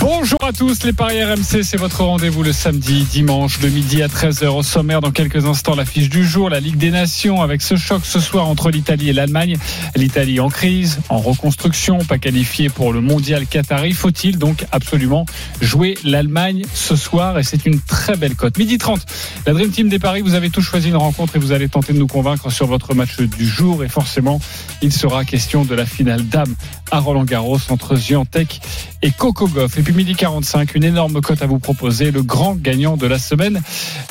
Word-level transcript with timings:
Bonjour 0.00 0.38
à 0.42 0.54
tous, 0.54 0.82
les 0.84 0.94
Paris 0.94 1.22
RMC, 1.22 1.62
c'est 1.62 1.76
votre 1.76 2.02
rendez-vous 2.02 2.42
le 2.42 2.54
samedi, 2.54 3.04
dimanche, 3.04 3.60
de 3.60 3.68
midi 3.68 4.02
à 4.02 4.08
13h 4.08 4.46
au 4.46 4.62
sommaire. 4.62 5.02
Dans 5.02 5.10
quelques 5.10 5.44
instants, 5.44 5.74
l'affiche 5.74 6.08
du 6.08 6.26
jour, 6.26 6.48
la 6.48 6.58
Ligue 6.58 6.78
des 6.78 6.90
Nations, 6.90 7.42
avec 7.42 7.60
ce 7.60 7.76
choc 7.76 8.00
ce 8.04 8.18
soir 8.18 8.48
entre 8.48 8.70
l'Italie 8.70 9.10
et 9.10 9.12
l'Allemagne. 9.12 9.58
L'Italie 9.96 10.40
en 10.40 10.48
crise, 10.48 11.00
en 11.10 11.18
reconstruction, 11.18 11.98
pas 11.98 12.16
qualifiée 12.16 12.70
pour 12.70 12.94
le 12.94 13.02
mondial 13.02 13.46
Qatari. 13.46 13.92
Faut-il 13.92 14.38
donc 14.38 14.64
absolument 14.72 15.26
jouer 15.60 15.98
l'Allemagne 16.02 16.62
ce 16.72 16.96
soir? 16.96 17.38
Et 17.38 17.42
c'est 17.42 17.66
une 17.66 17.78
très 17.78 18.16
belle 18.16 18.36
cote. 18.36 18.56
Midi 18.56 18.78
30, 18.78 19.04
la 19.46 19.52
Dream 19.52 19.70
Team 19.70 19.90
des 19.90 19.98
Paris, 19.98 20.22
vous 20.22 20.34
avez 20.34 20.48
tous 20.48 20.62
choisi 20.62 20.88
une 20.88 20.96
rencontre 20.96 21.36
et 21.36 21.38
vous 21.38 21.52
allez 21.52 21.68
tenter 21.68 21.92
de 21.92 21.98
nous 21.98 22.06
convaincre 22.06 22.50
sur 22.50 22.66
votre 22.66 22.94
match 22.94 23.20
du 23.20 23.46
jour. 23.46 23.84
Et 23.84 23.88
forcément, 23.88 24.40
il 24.80 24.94
sera 24.94 25.26
question 25.26 25.66
de 25.66 25.74
la 25.74 25.84
finale 25.84 26.26
d'âme 26.26 26.54
à 26.90 27.00
Roland 27.00 27.24
Garros 27.24 27.58
entre 27.68 27.96
Ziantec 27.96 28.62
et 29.02 29.10
Coco 29.10 29.46
Goff. 29.46 29.76
Midi 29.92 30.14
45, 30.14 30.74
une 30.74 30.84
énorme 30.84 31.20
cote 31.20 31.42
à 31.42 31.46
vous 31.46 31.58
proposer. 31.58 32.10
Le 32.10 32.22
grand 32.22 32.54
gagnant 32.54 32.96
de 32.96 33.06
la 33.06 33.18
semaine, 33.18 33.60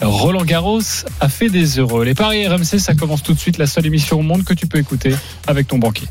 Roland 0.01 0.43
Garros, 0.43 0.81
a 1.19 1.29
fait 1.29 1.49
des 1.49 1.79
heureux. 1.79 2.03
Les 2.03 2.15
paris 2.15 2.47
RMC, 2.47 2.79
ça 2.79 2.93
commence 2.95 3.23
tout 3.23 3.33
de 3.33 3.39
suite. 3.39 3.57
La 3.57 3.67
seule 3.67 3.85
émission 3.85 4.19
au 4.19 4.23
monde 4.23 4.43
que 4.43 4.53
tu 4.53 4.67
peux 4.67 4.77
écouter 4.77 5.15
avec 5.47 5.67
ton 5.67 5.77
banquier. 5.77 6.07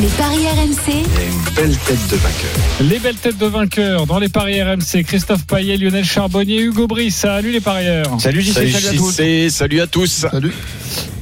Les 0.00 0.08
paris 0.08 0.46
RMC, 0.46 0.92
une 0.92 1.54
belle 1.54 1.76
tête 1.76 2.08
de 2.10 2.16
vainqueur. 2.16 2.50
Les 2.80 2.98
belles 2.98 3.14
têtes 3.16 3.38
de 3.38 3.46
vainqueurs 3.46 4.06
dans 4.06 4.18
les 4.18 4.28
paris 4.28 4.62
RMC. 4.62 5.04
Christophe 5.04 5.46
Payet, 5.46 5.78
Lionel 5.78 6.04
Charbonnier, 6.04 6.60
Hugo 6.60 6.86
Brice. 6.86 7.16
Salut 7.16 7.50
les 7.50 7.60
parieurs. 7.60 8.20
Salut 8.20 8.42
JC, 8.42 8.52
salut, 8.52 8.70
salut 8.70 8.86
à 8.86 8.92
tous. 8.92 9.48
Salut 9.48 9.80
à 9.80 9.86
tous. 9.86 10.26
Salut. 10.30 10.52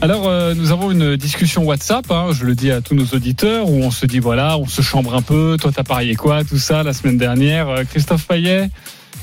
Alors, 0.00 0.28
euh, 0.28 0.54
nous 0.54 0.72
avons 0.72 0.90
une 0.90 1.16
discussion 1.16 1.64
WhatsApp, 1.64 2.10
hein, 2.10 2.28
je 2.32 2.44
le 2.44 2.54
dis 2.54 2.70
à 2.72 2.80
tous 2.80 2.94
nos 2.94 3.06
auditeurs, 3.06 3.70
où 3.70 3.82
on 3.82 3.90
se 3.90 4.06
dit, 4.06 4.18
voilà, 4.18 4.58
on 4.58 4.66
se 4.66 4.82
chambre 4.82 5.14
un 5.14 5.22
peu. 5.22 5.56
Toi, 5.60 5.70
t'as 5.74 5.84
parié 5.84 6.16
quoi, 6.16 6.42
tout 6.42 6.58
ça, 6.58 6.82
la 6.82 6.92
semaine 6.92 7.16
dernière 7.16 7.68
Euh, 7.68 7.84
Christophe 7.84 8.26
Payet 8.26 8.70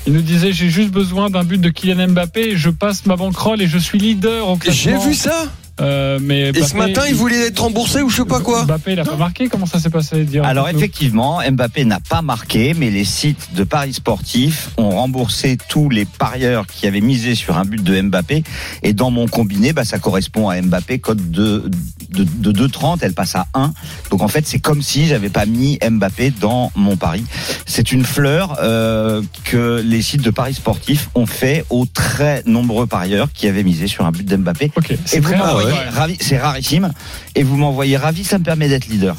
il 0.06 0.12
nous 0.14 0.22
disait 0.22 0.52
j'ai 0.52 0.68
juste 0.68 0.90
besoin 0.90 1.30
d'un 1.30 1.44
but 1.44 1.60
de 1.60 1.68
Kylian 1.68 2.08
Mbappé, 2.08 2.56
je 2.56 2.70
passe 2.70 3.06
ma 3.06 3.14
banquerolle 3.14 3.62
et 3.62 3.68
je 3.68 3.78
suis 3.78 3.98
leader 3.98 4.48
au 4.48 4.56
classement. 4.56 5.00
J'ai 5.00 5.08
vu 5.08 5.14
ça. 5.14 5.46
Euh, 5.80 6.18
mais 6.20 6.50
Et 6.50 6.62
ce 6.62 6.76
matin, 6.76 7.02
il 7.08 7.14
voulait 7.14 7.46
être 7.46 7.60
remboursé 7.60 8.02
ou 8.02 8.10
je 8.10 8.18
sais 8.18 8.24
pas 8.24 8.40
quoi. 8.40 8.64
Mbappé, 8.64 8.92
il 8.92 9.00
a 9.00 9.04
pas 9.04 9.16
marqué. 9.16 9.48
Comment 9.48 9.66
ça 9.66 9.78
s'est 9.78 9.90
passé 9.90 10.24
dire 10.24 10.44
Alors 10.44 10.68
effectivement, 10.68 11.40
Mbappé 11.50 11.84
n'a 11.84 12.00
pas 12.00 12.22
marqué, 12.22 12.74
mais 12.74 12.90
les 12.90 13.04
sites 13.04 13.54
de 13.54 13.64
paris 13.64 13.94
sportifs 13.94 14.70
ont 14.76 14.90
remboursé 14.90 15.56
tous 15.68 15.88
les 15.88 16.04
parieurs 16.04 16.66
qui 16.66 16.86
avaient 16.86 17.00
misé 17.00 17.34
sur 17.34 17.56
un 17.56 17.64
but 17.64 17.82
de 17.82 18.00
Mbappé. 18.00 18.42
Et 18.82 18.92
dans 18.92 19.10
mon 19.10 19.26
combiné, 19.26 19.72
bah, 19.72 19.84
ça 19.84 19.98
correspond 19.98 20.48
à 20.48 20.60
Mbappé, 20.60 20.98
cote 20.98 21.30
de, 21.30 21.70
de, 22.12 22.24
de 22.24 22.68
2,30, 22.68 22.98
elle 23.02 23.14
passe 23.14 23.34
à 23.34 23.46
1. 23.54 23.72
Donc 24.10 24.22
en 24.22 24.28
fait, 24.28 24.46
c'est 24.46 24.58
comme 24.58 24.82
si 24.82 25.06
j'avais 25.06 25.30
pas 25.30 25.46
mis 25.46 25.78
Mbappé 25.82 26.30
dans 26.40 26.70
mon 26.74 26.96
pari. 26.96 27.24
C'est 27.66 27.92
une 27.92 28.04
fleur 28.04 28.58
euh, 28.62 29.22
que 29.44 29.82
les 29.84 30.02
sites 30.02 30.22
de 30.22 30.30
paris 30.30 30.54
sportifs 30.54 31.08
ont 31.14 31.26
fait 31.26 31.64
aux 31.70 31.86
très 31.86 32.42
nombreux 32.46 32.86
parieurs 32.86 33.28
qui 33.32 33.48
avaient 33.48 33.64
misé 33.64 33.86
sur 33.86 34.06
un 34.06 34.12
but 34.12 34.26
d'Mbappé. 34.26 34.70
Ok, 34.76 34.90
Et 34.90 34.98
c'est 35.04 35.24
rare, 35.24 35.56
ouais. 35.56 36.16
c'est 36.20 36.38
rarissime. 36.38 36.92
Et 37.34 37.42
vous 37.42 37.56
m'envoyez 37.56 37.96
ravi, 37.96 38.24
ça 38.24 38.38
me 38.38 38.44
permet 38.44 38.68
d'être 38.68 38.86
leader. 38.88 39.16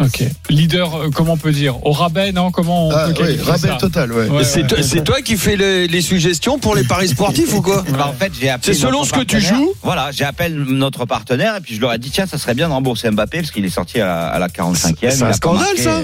Ok. 0.00 0.24
Leader, 0.50 0.94
euh, 0.94 1.10
comment 1.12 1.32
on 1.32 1.36
peut 1.36 1.52
dire 1.52 1.84
Au 1.86 1.92
rabais, 1.92 2.32
non 2.32 2.50
Comment 2.50 2.88
on 2.88 2.90
Ah, 2.90 3.04
peut 3.06 3.10
oui, 3.10 3.14
qualifier 3.18 3.44
rabais 3.50 3.68
ça 3.68 3.74
total, 3.74 4.12
ouais. 4.12 4.28
Ouais, 4.28 4.44
c'est 4.44 4.62
ouais. 4.72 5.04
toi, 5.04 5.20
qui 5.22 5.36
fais 5.36 5.56
les, 5.56 5.88
les 5.88 6.00
suggestions 6.02 6.58
pour 6.58 6.74
les 6.74 6.84
paris 6.84 7.08
sportifs 7.08 7.52
ou 7.54 7.62
quoi 7.62 7.84
Bah, 7.90 8.08
en 8.08 8.12
fait, 8.12 8.32
j'ai 8.40 8.48
appelé 8.48 8.72
C'est 8.74 8.80
selon 8.80 9.04
ce 9.04 9.12
que 9.12 9.20
tu 9.22 9.40
joues 9.40 9.72
Voilà, 9.82 10.10
j'ai 10.12 10.24
appelé 10.24 10.50
notre 10.50 11.04
partenaire 11.04 11.56
et 11.56 11.60
puis 11.60 11.74
je 11.74 11.80
leur 11.80 11.92
ai 11.92 11.98
dit 11.98 12.10
tiens, 12.10 12.26
ça 12.26 12.38
serait 12.38 12.54
bien 12.54 12.68
de 12.68 12.72
rembourser 12.72 13.10
Mbappé 13.10 13.38
parce 13.38 13.50
qu'il 13.50 13.64
est 13.64 13.70
sorti 13.70 14.00
à 14.00 14.06
la, 14.06 14.26
à 14.28 14.38
la 14.38 14.48
45e. 14.48 14.94
C'est 15.10 15.22
un 15.22 15.32
scandale, 15.32 15.62
marqué. 15.64 15.82
ça 15.82 16.00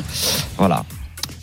Voilà. 0.58 0.84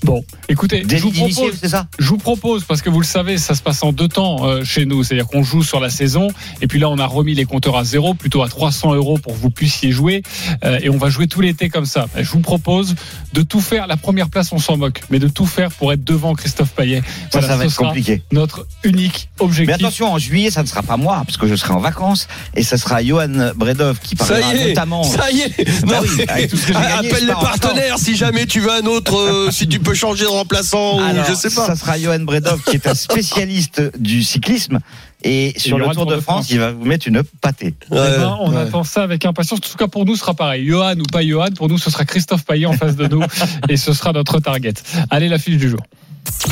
Bon, 0.04 0.24
écoutez, 0.50 0.84
je 0.90 0.98
vous 0.98 1.12
propose. 1.12 1.54
c'est 1.62 1.70
ça 1.70 1.86
Je 2.00 2.08
vous 2.08 2.18
propose, 2.18 2.64
parce 2.64 2.82
que 2.82 2.90
vous 2.90 3.00
le 3.00 3.06
savez, 3.06 3.38
ça 3.38 3.54
se 3.54 3.62
passe 3.62 3.84
en 3.84 3.92
deux 3.92 4.08
temps 4.08 4.46
euh, 4.48 4.64
chez 4.64 4.86
nous. 4.86 5.04
C'est-à-dire 5.04 5.28
qu'on 5.28 5.44
joue 5.44 5.64
sur 5.64 5.80
la 5.80 5.90
saison, 5.92 6.28
et 6.62 6.68
puis 6.68 6.80
là, 6.80 6.90
on 6.90 6.98
a 6.98 7.06
remis 7.06 7.36
les 7.36 7.46
compteurs 7.46 7.78
à 7.78 7.84
zéro, 7.84 8.14
plutôt 8.16 8.42
à 8.42 8.50
300 8.50 8.96
euros 8.96 9.20
pour 9.20 9.34
que 9.34 9.38
vous 9.38 9.52
puissiez 9.52 9.92
jouer. 9.92 10.24
euh, 10.64 10.80
et 10.82 10.90
on 10.90 10.98
va 10.98 11.10
jouer 11.10 11.28
tout 11.28 11.42
l'été 11.42 11.70
comme 11.70 11.86
ça. 11.86 12.08
Et 12.18 12.24
je 12.24 12.32
vous 12.32 12.40
propose 12.40 12.96
de 13.34 13.42
tout 13.44 13.62
faire. 13.62 13.86
La 13.88 13.98
première 13.98 14.30
place, 14.30 14.52
on 14.52 14.58
s'en 14.58 14.76
moque, 14.78 15.02
mais 15.12 15.20
de 15.20 15.28
tout 15.28 15.46
faire 15.46 15.70
pour 15.72 15.94
être 15.94 16.04
devant 16.04 16.34
Christophe 16.34 16.72
Payet. 16.72 17.02
Ça, 17.02 17.40
Voilà, 17.40 17.48
ça 17.50 17.56
va 17.58 17.62
ce 17.64 17.68
être 17.68 17.74
sera 17.76 17.88
compliqué. 17.90 18.24
Notre 18.32 18.66
unique 18.84 19.30
Mais 19.40 19.46
objectif. 19.46 19.76
attention, 19.76 20.12
en 20.14 20.18
juillet, 20.18 20.50
ça 20.50 20.64
ne 20.64 20.68
sera 20.68 20.82
pas 20.82 20.98
moi 20.98 21.22
parce 21.26 21.38
que 21.38 21.46
je 21.48 21.56
serai 21.56 21.74
en 21.74 21.80
vacances 21.80 22.28
et 22.56 22.64
ça 22.64 22.78
sera 22.78 23.04
Johan 23.04 23.52
Bredov 23.56 24.00
qui 24.00 24.16
Ça 24.18 24.26
parlera 24.26 24.54
y 24.56 24.58
est, 24.62 24.68
notamment. 24.70 25.04
ça 25.04 25.32
y 25.32 25.42
est. 25.42 25.86
Bah 25.86 26.00
Non, 26.02 26.08
oui, 26.18 26.26
avec 26.28 26.50
tout 26.50 26.58
ce 26.58 26.62
que 26.68 26.74
j'ai 26.74 26.80
gagné, 26.80 27.10
Appelle 27.12 27.28
les 27.28 27.34
partenaires 27.34 27.98
si 28.00 28.16
jamais 28.16 28.46
tu 28.48 28.60
veux 28.62 28.72
un 28.72 28.86
autre, 28.86 29.16
euh, 29.18 29.52
si 29.52 29.68
tu 29.68 29.80
peux 29.80 29.91
changer 29.94 30.24
de 30.24 30.30
remplaçant 30.30 31.00
Alors, 31.00 31.26
ou 31.26 31.30
je 31.30 31.36
sais 31.36 31.50
pas. 31.50 31.68
Ça 31.68 31.76
sera 31.76 32.00
Johan 32.00 32.20
Bredov 32.20 32.62
qui 32.64 32.76
est 32.76 32.88
un 32.88 32.94
spécialiste 32.96 33.82
du 33.98 34.24
cyclisme 34.24 34.80
et 35.24 35.54
sur 35.58 35.78
le 35.78 35.88
Tour 35.90 36.06
de 36.08 36.20
France, 36.20 36.50
il 36.50 36.58
va 36.60 36.72
vous 36.72 36.84
mettre 36.86 37.08
une 37.08 37.22
pâtée. 37.42 37.76
Eh 37.92 37.96
ben, 37.96 38.38
on 38.42 38.52
Ouais. 38.52 38.58
attend 38.62 38.84
ça 38.84 39.04
avec 39.04 39.24
impatience. 39.26 39.60
En 39.60 39.62
tout 39.70 39.78
cas, 39.78 39.88
pour 39.88 40.06
nous, 40.06 40.16
ce 40.16 40.22
sera 40.22 40.34
pareil. 40.34 40.66
Johan 40.66 40.96
ou 40.98 41.04
pas 41.12 41.22
Johan, 41.24 41.50
pour 41.56 41.70
nous, 41.70 41.78
ce 41.78 41.92
sera 41.92 42.06
Christophe 42.06 42.44
Payet 42.44 42.66
en 42.66 42.74
face 42.74 42.96
de 42.96 43.08
nous. 43.08 43.22
et 43.70 43.78
ce 43.78 43.94
sera 43.94 44.14
notre 44.14 44.40
target. 44.40 44.74
Allez, 45.12 45.30
la 45.30 45.38
fiche 45.38 45.58
du 45.58 45.70
jour. 45.70 45.82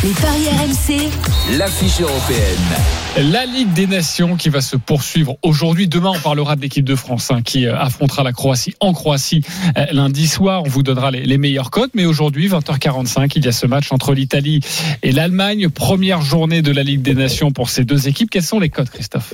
Les 0.04 0.12
paris 0.12 0.48
RMC, 0.48 1.58
L'affiche 1.58 2.00
européenne. 2.02 3.32
La 3.32 3.46
Ligue 3.46 3.74
des 3.74 3.88
Nations 3.88 4.38
qui 4.38 4.50
va 4.50 4.62
se 4.62 4.78
poursuivre 4.78 5.38
aujourd'hui. 5.42 5.88
Demain, 5.88 6.12
on 6.16 6.20
parlera 6.20 6.56
de 6.56 6.62
l'équipe 6.62 6.86
de 6.86 6.96
France 6.96 7.32
hein, 7.32 7.42
qui 7.42 7.66
euh, 7.66 7.78
affrontera 7.78 8.24
la 8.24 8.32
Croatie 8.32 8.76
en 8.80 8.94
Croatie 8.94 9.44
euh, 9.78 9.86
lundi 9.92 10.28
soir. 10.28 10.64
On 10.66 10.70
vous 10.70 10.84
donnera 10.84 11.12
les, 11.12 11.24
les 11.26 11.38
meilleures 11.38 11.72
cotes. 11.72 11.92
Mais 11.96 12.06
aujourd'hui, 12.06 12.48
20h45, 12.48 13.34
il 13.36 13.46
y 13.46 13.48
a 13.48 13.52
ce 13.52 13.66
match 13.66 13.92
entre 13.92 14.14
l'Italie 14.14 14.62
et 15.04 15.12
l'Allemagne. 15.12 15.70
Première 15.70 16.22
journée 16.22 16.62
de 16.62 16.72
la 16.72 16.84
Ligue 16.84 17.02
des 17.02 17.16
Nations 17.16 17.52
pour 17.52 17.70
ces 17.70 17.84
deux 17.84 18.08
équipes. 18.08 18.30
Quelles 18.30 18.44
sont 18.44 18.60
les 18.60 18.70
cotes, 18.70 18.90
Christophe? 18.90 19.34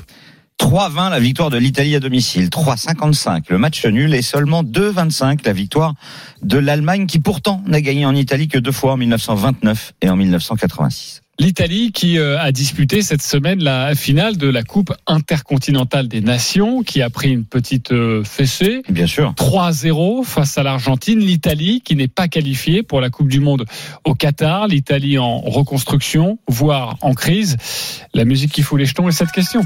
3-20 0.60 1.10
la 1.10 1.20
victoire 1.20 1.50
de 1.50 1.58
l'Italie 1.58 1.96
à 1.96 2.00
domicile, 2.00 2.48
3-55 2.48 3.44
le 3.50 3.58
match 3.58 3.86
nul 3.86 4.14
et 4.14 4.22
seulement 4.22 4.64
2-25 4.64 5.46
la 5.46 5.54
victoire 5.54 5.94
de 6.42 6.58
l'Allemagne 6.58 7.08
qui 7.08 7.20
pourtant 7.20 7.62
n'a 7.66 7.82
gagné 7.82 8.06
en 8.06 8.16
Italie 8.16 8.48
que 8.48 8.58
deux 8.58 8.72
fois 8.72 8.94
en 8.94 8.98
1929 8.98 9.94
et 10.02 10.10
en 10.10 10.16
1986. 10.16 11.22
L'Italie 11.38 11.92
qui 11.92 12.18
euh, 12.18 12.40
a 12.40 12.54
disputé 12.54 13.02
cette 13.02 13.22
semaine 13.22 13.62
la 13.62 13.94
finale 13.94 14.38
de 14.38 14.48
la 14.48 14.64
Coupe 14.64 14.94
intercontinentale 15.06 16.08
des 16.08 16.22
Nations, 16.22 16.82
qui 16.82 17.02
a 17.02 17.10
pris 17.10 17.30
une 17.30 17.44
petite 17.44 17.92
euh, 17.92 18.24
fessée. 18.24 18.84
Bien 18.88 19.06
sûr. 19.06 19.34
3-0 19.34 20.24
face 20.24 20.58
à 20.58 20.64
l'Argentine. 20.64 21.20
L'Italie 21.20 21.82
qui 21.84 21.98
n'est 21.98 22.08
pas 22.08 22.30
qualifiée 22.30 22.84
pour 22.84 23.02
la 23.02 23.10
Coupe 23.10 23.28
du 23.28 23.42
Monde 23.42 23.66
au 24.06 24.14
Qatar. 24.14 24.70
L'Italie 24.70 25.18
en 25.18 25.42
reconstruction, 25.42 26.40
voire 26.48 26.96
en 27.02 27.14
crise. 27.14 27.58
La 28.14 28.24
musique 28.24 28.54
qui 28.54 28.62
fout 28.62 28.80
les 28.80 28.86
jetons 28.86 29.10
est 29.10 29.12
cette 29.12 29.34
question. 29.34 29.62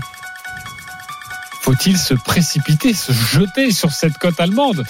Faut-il 1.61 1.97
se 1.97 2.13
précipiter, 2.13 2.93
se 2.93 3.11
jeter 3.11 3.71
sur 3.71 3.91
cette 3.91 4.17
cote 4.17 4.39
allemande? 4.39 4.83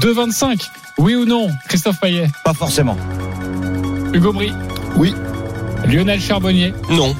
2,25 0.00 0.68
Oui 0.98 1.14
ou 1.14 1.24
non? 1.24 1.48
Christophe 1.68 1.98
Payet 2.00 2.28
Pas 2.44 2.54
forcément. 2.54 2.96
Hugo 4.12 4.32
Bry 4.32 4.52
Oui. 4.96 5.14
Lionel 5.86 6.20
Charbonnier 6.20 6.74
Non. 6.90 7.16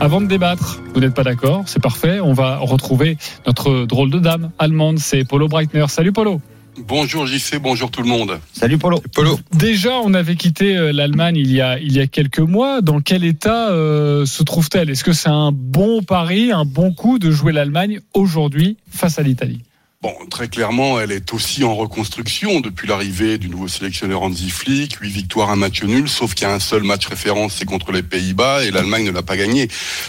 avant 0.00 0.20
de 0.20 0.26
débattre, 0.26 0.80
vous 0.94 1.00
n'êtes 1.00 1.14
pas 1.14 1.24
d'accord, 1.24 1.64
c'est 1.66 1.82
parfait. 1.82 2.20
On 2.20 2.32
va 2.32 2.58
retrouver 2.58 3.18
notre 3.46 3.84
drôle 3.86 4.10
de 4.10 4.18
dame 4.20 4.50
allemande, 4.58 4.98
c'est 4.98 5.24
Polo 5.24 5.48
Breitner. 5.48 5.86
Salut 5.88 6.12
Polo. 6.12 6.40
Bonjour 6.86 7.26
JC, 7.26 7.58
bonjour 7.60 7.90
tout 7.90 8.02
le 8.02 8.08
monde. 8.08 8.38
Salut 8.52 8.78
Polo. 8.78 9.02
Polo. 9.14 9.38
Déjà, 9.52 10.00
on 10.04 10.14
avait 10.14 10.36
quitté 10.36 10.76
euh, 10.76 10.92
l'Allemagne 10.92 11.36
il 11.36 11.50
y 11.50 11.60
a 11.60 11.78
il 11.78 11.92
y 11.92 12.00
a 12.00 12.06
quelques 12.06 12.38
mois. 12.38 12.80
Dans 12.82 13.00
quel 13.00 13.24
état 13.24 13.70
euh, 13.70 14.26
se 14.26 14.42
trouve-t-elle? 14.42 14.90
Est-ce 14.90 15.04
que 15.04 15.12
c'est 15.12 15.28
un 15.28 15.50
bon 15.52 16.02
pari, 16.02 16.52
un 16.52 16.64
bon 16.64 16.92
coup 16.92 17.18
de 17.18 17.30
jouer 17.30 17.52
l'Allemagne 17.52 18.00
aujourd'hui 18.14 18.76
face 18.90 19.18
à 19.18 19.22
l'Italie? 19.22 19.62
Bon, 20.00 20.14
très 20.30 20.46
clairement, 20.46 21.00
elle 21.00 21.10
est 21.10 21.32
aussi 21.34 21.64
en 21.64 21.74
reconstruction 21.74 22.60
depuis 22.60 22.86
l'arrivée 22.86 23.36
du 23.36 23.48
nouveau 23.48 23.66
sélectionneur 23.66 24.22
Hansi 24.22 24.48
Flick. 24.48 24.94
Huit 25.00 25.10
victoires, 25.10 25.50
un 25.50 25.56
match 25.56 25.82
nul, 25.82 26.08
sauf 26.08 26.34
qu'il 26.34 26.46
y 26.46 26.48
a 26.48 26.54
un 26.54 26.60
seul 26.60 26.84
match 26.84 27.08
référence, 27.08 27.56
c'est 27.58 27.64
contre 27.64 27.90
les 27.90 28.04
Pays-Bas 28.04 28.62
et 28.62 28.70
l'Allemagne 28.70 29.06
ne 29.06 29.10
l'a 29.10 29.24
pas 29.24 29.36
gagné. 29.36 29.66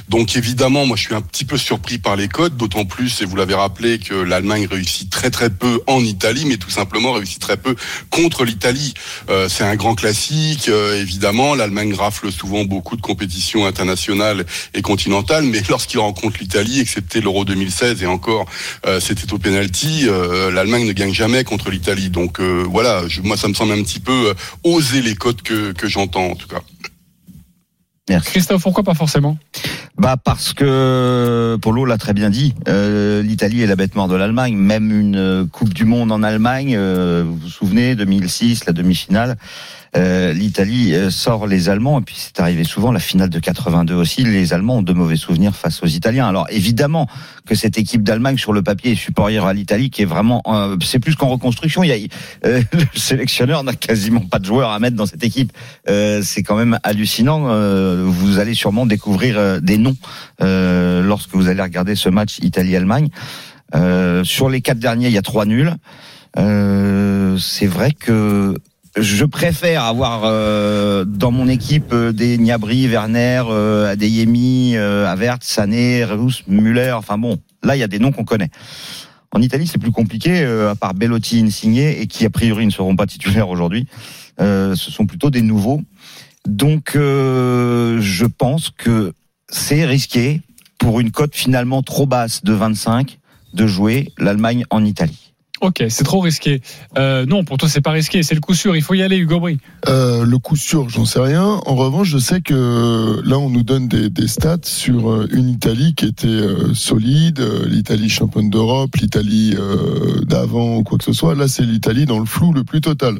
Donc 0.07 0.36
évidemment, 0.36 0.86
moi 0.86 0.95
je 0.95 1.01
suis 1.01 1.15
un 1.15 1.21
petit 1.21 1.44
peu 1.44 1.57
surpris 1.57 1.97
par 1.97 2.15
les 2.15 2.27
codes, 2.27 2.56
d'autant 2.56 2.86
plus, 2.86 3.19
et 3.24 3.25
vous 3.25 3.36
l'avez 3.36 3.56
rappelé, 3.56 3.97
que 3.97 4.13
l'Allemagne 4.13 4.68
réussit 4.69 5.09
très 5.09 5.31
très 5.31 5.50
peu 5.50 5.81
en 5.88 6.01
Italie, 6.01 6.45
mais 6.45 6.57
tout 6.57 6.69
simplement 6.69 7.13
réussit 7.13 7.39
très 7.39 7.57
peu 7.57 7.75
contre 8.12 8.45
l'Italie. 8.45 8.94
Euh, 9.31 9.50
c'est 9.50 9.63
un 9.63 9.75
grand 9.75 9.95
classique, 9.95 10.69
euh, 10.69 11.01
évidemment. 11.01 11.56
L'Allemagne 11.56 11.95
rafle 11.95 12.31
souvent 12.31 12.63
beaucoup 12.63 12.95
de 12.95 13.01
compétitions 13.01 13.65
internationales 13.65 14.45
et 14.75 14.83
continentales, 14.83 15.45
mais 15.45 15.63
lorsqu'il 15.68 16.00
rencontre 16.00 16.38
l'Italie, 16.41 16.80
excepté 16.80 17.21
l'Euro 17.21 17.44
2016 17.44 18.03
et 18.03 18.06
encore, 18.06 18.45
euh, 18.86 19.00
c'était 19.00 19.33
au 19.33 19.39
pénalty 19.39 19.78
City, 19.79 20.05
euh, 20.07 20.51
l'Allemagne 20.51 20.85
ne 20.85 20.91
gagne 20.91 21.13
jamais 21.13 21.43
contre 21.43 21.69
l'Italie. 21.69 22.09
Donc 22.09 22.39
euh, 22.39 22.65
voilà, 22.69 23.07
je, 23.07 23.21
moi 23.21 23.37
ça 23.37 23.47
me 23.47 23.53
semble 23.53 23.73
un 23.73 23.81
petit 23.83 23.99
peu 23.99 24.29
euh, 24.29 24.33
oser 24.63 25.01
les 25.01 25.15
codes 25.15 25.41
que, 25.41 25.71
que 25.71 25.87
j'entends 25.87 26.31
en 26.31 26.35
tout 26.35 26.47
cas. 26.47 26.61
Merci. 28.09 28.31
Christophe, 28.31 28.63
pourquoi 28.63 28.83
pas 28.83 28.95
forcément? 28.95 29.37
Bah 29.97 30.17
parce 30.17 30.53
que 30.53 31.57
Polo 31.61 31.85
l'a 31.85 31.97
très 31.97 32.13
bien 32.13 32.29
dit, 32.29 32.55
euh, 32.67 33.21
l'Italie 33.21 33.61
est 33.61 33.67
la 33.67 33.75
bête 33.75 33.95
noire 33.95 34.07
de 34.07 34.15
l'Allemagne. 34.15 34.55
Même 34.55 34.91
une 34.91 35.47
Coupe 35.51 35.73
du 35.73 35.85
Monde 35.85 36.11
en 36.11 36.23
Allemagne, 36.23 36.75
euh, 36.75 37.23
vous 37.25 37.37
vous 37.37 37.49
souvenez, 37.49 37.95
2006, 37.95 38.65
la 38.65 38.73
demi-finale, 38.73 39.37
euh, 39.95 40.33
l'Italie 40.33 40.94
euh, 40.94 41.09
sort 41.09 41.47
les 41.47 41.69
Allemands, 41.69 42.00
et 42.00 42.03
puis 42.03 42.15
c'est 42.18 42.39
arrivé 42.39 42.63
souvent, 42.63 42.91
la 42.91 43.00
finale 43.00 43.30
de 43.30 43.39
82 43.39 43.95
aussi, 43.95 44.24
les 44.24 44.53
Allemands 44.53 44.77
ont 44.77 44.81
de 44.81 44.94
mauvais 44.94 45.15
souvenirs 45.15 45.56
face 45.56 45.81
aux 45.81 45.88
Italiens. 45.88 46.27
Alors 46.27 46.47
évidemment 46.51 47.07
que 47.47 47.56
cette 47.56 47.77
équipe 47.77 48.03
d'Allemagne 48.03 48.38
sur 48.38 48.53
le 48.53 48.62
papier 48.62 48.91
est 48.91 48.95
supérieure 48.95 49.45
à 49.47 49.53
l'Italie, 49.53 49.89
qui 49.89 50.03
est 50.03 50.06
vraiment, 50.06 50.44
euh, 50.47 50.77
c'est 50.83 51.00
plus 51.00 51.15
qu'en 51.15 51.30
reconstruction. 51.30 51.83
Il 51.83 51.88
y 51.88 51.94
a, 51.94 52.47
euh, 52.47 52.62
le 52.74 53.00
sélectionneur 53.00 53.63
n'a 53.63 53.74
quasiment 53.74 54.21
pas 54.21 54.39
de 54.39 54.45
joueurs 54.45 54.69
à 54.69 54.80
mettre 54.80 54.95
dans 54.95 55.07
cette 55.07 55.24
équipe. 55.24 55.51
c'est 55.88 56.44
quand 56.44 56.56
même 56.56 56.80
hallucinant. 56.83 57.39
vous 58.06 58.39
allez 58.39 58.53
sûrement 58.53 58.86
découvrir 58.86 59.62
des 59.62 59.77
noms 59.77 59.95
lorsque 60.39 61.33
vous 61.33 61.47
allez 61.47 61.62
regarder 61.62 61.95
ce 61.95 62.09
match 62.09 62.38
Italie-Allemagne. 62.41 63.09
sur 64.24 64.50
les 64.50 64.62
quatre 64.62 64.80
derniers, 64.80 65.07
il 65.07 65.13
y 65.13 65.18
a 65.18 65.21
trois 65.21 65.45
nuls. 65.45 65.74
c'est 66.36 67.68
vrai 67.68 67.91
que 67.91 68.56
je 69.01 69.25
préfère 69.25 69.84
avoir 69.84 70.22
euh, 70.24 71.06
dans 71.06 71.31
mon 71.31 71.48
équipe 71.48 71.94
euh, 71.94 72.12
des 72.12 72.38
Niabri, 72.38 72.88
Werner, 72.88 73.44
euh, 73.50 73.92
Adeyemi, 73.92 74.75
euh, 74.75 75.07
Avert, 75.07 75.38
Sané, 75.42 76.04
Reus, 76.04 76.44
Muller. 76.48 76.92
Enfin 76.92 77.18
bon, 77.18 77.38
là 77.63 77.75
il 77.75 77.80
y 77.80 77.84
a 77.84 77.88
des 77.88 78.00
noms 78.00 78.12
qu'on 78.12 78.25
connaît. 78.25 78.50
En 79.31 79.42
Italie, 79.42 79.68
c'est 79.68 79.78
plus 79.78 79.92
compliqué, 79.92 80.44
à 80.44 80.74
part 80.74 80.96
Bellotti, 80.96 81.40
Insigne, 81.40 81.78
et 81.78 82.07
qui 82.07 82.25
a 82.25 82.31
priori 82.31 82.66
ne 82.66 82.72
seront 82.72 82.96
pas 82.96 83.06
titulaires 83.06 83.50
aujourd'hui. 83.50 83.86
ce 84.40 84.74
sont 84.75 85.06
plutôt 85.06 85.30
des 85.30 85.44
nouveaux. 85.44 85.84
Donc, 86.48 86.94
je 86.96 88.25
pense 88.25 88.72
que 88.72 89.13
c'est 89.48 89.86
risqué 89.86 90.42
pour 90.80 91.00
une 91.00 91.12
cote 91.12 91.36
finalement 91.36 91.84
trop 91.84 92.07
basse 92.07 92.44
de 92.44 92.54
25 92.54 93.19
de 93.54 93.68
jouer 93.68 94.12
l'Allemagne 94.18 94.66
en 94.72 94.84
Italie. 94.84 95.28
Ok, 95.61 95.83
c'est 95.89 96.03
trop 96.03 96.21
risqué. 96.21 96.61
Euh, 96.97 97.25
non, 97.25 97.44
pour 97.44 97.57
toi, 97.57 97.67
c'est 97.67 97.81
pas 97.81 97.91
risqué. 97.91 98.23
C'est 98.23 98.35
le 98.35 98.41
coup 98.41 98.53
sûr. 98.53 98.75
Il 98.75 98.81
faut 98.81 98.94
y 98.94 99.03
aller, 99.03 99.17
Hugo 99.17 99.39
Brie. 99.39 99.59
Euh, 99.88 100.23
le 100.23 100.38
coup 100.38 100.56
sûr, 100.56 100.89
j'en 100.89 101.06
sais 101.06 101.19
rien. 101.19 101.59
En 101.65 101.75
revanche, 101.75 102.07
je 102.07 102.17
sais 102.17 102.41
que 102.41 103.21
là, 103.25 103.38
on 103.38 103.50
nous 103.50 103.63
donne 103.63 103.88
des, 103.88 104.27
stats 104.27 104.57
sur 104.63 105.09
euh, 105.09 105.27
une 105.31 105.50
Italie 105.50 105.95
qui 105.95 106.06
était 106.06 106.27
euh, 106.27 106.73
solide, 106.73 107.39
euh, 107.39 107.65
l'Italie 107.67 108.09
championne 108.09 108.50
d'Europe, 108.50 108.95
l'Italie 108.95 109.56
d'avant 110.25 110.77
ou 110.77 110.83
quoi 110.83 110.97
que 110.97 111.03
ce 111.03 111.13
soit. 111.13 111.35
Là, 111.35 111.47
c'est 111.47 111.63
l'Italie 111.63 112.05
dans 112.05 112.19
le 112.19 112.25
flou 112.25 112.53
le 112.53 112.63
plus 112.63 112.81
total. 112.81 113.19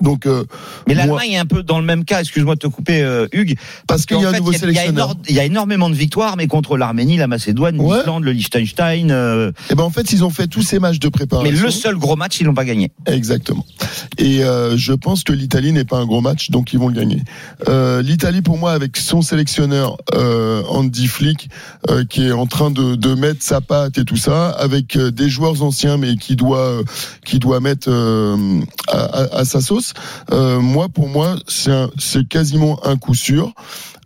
Donc, 0.00 0.26
euh, 0.26 0.44
mais 0.86 0.94
l'Allemagne 0.94 1.32
est 1.32 1.38
un 1.38 1.46
peu 1.46 1.62
dans 1.62 1.78
le 1.78 1.84
même 1.84 2.04
cas. 2.04 2.20
Excuse-moi 2.20 2.54
de 2.54 2.60
te 2.60 2.66
couper, 2.66 3.02
euh, 3.02 3.26
Hugues, 3.32 3.56
parce, 3.86 4.06
qu'il 4.06 4.20
y 4.20 4.24
a 4.24 4.30
un 4.30 4.32
nouveau 4.32 4.52
sélectionneur. 4.52 5.14
Il 5.28 5.34
y 5.34 5.40
a 5.40 5.44
énormément 5.44 5.90
de 5.90 5.94
victoires, 5.94 6.36
mais 6.36 6.46
contre 6.46 6.76
l'Arménie, 6.76 7.16
la 7.16 7.26
Macédoine, 7.26 7.76
l'Islande, 7.76 8.24
le 8.24 8.32
Liechtenstein. 8.32 9.10
Euh... 9.10 9.50
Et 9.50 9.52
eh 9.70 9.74
ben 9.74 9.84
en 9.84 9.90
fait, 9.90 10.12
ils 10.12 10.24
ont 10.24 10.30
fait 10.30 10.46
tous 10.46 10.62
ces 10.62 10.78
matchs 10.78 10.98
de 10.98 11.08
préparation. 11.08 11.50
Mais 11.50 11.56
le 11.56 11.70
seul 11.70 11.96
gros 11.96 12.16
match, 12.16 12.40
ils 12.40 12.44
l'ont 12.44 12.54
pas 12.54 12.64
gagné. 12.64 12.90
Exactement. 13.06 13.64
Et 14.18 14.42
euh, 14.42 14.76
je 14.76 14.92
pense 14.92 15.24
que 15.24 15.32
l'Italie 15.32 15.72
n'est 15.72 15.84
pas 15.84 15.98
un 15.98 16.06
gros 16.06 16.20
match, 16.20 16.50
donc 16.50 16.72
ils 16.72 16.78
vont 16.78 16.88
le 16.88 16.94
gagner. 16.94 17.22
Euh, 17.68 18.02
L'Italie, 18.02 18.42
pour 18.42 18.58
moi, 18.58 18.72
avec 18.72 18.96
son 18.96 19.22
sélectionneur 19.22 19.96
euh, 20.14 20.62
Andy 20.68 21.06
Flick, 21.06 21.48
qui 22.08 22.26
est 22.26 22.32
en 22.32 22.46
train 22.46 22.70
de, 22.70 22.94
de, 22.94 23.14
mettre 23.14 23.42
sa 23.42 23.60
patte 23.60 23.98
et 23.98 24.04
tout 24.04 24.16
ça, 24.16 24.50
avec 24.50 24.96
des 24.96 25.28
joueurs 25.28 25.62
anciens, 25.62 25.96
mais 25.96 26.16
qui 26.16 26.36
doit 26.36 26.82
qui 27.24 27.38
doit 27.38 27.60
mettre 27.60 27.90
à, 28.88 28.98
à, 28.98 29.38
à 29.38 29.44
sa 29.44 29.60
sauce. 29.60 29.89
Euh, 30.32 30.60
moi, 30.60 30.88
pour 30.88 31.08
moi, 31.08 31.36
c'est 31.46 32.28
quasiment 32.28 32.84
un 32.86 32.96
coup 32.96 33.14
sûr. 33.14 33.52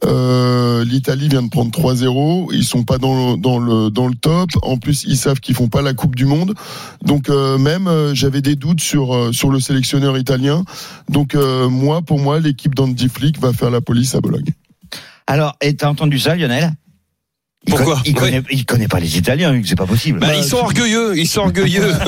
Euh, 0.05 0.85
L'Italie 0.85 1.29
vient 1.29 1.43
de 1.43 1.49
prendre 1.49 1.71
3-0. 1.71 2.51
Ils 2.53 2.65
sont 2.65 2.85
pas 2.85 2.99
dans 2.99 3.37
le, 3.37 4.15
top. 4.21 4.51
En 4.63 4.77
plus, 4.77 5.05
ils 5.07 5.17
savent 5.17 5.41
qu'ils 5.41 5.55
font 5.55 5.69
pas 5.69 5.83
la 5.83 5.95
Coupe 5.95 6.15
du 6.15 6.27
Monde. 6.27 6.55
Donc 7.03 7.29
euh, 7.29 7.59
même 7.59 7.91
j'avais 8.13 8.43
des 8.43 8.57
doutes 8.57 8.81
sur 8.81 9.35
sur 9.35 9.51
le 9.51 9.61
sélectionneur 9.61 10.19
italien. 10.19 10.65
Donc 11.09 11.35
moi, 11.35 12.03
pour 12.03 12.19
moi, 12.19 12.41
l'équipe 12.41 12.75
d'Andy 12.75 13.09
Flick 13.09 13.39
va 13.39 13.53
faire 13.53 13.71
la 13.71 13.81
police 13.81 14.15
à 14.15 14.21
Bologne. 14.21 14.53
Alors, 15.27 15.57
et 15.63 15.75
t'as 15.75 15.89
entendu 15.89 16.19
ça, 16.19 16.37
Lionel? 16.37 16.75
Pourquoi 17.67 18.03
il 18.05 18.15
connaît, 18.15 18.43
il 18.51 18.65
connaît, 18.65 18.89
pas 18.89 19.01
les 19.01 19.17
Italiens, 19.17 19.61
c'est 19.65 19.77
pas 19.77 19.87
possible. 19.87 20.19
Bah, 20.19 20.35
ils 20.37 20.45
sont 20.45 20.59
orgueilleux, 20.59 21.17
ils 21.17 21.27
sont 21.27 21.41
orgueilleux. 21.41 21.93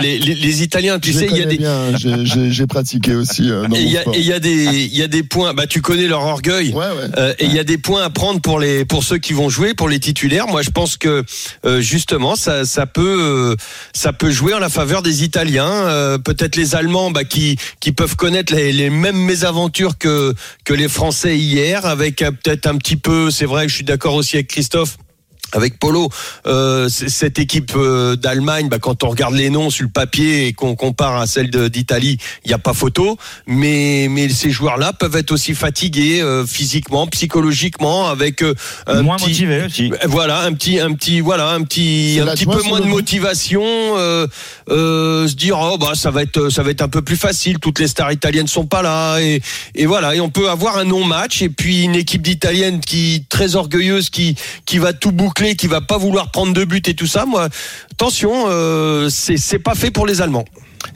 les, 0.00 0.18
les, 0.18 0.34
les, 0.34 0.62
Italiens, 0.62 0.98
tu 0.98 1.12
sais, 1.12 1.28
il 1.30 1.36
y 1.36 1.42
a 1.42 1.46
des. 1.46 2.50
J'ai 2.50 2.66
pratiqué 2.66 3.14
aussi. 3.14 3.50
Euh, 3.50 3.66
et 3.74 3.80
il 3.80 3.90
y, 4.24 4.32
a 4.32 4.40
des, 4.40 4.64
il 4.84 4.96
y 4.96 5.02
a 5.02 5.08
des 5.08 5.22
points. 5.22 5.52
Bah, 5.54 5.66
tu 5.66 5.82
connais 5.82 6.06
leur 6.06 6.22
orgueil. 6.22 6.72
Ouais, 6.72 6.86
ouais. 6.86 7.18
Euh, 7.18 7.34
et 7.38 7.44
il 7.44 7.52
y 7.52 7.58
a 7.58 7.64
des 7.64 7.78
points 7.78 8.02
à 8.02 8.10
prendre 8.10 8.40
pour 8.40 8.58
les, 8.58 8.84
pour 8.84 9.04
ceux 9.04 9.18
qui 9.18 9.32
vont 9.32 9.48
jouer, 9.48 9.74
pour 9.74 9.88
les 9.88 10.00
titulaires. 10.00 10.46
Moi, 10.48 10.62
je 10.62 10.70
pense 10.70 10.96
que 10.96 11.24
euh, 11.66 11.80
justement, 11.80 12.34
ça, 12.36 12.64
ça 12.64 12.86
peut, 12.86 13.18
euh, 13.20 13.56
ça 13.92 14.12
peut 14.12 14.30
jouer 14.30 14.54
en 14.54 14.58
la 14.58 14.70
faveur 14.70 15.02
des 15.02 15.24
Italiens. 15.24 15.70
Euh, 15.70 16.18
peut-être 16.18 16.56
les 16.56 16.74
Allemands, 16.74 17.10
bah, 17.10 17.24
qui, 17.24 17.56
qui 17.80 17.92
peuvent 17.92 18.16
connaître 18.16 18.54
les, 18.54 18.72
les 18.72 18.90
mêmes 18.90 19.18
mésaventures 19.18 19.98
que 19.98 20.34
que 20.64 20.72
les 20.72 20.88
Français 20.88 21.36
hier, 21.36 21.84
avec 21.84 22.16
peut-être 22.16 22.66
un 22.66 22.76
petit 22.76 22.96
peu. 22.96 23.30
C'est 23.30 23.44
vrai 23.44 23.64
que 23.66 23.70
je 23.70 23.76
suis 23.76 23.84
d'accord 23.84 24.14
aussi 24.14 24.36
avec 24.36 24.48
Christophe 24.48 24.93
avec 25.54 25.78
Polo, 25.78 26.10
euh, 26.46 26.88
cette 26.88 27.38
équipe 27.38 27.72
euh, 27.76 28.16
d'Allemagne, 28.16 28.68
bah, 28.68 28.78
quand 28.80 29.04
on 29.04 29.08
regarde 29.08 29.34
les 29.34 29.50
noms 29.50 29.70
sur 29.70 29.84
le 29.84 29.90
papier 29.90 30.48
et 30.48 30.52
qu'on 30.52 30.74
compare 30.74 31.16
à 31.16 31.26
celle 31.26 31.50
d'Italie, 31.50 32.18
il 32.44 32.48
n'y 32.48 32.54
a 32.54 32.58
pas 32.58 32.74
photo. 32.74 33.16
Mais, 33.46 34.08
mais 34.10 34.28
ces 34.28 34.50
joueurs-là 34.50 34.92
peuvent 34.92 35.16
être 35.16 35.32
aussi 35.32 35.54
fatigués 35.54 36.20
euh, 36.20 36.44
physiquement, 36.44 37.06
psychologiquement, 37.06 38.08
avec 38.08 38.42
euh, 38.42 38.54
un 38.86 39.02
moins 39.02 39.16
petit, 39.16 39.28
motivés 39.28 39.64
aussi. 39.64 39.92
Voilà, 40.06 40.42
un 40.42 40.52
petit, 40.52 40.80
un 40.80 40.92
petit, 40.92 41.20
voilà, 41.20 41.50
un 41.50 41.62
petit, 41.62 42.18
un 42.20 42.26
petit 42.34 42.46
peu 42.46 42.62
moins 42.64 42.80
de 42.80 42.86
motivation. 42.86 43.62
se 44.68 45.34
dire 45.34 45.58
oh 45.58 45.78
bah 45.78 45.92
ça 45.94 46.10
va 46.10 46.22
être, 46.22 46.48
ça 46.48 46.62
va 46.62 46.70
être 46.70 46.82
un 46.82 46.88
peu 46.88 47.02
plus 47.02 47.16
facile. 47.16 47.58
Toutes 47.58 47.78
les 47.78 47.88
stars 47.88 48.12
italiennes 48.12 48.48
sont 48.48 48.66
pas 48.66 48.82
là 48.82 49.20
et, 49.20 49.40
et 49.74 49.86
voilà. 49.86 50.14
Et 50.14 50.20
on 50.20 50.30
peut 50.30 50.50
avoir 50.50 50.78
un 50.78 50.84
non-match 50.84 51.42
et 51.42 51.48
puis 51.48 51.82
une 51.82 51.94
équipe 51.94 52.22
d'Italienne 52.22 52.80
qui 52.80 53.24
très 53.28 53.56
orgueilleuse, 53.56 54.10
qui, 54.10 54.36
qui 54.66 54.78
va 54.78 54.92
tout 54.92 55.12
boucler 55.12 55.43
qui 55.52 55.66
va 55.66 55.80
pas 55.80 55.98
vouloir 55.98 56.30
prendre 56.30 56.52
de 56.52 56.64
but 56.64 56.88
et 56.88 56.94
tout 56.94 57.06
ça, 57.06 57.26
moi, 57.26 57.48
attention, 57.92 58.32
euh, 58.48 59.08
c'est 59.10 59.58
pas 59.58 59.74
fait 59.74 59.90
pour 59.90 60.06
les 60.06 60.22
Allemands. 60.22 60.44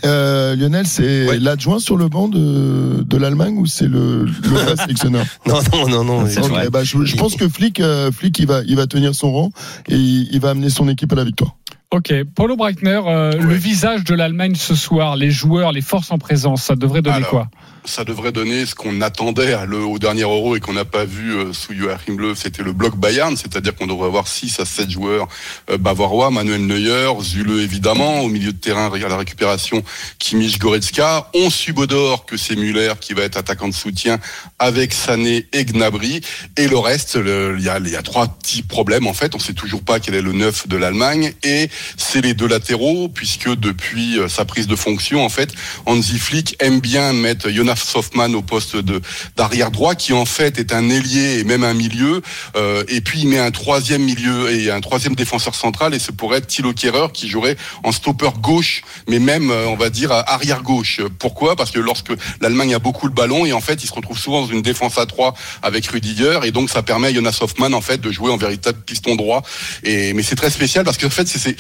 Euh, 0.04 0.54
Lionel, 0.54 0.86
c'est 0.86 1.38
l'adjoint 1.38 1.78
sur 1.78 1.96
le 1.96 2.08
banc 2.08 2.28
de, 2.28 3.02
de 3.02 3.16
l'Allemagne 3.16 3.56
ou 3.58 3.66
c'est 3.66 3.88
le, 3.88 4.24
le 4.24 4.76
sélectionneur 4.76 5.24
Non, 5.46 5.60
non, 5.72 5.88
non, 5.88 6.04
non. 6.04 6.24
bah, 6.70 6.84
je, 6.84 7.16
pense 7.16 7.36
que 7.36 7.48
Flick, 7.48 7.80
euh, 7.80 8.12
Flick 8.12 8.38
il, 8.38 8.46
va, 8.46 8.60
il 8.66 8.76
va 8.76 8.86
tenir 8.86 9.14
son 9.14 9.32
rang 9.32 9.50
et 9.88 9.96
il, 9.96 10.40
va 10.40 10.50
amener 10.50 10.70
son 10.70 10.88
équipe 10.88 11.12
à 11.12 11.16
la 11.16 11.24
victoire. 11.24 11.56
Ok, 11.90 12.12
Paulo 12.34 12.56
Breitner, 12.56 13.00
euh, 13.06 13.32
le 13.32 13.54
visage 13.54 14.04
de 14.04 14.14
l'Allemagne 14.14 14.54
ce 14.54 14.74
soir, 14.74 15.16
les 15.16 15.30
joueurs, 15.30 15.72
les 15.72 15.80
forces 15.80 16.10
en 16.10 16.18
présence, 16.18 16.62
ça 16.62 16.76
devrait 16.76 17.02
donner 17.02 17.22
quoi? 17.22 17.48
Ça 17.88 18.04
devrait 18.04 18.32
donner 18.32 18.66
ce 18.66 18.74
qu'on 18.74 19.00
attendait 19.00 19.56
au 19.72 19.98
dernier 19.98 20.22
Euro 20.22 20.56
et 20.56 20.60
qu'on 20.60 20.74
n'a 20.74 20.84
pas 20.84 21.04
vu 21.04 21.32
euh, 21.32 21.52
sous 21.52 21.74
Joachim 21.74 22.16
Löw, 22.18 22.34
c'était 22.34 22.62
le 22.62 22.72
bloc 22.72 22.96
Bayern, 22.96 23.36
c'est-à-dire 23.36 23.74
qu'on 23.74 23.86
devrait 23.86 24.06
avoir 24.06 24.28
6 24.28 24.60
à 24.60 24.64
7 24.64 24.90
joueurs 24.90 25.26
euh, 25.70 25.78
bavarois, 25.78 26.30
Manuel 26.30 26.66
Neuer, 26.66 27.10
Zule 27.22 27.60
évidemment, 27.60 28.20
au 28.20 28.28
milieu 28.28 28.52
de 28.52 28.58
terrain 28.58 28.92
à 28.92 29.08
la 29.08 29.16
récupération, 29.16 29.82
Kimmich 30.18 30.58
Goretzka, 30.58 31.30
on 31.34 31.50
subodore 31.50 32.26
que 32.26 32.36
c'est 32.36 32.56
Müller 32.56 32.94
qui 33.00 33.14
va 33.14 33.22
être 33.22 33.36
attaquant 33.36 33.68
de 33.68 33.74
soutien 33.74 34.18
avec 34.58 34.92
Sané 34.92 35.46
et 35.52 35.64
Gnabry, 35.64 36.20
et 36.56 36.68
le 36.68 36.78
reste, 36.78 37.18
il 37.18 37.62
y 37.62 37.68
a, 37.68 38.02
trois 38.02 38.28
petits 38.28 38.62
problèmes 38.62 39.06
en 39.06 39.14
fait, 39.14 39.34
on 39.34 39.38
sait 39.38 39.54
toujours 39.54 39.82
pas 39.82 39.98
quel 39.98 40.14
est 40.14 40.22
le 40.22 40.32
neuf 40.32 40.68
de 40.68 40.76
l'Allemagne, 40.76 41.32
et 41.42 41.70
c'est 41.96 42.20
les 42.20 42.34
deux 42.34 42.48
latéraux, 42.48 43.08
puisque 43.08 43.48
depuis 43.54 44.18
euh, 44.18 44.28
sa 44.28 44.44
prise 44.44 44.66
de 44.66 44.76
fonction, 44.76 45.24
en 45.24 45.28
fait, 45.28 45.52
Hansi 45.86 46.18
Flick 46.18 46.56
aime 46.60 46.80
bien 46.80 47.12
mettre 47.12 47.48
Jonas 47.50 47.77
Softman 47.84 48.34
au 48.34 48.42
poste 48.42 48.76
de 48.76 49.00
d'arrière 49.36 49.70
droit, 49.70 49.94
qui 49.94 50.12
en 50.12 50.24
fait 50.24 50.58
est 50.58 50.72
un 50.72 50.88
ailier 50.90 51.38
et 51.38 51.44
même 51.44 51.64
un 51.64 51.74
milieu. 51.74 52.22
Euh, 52.56 52.84
et 52.88 53.00
puis 53.00 53.20
il 53.20 53.28
met 53.28 53.38
un 53.38 53.50
troisième 53.50 54.02
milieu 54.02 54.50
et 54.52 54.70
un 54.70 54.80
troisième 54.80 55.14
défenseur 55.14 55.54
central, 55.54 55.94
et 55.94 55.98
ce 55.98 56.12
pourrait 56.12 56.38
être 56.38 56.46
Thilo 56.46 56.72
Kehrer 56.72 57.08
qui 57.12 57.28
jouerait 57.28 57.56
en 57.84 57.92
stopper 57.92 58.30
gauche, 58.40 58.82
mais 59.08 59.18
même 59.18 59.50
euh, 59.50 59.66
on 59.68 59.76
va 59.76 59.90
dire 59.90 60.12
arrière 60.12 60.62
gauche. 60.62 61.00
Pourquoi? 61.18 61.56
Parce 61.56 61.70
que 61.70 61.80
lorsque 61.80 62.12
l'Allemagne 62.40 62.74
a 62.74 62.78
beaucoup 62.78 63.06
le 63.06 63.12
ballon 63.12 63.46
et 63.46 63.52
en 63.52 63.60
fait 63.60 63.82
il 63.82 63.86
se 63.86 63.94
retrouve 63.94 64.18
souvent 64.18 64.42
dans 64.42 64.52
une 64.52 64.62
défense 64.62 64.98
à 64.98 65.06
trois 65.06 65.34
avec 65.62 65.86
Rudiger, 65.86 66.40
et 66.44 66.50
donc 66.50 66.70
ça 66.70 66.82
permet 66.82 67.08
à 67.08 67.14
Jonas 67.14 67.38
Hoffmann 67.40 67.74
en 67.74 67.80
fait 67.80 68.00
de 68.00 68.10
jouer 68.10 68.30
en 68.30 68.36
véritable 68.36 68.78
piston 68.84 69.16
droit. 69.16 69.42
Et 69.84 70.12
mais 70.14 70.22
c'est 70.22 70.36
très 70.36 70.50
spécial 70.50 70.84
parce 70.84 70.98
qu'en 70.98 71.10
fait 71.10 71.28
c'est 71.28 71.56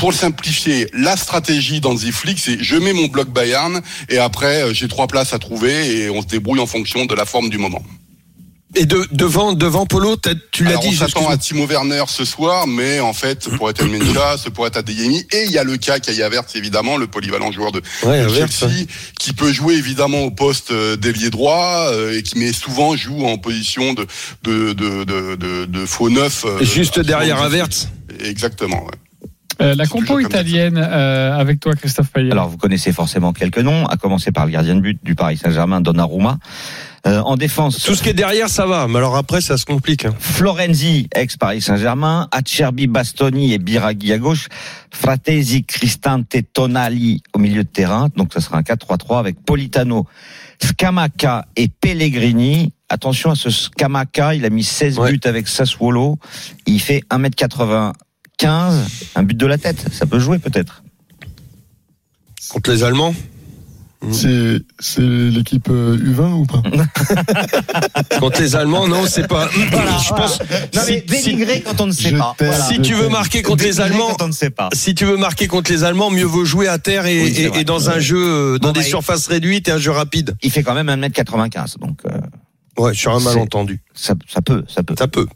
pour 0.00 0.14
simplifier, 0.14 0.88
la 0.94 1.14
stratégie 1.14 1.80
d'Anzi 1.80 2.10
Flick, 2.10 2.38
c'est 2.38 2.62
je 2.62 2.76
mets 2.76 2.94
mon 2.94 3.08
bloc 3.08 3.28
Bayern 3.28 3.82
et 4.08 4.16
après 4.16 4.62
euh, 4.62 4.72
j'ai 4.72 4.88
trois 4.88 5.06
places 5.06 5.34
à 5.34 5.38
trouver 5.38 5.59
et 5.68 6.10
on 6.10 6.22
se 6.22 6.26
débrouille 6.26 6.60
en 6.60 6.66
fonction 6.66 7.04
de 7.06 7.14
la 7.14 7.24
forme 7.24 7.50
du 7.50 7.58
moment. 7.58 7.82
Et 8.76 8.86
de, 8.86 9.04
devant, 9.10 9.52
devant 9.52 9.84
Polo, 9.84 10.16
tu 10.52 10.62
l'as 10.62 10.76
dit. 10.76 10.90
on 10.90 10.92
s'attend 10.92 11.28
à 11.28 11.36
Timo 11.36 11.66
Werner 11.66 12.04
ce 12.06 12.24
soir, 12.24 12.68
mais 12.68 13.00
en 13.00 13.12
fait, 13.12 13.42
ce 13.44 13.50
pourrait 13.50 13.72
être 13.72 13.84
Mendoula, 13.84 14.36
ce 14.38 14.48
pourrait 14.48 14.68
être 14.68 14.76
Adeyemi, 14.76 15.26
et 15.32 15.42
il 15.46 15.50
y 15.50 15.58
a 15.58 15.64
le 15.64 15.76
cas 15.76 15.98
Kaya 15.98 16.26
Havertz, 16.26 16.54
évidemment, 16.54 16.96
le 16.96 17.08
polyvalent 17.08 17.50
joueur 17.50 17.72
de, 17.72 17.82
Ouais, 18.04 18.22
de 18.22 18.28
Chelsea, 18.28 18.86
qui 19.18 19.32
peut 19.32 19.52
jouer 19.52 19.74
évidemment 19.74 20.20
au 20.20 20.30
poste 20.30 20.70
euh, 20.70 20.94
d'ailier 20.96 21.30
droit, 21.30 21.88
euh, 21.92 22.16
et 22.16 22.22
qui 22.22 22.38
mais 22.38 22.52
souvent 22.52 22.94
joue 22.94 23.24
en 23.26 23.38
position 23.38 23.92
de 23.92 24.06
de 24.44 24.72
de 24.72 25.02
de, 25.02 25.34
de, 25.34 25.64
de 25.64 25.86
faux 25.86 26.08
neuf. 26.08 26.44
euh, 26.44 26.62
Juste 26.62 27.00
derrière. 27.00 27.42
Havertz. 27.42 27.88
Exactement. 28.24 28.84
ouais. 28.84 28.92
Euh, 29.60 29.74
la 29.74 29.86
compo 29.86 30.20
ça. 30.20 30.26
italienne 30.26 30.76
euh, 30.78 31.36
avec 31.38 31.60
toi, 31.60 31.74
Christophe 31.74 32.10
Payet. 32.10 32.32
Alors, 32.32 32.48
vous 32.48 32.56
connaissez 32.56 32.92
forcément 32.92 33.32
quelques 33.32 33.58
noms, 33.58 33.86
à 33.86 33.96
commencer 33.96 34.32
par 34.32 34.46
le 34.46 34.52
gardien 34.52 34.74
de 34.74 34.80
but 34.80 34.98
du 35.04 35.14
Paris 35.14 35.36
Saint-Germain, 35.36 35.80
Donnarumma. 35.80 36.38
Euh, 37.06 37.20
en 37.20 37.36
défense, 37.36 37.82
Tout 37.82 37.94
ce 37.94 38.02
qui 38.02 38.10
est 38.10 38.14
derrière, 38.14 38.50
ça 38.50 38.66
va. 38.66 38.86
Mais 38.86 38.98
alors 38.98 39.16
après, 39.16 39.40
ça 39.40 39.56
se 39.56 39.64
complique. 39.64 40.04
hein. 40.04 40.14
Florenzi, 40.18 41.08
ex-Paris 41.14 41.62
Saint-Germain, 41.62 42.28
Acerbi, 42.30 42.86
Bastoni 42.88 43.54
et 43.54 43.58
Biraghi 43.58 44.12
à 44.12 44.18
gauche, 44.18 44.48
Fratesi, 44.90 45.64
Cristante, 45.64 46.36
Tonali 46.52 47.22
au 47.32 47.38
milieu 47.38 47.64
de 47.64 47.68
terrain, 47.68 48.08
donc 48.16 48.32
ce 48.34 48.40
sera 48.40 48.58
un 48.58 48.62
4-3-3 48.62 49.18
avec 49.18 49.42
Politano, 49.42 50.06
Scamaca 50.62 51.46
et 51.56 51.68
Pellegrini. 51.68 52.72
Attention 52.90 53.30
à 53.30 53.34
ce 53.34 53.48
Scamaca, 53.50 54.34
il 54.34 54.44
a 54.44 54.50
mis 54.50 54.64
16 54.64 54.98
Ouais. 54.98 55.12
buts 55.12 55.20
avec 55.24 55.48
Sassuolo, 55.48 56.18
il 56.66 56.80
fait 56.80 57.02
1m95, 58.46 58.72
un 59.16 59.22
but 59.22 59.36
de 59.36 59.46
la 59.46 59.58
tête, 59.58 59.86
ça 59.92 60.06
peut 60.06 60.18
jouer 60.18 60.38
peut-être. 60.38 60.82
Contre 62.48 62.70
les 62.70 62.82
Allemands. 62.82 63.14
C'est 64.12 64.56
c'est 64.78 65.02
l'équipe 65.02 65.68
euh, 65.68 65.94
U20 65.98 66.32
ou 66.32 66.46
pas? 66.46 66.62
Contre 68.18 68.40
les 68.40 68.56
Allemands, 68.56 68.88
non, 68.88 69.04
c'est 69.06 69.28
pas. 69.28 69.50
je 69.52 70.14
pense. 70.14 70.40
Non 70.74 70.80
si- 70.82 71.02
mais 71.06 71.16
si- 71.18 71.24
dénigrer 71.32 71.60
quand 71.60 71.78
on 71.82 71.86
ne 71.86 71.92
sait 71.92 72.12
pas. 72.12 72.34
Voilà. 72.38 72.64
si 72.64 72.80
tu 72.80 72.94
veux 72.94 73.10
marquer 73.10 73.42
contre 73.42 73.62
les 73.62 73.78
Allemands, 73.78 74.14
quand 74.16 74.24
on 74.24 74.28
ne 74.28 74.32
sait 74.32 74.48
pas. 74.48 74.70
si 74.72 74.94
tu 74.94 75.04
veux 75.04 75.18
marquer 75.18 75.48
contre 75.48 75.70
les 75.70 75.84
Allemands, 75.84 76.10
mieux 76.10 76.24
vaut 76.24 76.46
jouer 76.46 76.66
à 76.66 76.78
terre 76.78 77.04
et, 77.04 77.22
Oui, 77.24 77.32
c'est 77.34 77.42
et- 77.42 77.48
vrai. 77.48 77.60
et 77.60 77.64
dans 77.64 77.90
un 77.90 77.98
jeu, 77.98 78.16
euh, 78.16 78.58
dans 78.58 78.68
Bon, 78.68 78.72
des 78.72 78.80
bah, 78.80 78.86
surfaces 78.86 79.26
réduites 79.26 79.68
et 79.68 79.72
un 79.72 79.78
jeu 79.78 79.90
rapide. 79.90 80.34
Il 80.42 80.50
fait 80.50 80.62
quand 80.62 80.72
même 80.74 80.88
1m95, 80.88 81.76
donc 81.78 82.00
euh, 82.06 82.18
Ouais, 82.82 82.94
sur 82.94 83.12
un 83.14 83.20
malentendu. 83.20 83.82
ça, 83.92 84.14
ça 84.26 84.40
peut, 84.40 84.64
ça 84.66 84.82
peut. 84.82 84.94
Ça 84.98 85.08
peut. 85.08 85.26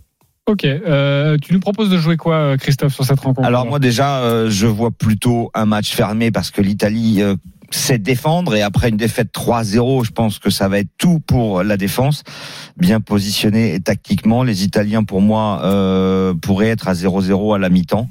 Ok. 0.46 0.64
Euh, 0.64 1.38
tu 1.40 1.54
nous 1.54 1.60
proposes 1.60 1.88
de 1.88 1.96
jouer 1.96 2.18
quoi, 2.18 2.36
euh, 2.36 2.56
Christophe, 2.58 2.94
sur 2.94 3.04
cette 3.04 3.20
rencontre 3.20 3.46
Alors 3.46 3.64
moi 3.66 3.78
déjà, 3.78 4.20
euh, 4.20 4.50
je 4.50 4.66
vois 4.66 4.90
plutôt 4.90 5.50
un 5.54 5.64
match 5.64 5.94
fermé 5.94 6.30
parce 6.30 6.50
que 6.50 6.60
l'Italie 6.60 7.22
euh, 7.22 7.34
sait 7.70 7.98
défendre 7.98 8.54
et 8.54 8.62
après 8.62 8.90
une 8.90 8.96
défaite 8.96 9.30
3-0, 9.32 10.04
je 10.04 10.10
pense 10.10 10.38
que 10.38 10.50
ça 10.50 10.68
va 10.68 10.78
être 10.78 10.90
tout 10.98 11.20
pour 11.20 11.62
la 11.62 11.76
défense, 11.76 12.22
bien 12.76 13.00
positionné 13.00 13.74
et 13.74 13.80
tactiquement. 13.80 14.42
Les 14.42 14.64
Italiens, 14.64 15.02
pour 15.02 15.20
moi, 15.20 15.62
euh, 15.64 16.34
pourraient 16.34 16.68
être 16.68 16.88
à 16.88 16.94
0-0 16.94 17.54
à 17.54 17.58
la 17.58 17.68
mi-temps. 17.68 18.08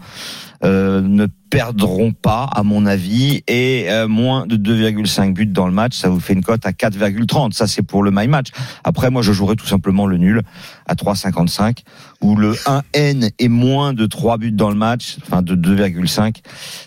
Euh, 0.63 1.01
ne 1.01 1.27
perdront 1.49 2.13
pas, 2.13 2.49
à 2.51 2.63
mon 2.63 2.85
avis, 2.85 3.43
et 3.47 3.87
euh, 3.89 4.07
moins 4.07 4.47
de 4.47 4.55
2,5 4.55 5.33
buts 5.33 5.45
dans 5.45 5.67
le 5.67 5.73
match, 5.73 5.95
ça 5.95 6.07
vous 6.09 6.19
fait 6.21 6.33
une 6.33 6.43
cote 6.43 6.65
à 6.65 6.71
4,30. 6.71 7.51
Ça, 7.51 7.67
c'est 7.67 7.81
pour 7.81 8.01
le 8.01 8.11
my 8.11 8.27
match. 8.27 8.47
Après, 8.83 9.11
moi, 9.11 9.21
je 9.21 9.33
jouerais 9.33 9.55
tout 9.55 9.67
simplement 9.67 10.07
le 10.07 10.17
nul 10.17 10.41
à 10.87 10.95
3,55 10.95 11.79
ou 12.21 12.35
le 12.35 12.53
1N 12.53 13.29
et 13.37 13.49
moins 13.49 13.93
de 13.93 14.05
3 14.05 14.37
buts 14.37 14.51
dans 14.51 14.69
le 14.69 14.75
match, 14.75 15.17
enfin 15.21 15.41
de 15.41 15.55
2,5. 15.55 16.37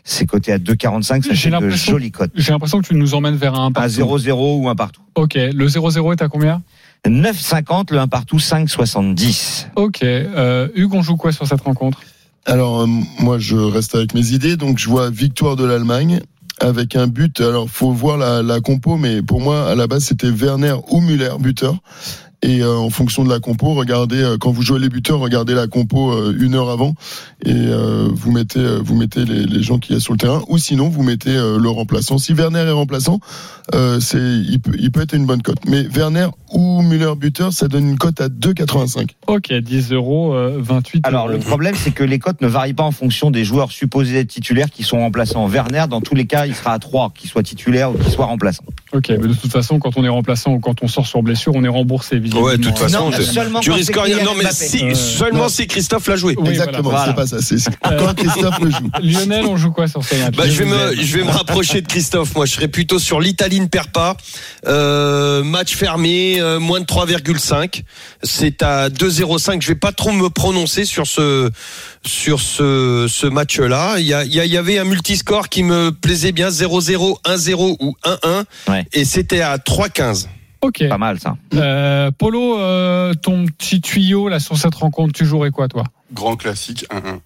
C'est 0.04 0.26
coté 0.26 0.52
à 0.52 0.58
2,45. 0.58 1.22
Ça 1.22 1.34
fait 1.34 1.60
de 1.60 1.70
jolies 1.70 2.10
cotes. 2.10 2.32
J'ai 2.34 2.52
l'impression 2.52 2.80
que 2.80 2.86
tu 2.86 2.94
nous 2.94 3.14
emmènes 3.14 3.36
vers 3.36 3.54
un 3.54 3.68
À 3.68 3.70
partout. 3.70 3.90
0-0 3.90 4.62
ou 4.62 4.68
un 4.68 4.74
partout. 4.74 5.02
Ok. 5.14 5.34
Le 5.34 5.66
0-0 5.66 6.12
est 6.12 6.22
à 6.22 6.28
combien? 6.28 6.62
9,50 7.06 7.92
le 7.92 8.00
1 8.00 8.08
partout, 8.08 8.38
5,70. 8.38 9.66
Ok. 9.76 10.02
Euh, 10.02 10.68
Hugues, 10.74 10.94
on 10.94 11.02
joue 11.02 11.16
quoi 11.16 11.30
sur 11.30 11.46
cette 11.46 11.60
rencontre? 11.60 12.00
Alors 12.46 12.82
euh, 12.82 12.86
moi 13.18 13.38
je 13.38 13.56
reste 13.56 13.96
avec 13.96 14.14
mes 14.14 14.30
idées, 14.30 14.56
donc 14.56 14.78
je 14.78 14.88
vois 14.88 15.10
victoire 15.10 15.56
de 15.56 15.64
l'Allemagne 15.64 16.20
avec 16.60 16.94
un 16.94 17.08
but. 17.08 17.40
Alors 17.40 17.68
faut 17.68 17.90
voir 17.90 18.16
la, 18.16 18.42
la 18.42 18.60
compo, 18.60 18.96
mais 18.96 19.20
pour 19.20 19.40
moi 19.40 19.68
à 19.68 19.74
la 19.74 19.88
base 19.88 20.04
c'était 20.04 20.30
Werner 20.30 20.76
ou 20.88 21.00
Müller 21.00 21.34
buteur. 21.40 21.76
Et 22.46 22.62
euh, 22.62 22.76
en 22.76 22.90
fonction 22.90 23.24
de 23.24 23.28
la 23.28 23.40
compo, 23.40 23.74
regardez 23.74 24.22
euh, 24.22 24.36
quand 24.38 24.52
vous 24.52 24.62
jouez 24.62 24.78
les 24.78 24.88
buteurs, 24.88 25.18
regardez 25.18 25.52
la 25.52 25.66
compo 25.66 26.12
euh, 26.12 26.32
une 26.38 26.54
heure 26.54 26.70
avant 26.70 26.94
et 27.44 27.50
euh, 27.52 28.08
vous 28.12 28.30
mettez 28.30 28.60
euh, 28.60 28.78
vous 28.80 28.94
mettez 28.94 29.24
les, 29.24 29.44
les 29.44 29.62
gens 29.64 29.78
qui 29.80 29.94
y 29.94 29.96
a 29.96 30.00
sur 30.00 30.12
le 30.12 30.18
terrain, 30.18 30.40
ou 30.46 30.56
sinon 30.56 30.88
vous 30.88 31.02
mettez 31.02 31.34
euh, 31.36 31.58
le 31.58 31.68
remplaçant. 31.68 32.18
Si 32.18 32.34
Werner 32.34 32.60
est 32.60 32.70
remplaçant, 32.70 33.18
euh, 33.74 33.98
c'est 33.98 34.20
il 34.20 34.60
peut, 34.60 34.76
il 34.78 34.92
peut 34.92 35.00
être 35.00 35.14
une 35.14 35.26
bonne 35.26 35.42
cote. 35.42 35.58
Mais 35.66 35.82
Werner 35.82 36.28
ou 36.52 36.82
Müller 36.82 37.14
buteur, 37.16 37.52
ça 37.52 37.66
donne 37.66 37.88
une 37.88 37.98
cote 37.98 38.20
à 38.20 38.28
2,85. 38.28 39.10
Ok. 39.26 39.52
10 39.52 39.90
euros, 39.90 40.32
euh, 40.34 40.58
28 40.60 41.04
Alors 41.04 41.26
le 41.26 41.38
problème, 41.38 41.74
c'est 41.76 41.90
que 41.90 42.04
les 42.04 42.20
cotes 42.20 42.40
ne 42.42 42.46
varient 42.46 42.74
pas 42.74 42.84
en 42.84 42.92
fonction 42.92 43.32
des 43.32 43.42
joueurs 43.42 43.72
supposés 43.72 44.20
être 44.20 44.28
titulaires 44.28 44.70
qui 44.70 44.84
sont 44.84 44.98
remplaçants. 44.98 45.48
Werner, 45.48 45.86
dans 45.90 46.00
tous 46.00 46.14
les 46.14 46.26
cas, 46.26 46.46
il 46.46 46.54
sera 46.54 46.74
à 46.74 46.78
3, 46.78 47.12
qu'il 47.16 47.28
soit 47.28 47.42
titulaire 47.42 47.90
ou 47.90 47.98
qu'il 47.98 48.12
soit 48.12 48.26
remplaçant. 48.26 48.62
Ok. 48.96 49.08
Mais 49.10 49.18
de 49.28 49.34
toute 49.34 49.52
façon, 49.52 49.78
quand 49.78 49.96
on 49.96 50.04
est 50.04 50.08
remplaçant 50.08 50.52
ou 50.52 50.58
quand 50.60 50.82
on 50.82 50.88
sort 50.88 51.06
sur 51.06 51.22
blessure, 51.22 51.52
on 51.54 51.62
est 51.64 51.68
remboursé. 51.68 52.18
Visiblement. 52.18 52.46
Ouais, 52.46 52.56
de 52.56 52.62
toute 52.62 52.78
façon, 52.78 53.10
Non, 53.10 53.60
tu 53.60 53.70
risques 53.72 53.96
rien. 53.96 54.24
Non, 54.24 54.32
mais 54.36 54.44
si, 54.52 54.84
Euh, 54.84 54.94
seulement 54.94 55.44
non. 55.44 55.48
si 55.48 55.66
Christophe 55.66 56.06
l'a 56.08 56.16
joué. 56.16 56.34
Oui, 56.38 56.48
Exactement, 56.50 56.90
voilà. 56.90 57.06
c'est 57.06 57.14
pas 57.14 57.26
ça. 57.26 57.42
C'est 57.42 57.56
Euh, 57.68 57.98
quand 57.98 58.14
Christophe 58.14 58.58
le 58.60 58.70
joue. 58.70 58.90
Lionel, 59.02 59.44
on 59.46 59.56
joue 59.56 59.70
quoi 59.72 59.86
sur 59.88 60.02
ce 60.04 60.14
match 60.16 60.34
Bah, 60.36 60.44
je 60.48 60.62
vais 60.62 60.64
me, 60.64 60.96
je 61.02 61.18
vais 61.18 61.24
me 61.24 61.30
rapprocher 61.30 61.80
de 61.82 61.86
Christophe. 61.86 62.34
Moi, 62.34 62.46
je 62.46 62.52
serais 62.54 62.68
plutôt 62.68 62.98
sur 62.98 63.20
l'Italie 63.20 63.60
ne 63.60 63.66
perd 63.66 63.88
pas. 63.90 64.16
Euh, 64.66 65.42
match 65.44 65.74
fermé, 65.76 66.40
euh, 66.40 66.58
moins 66.58 66.80
de 66.80 66.86
3,5. 66.86 67.82
C'est 68.22 68.62
à 68.62 68.88
2,05. 68.88 69.60
Je 69.62 69.68
vais 69.68 69.74
pas 69.74 69.92
trop 69.92 70.12
me 70.12 70.28
prononcer 70.30 70.84
sur 70.84 71.06
ce, 71.06 71.50
sur 72.06 72.40
ce, 72.40 73.06
ce 73.08 73.26
match-là. 73.26 73.98
Il 73.98 74.06
y, 74.06 74.14
a, 74.14 74.24
il 74.24 74.56
avait 74.56 74.78
un 74.78 74.84
multiscore 74.84 75.48
qui 75.48 75.62
me 75.62 75.90
plaisait 75.90 76.32
bien 76.32 76.48
0-0, 76.48 77.22
1-0 77.22 77.76
ou 77.80 77.96
1-1. 78.04 78.44
Ouais. 78.68 78.86
Et 78.92 79.04
c'était 79.04 79.40
à 79.40 79.56
3,15. 79.56 80.26
Ok. 80.62 80.88
Pas 80.88 80.98
mal 80.98 81.20
ça. 81.20 81.36
Euh, 81.54 82.10
Polo, 82.10 82.58
euh, 82.58 83.14
ton 83.14 83.46
petit 83.46 83.80
tuyau 83.80 84.28
là 84.28 84.40
sur 84.40 84.56
cette 84.56 84.74
rencontre, 84.74 85.12
tu 85.12 85.24
jouerais 85.24 85.50
quoi 85.50 85.68
toi? 85.68 85.84
Grand 86.12 86.36
classique 86.36 86.86
1-1. 86.90 87.20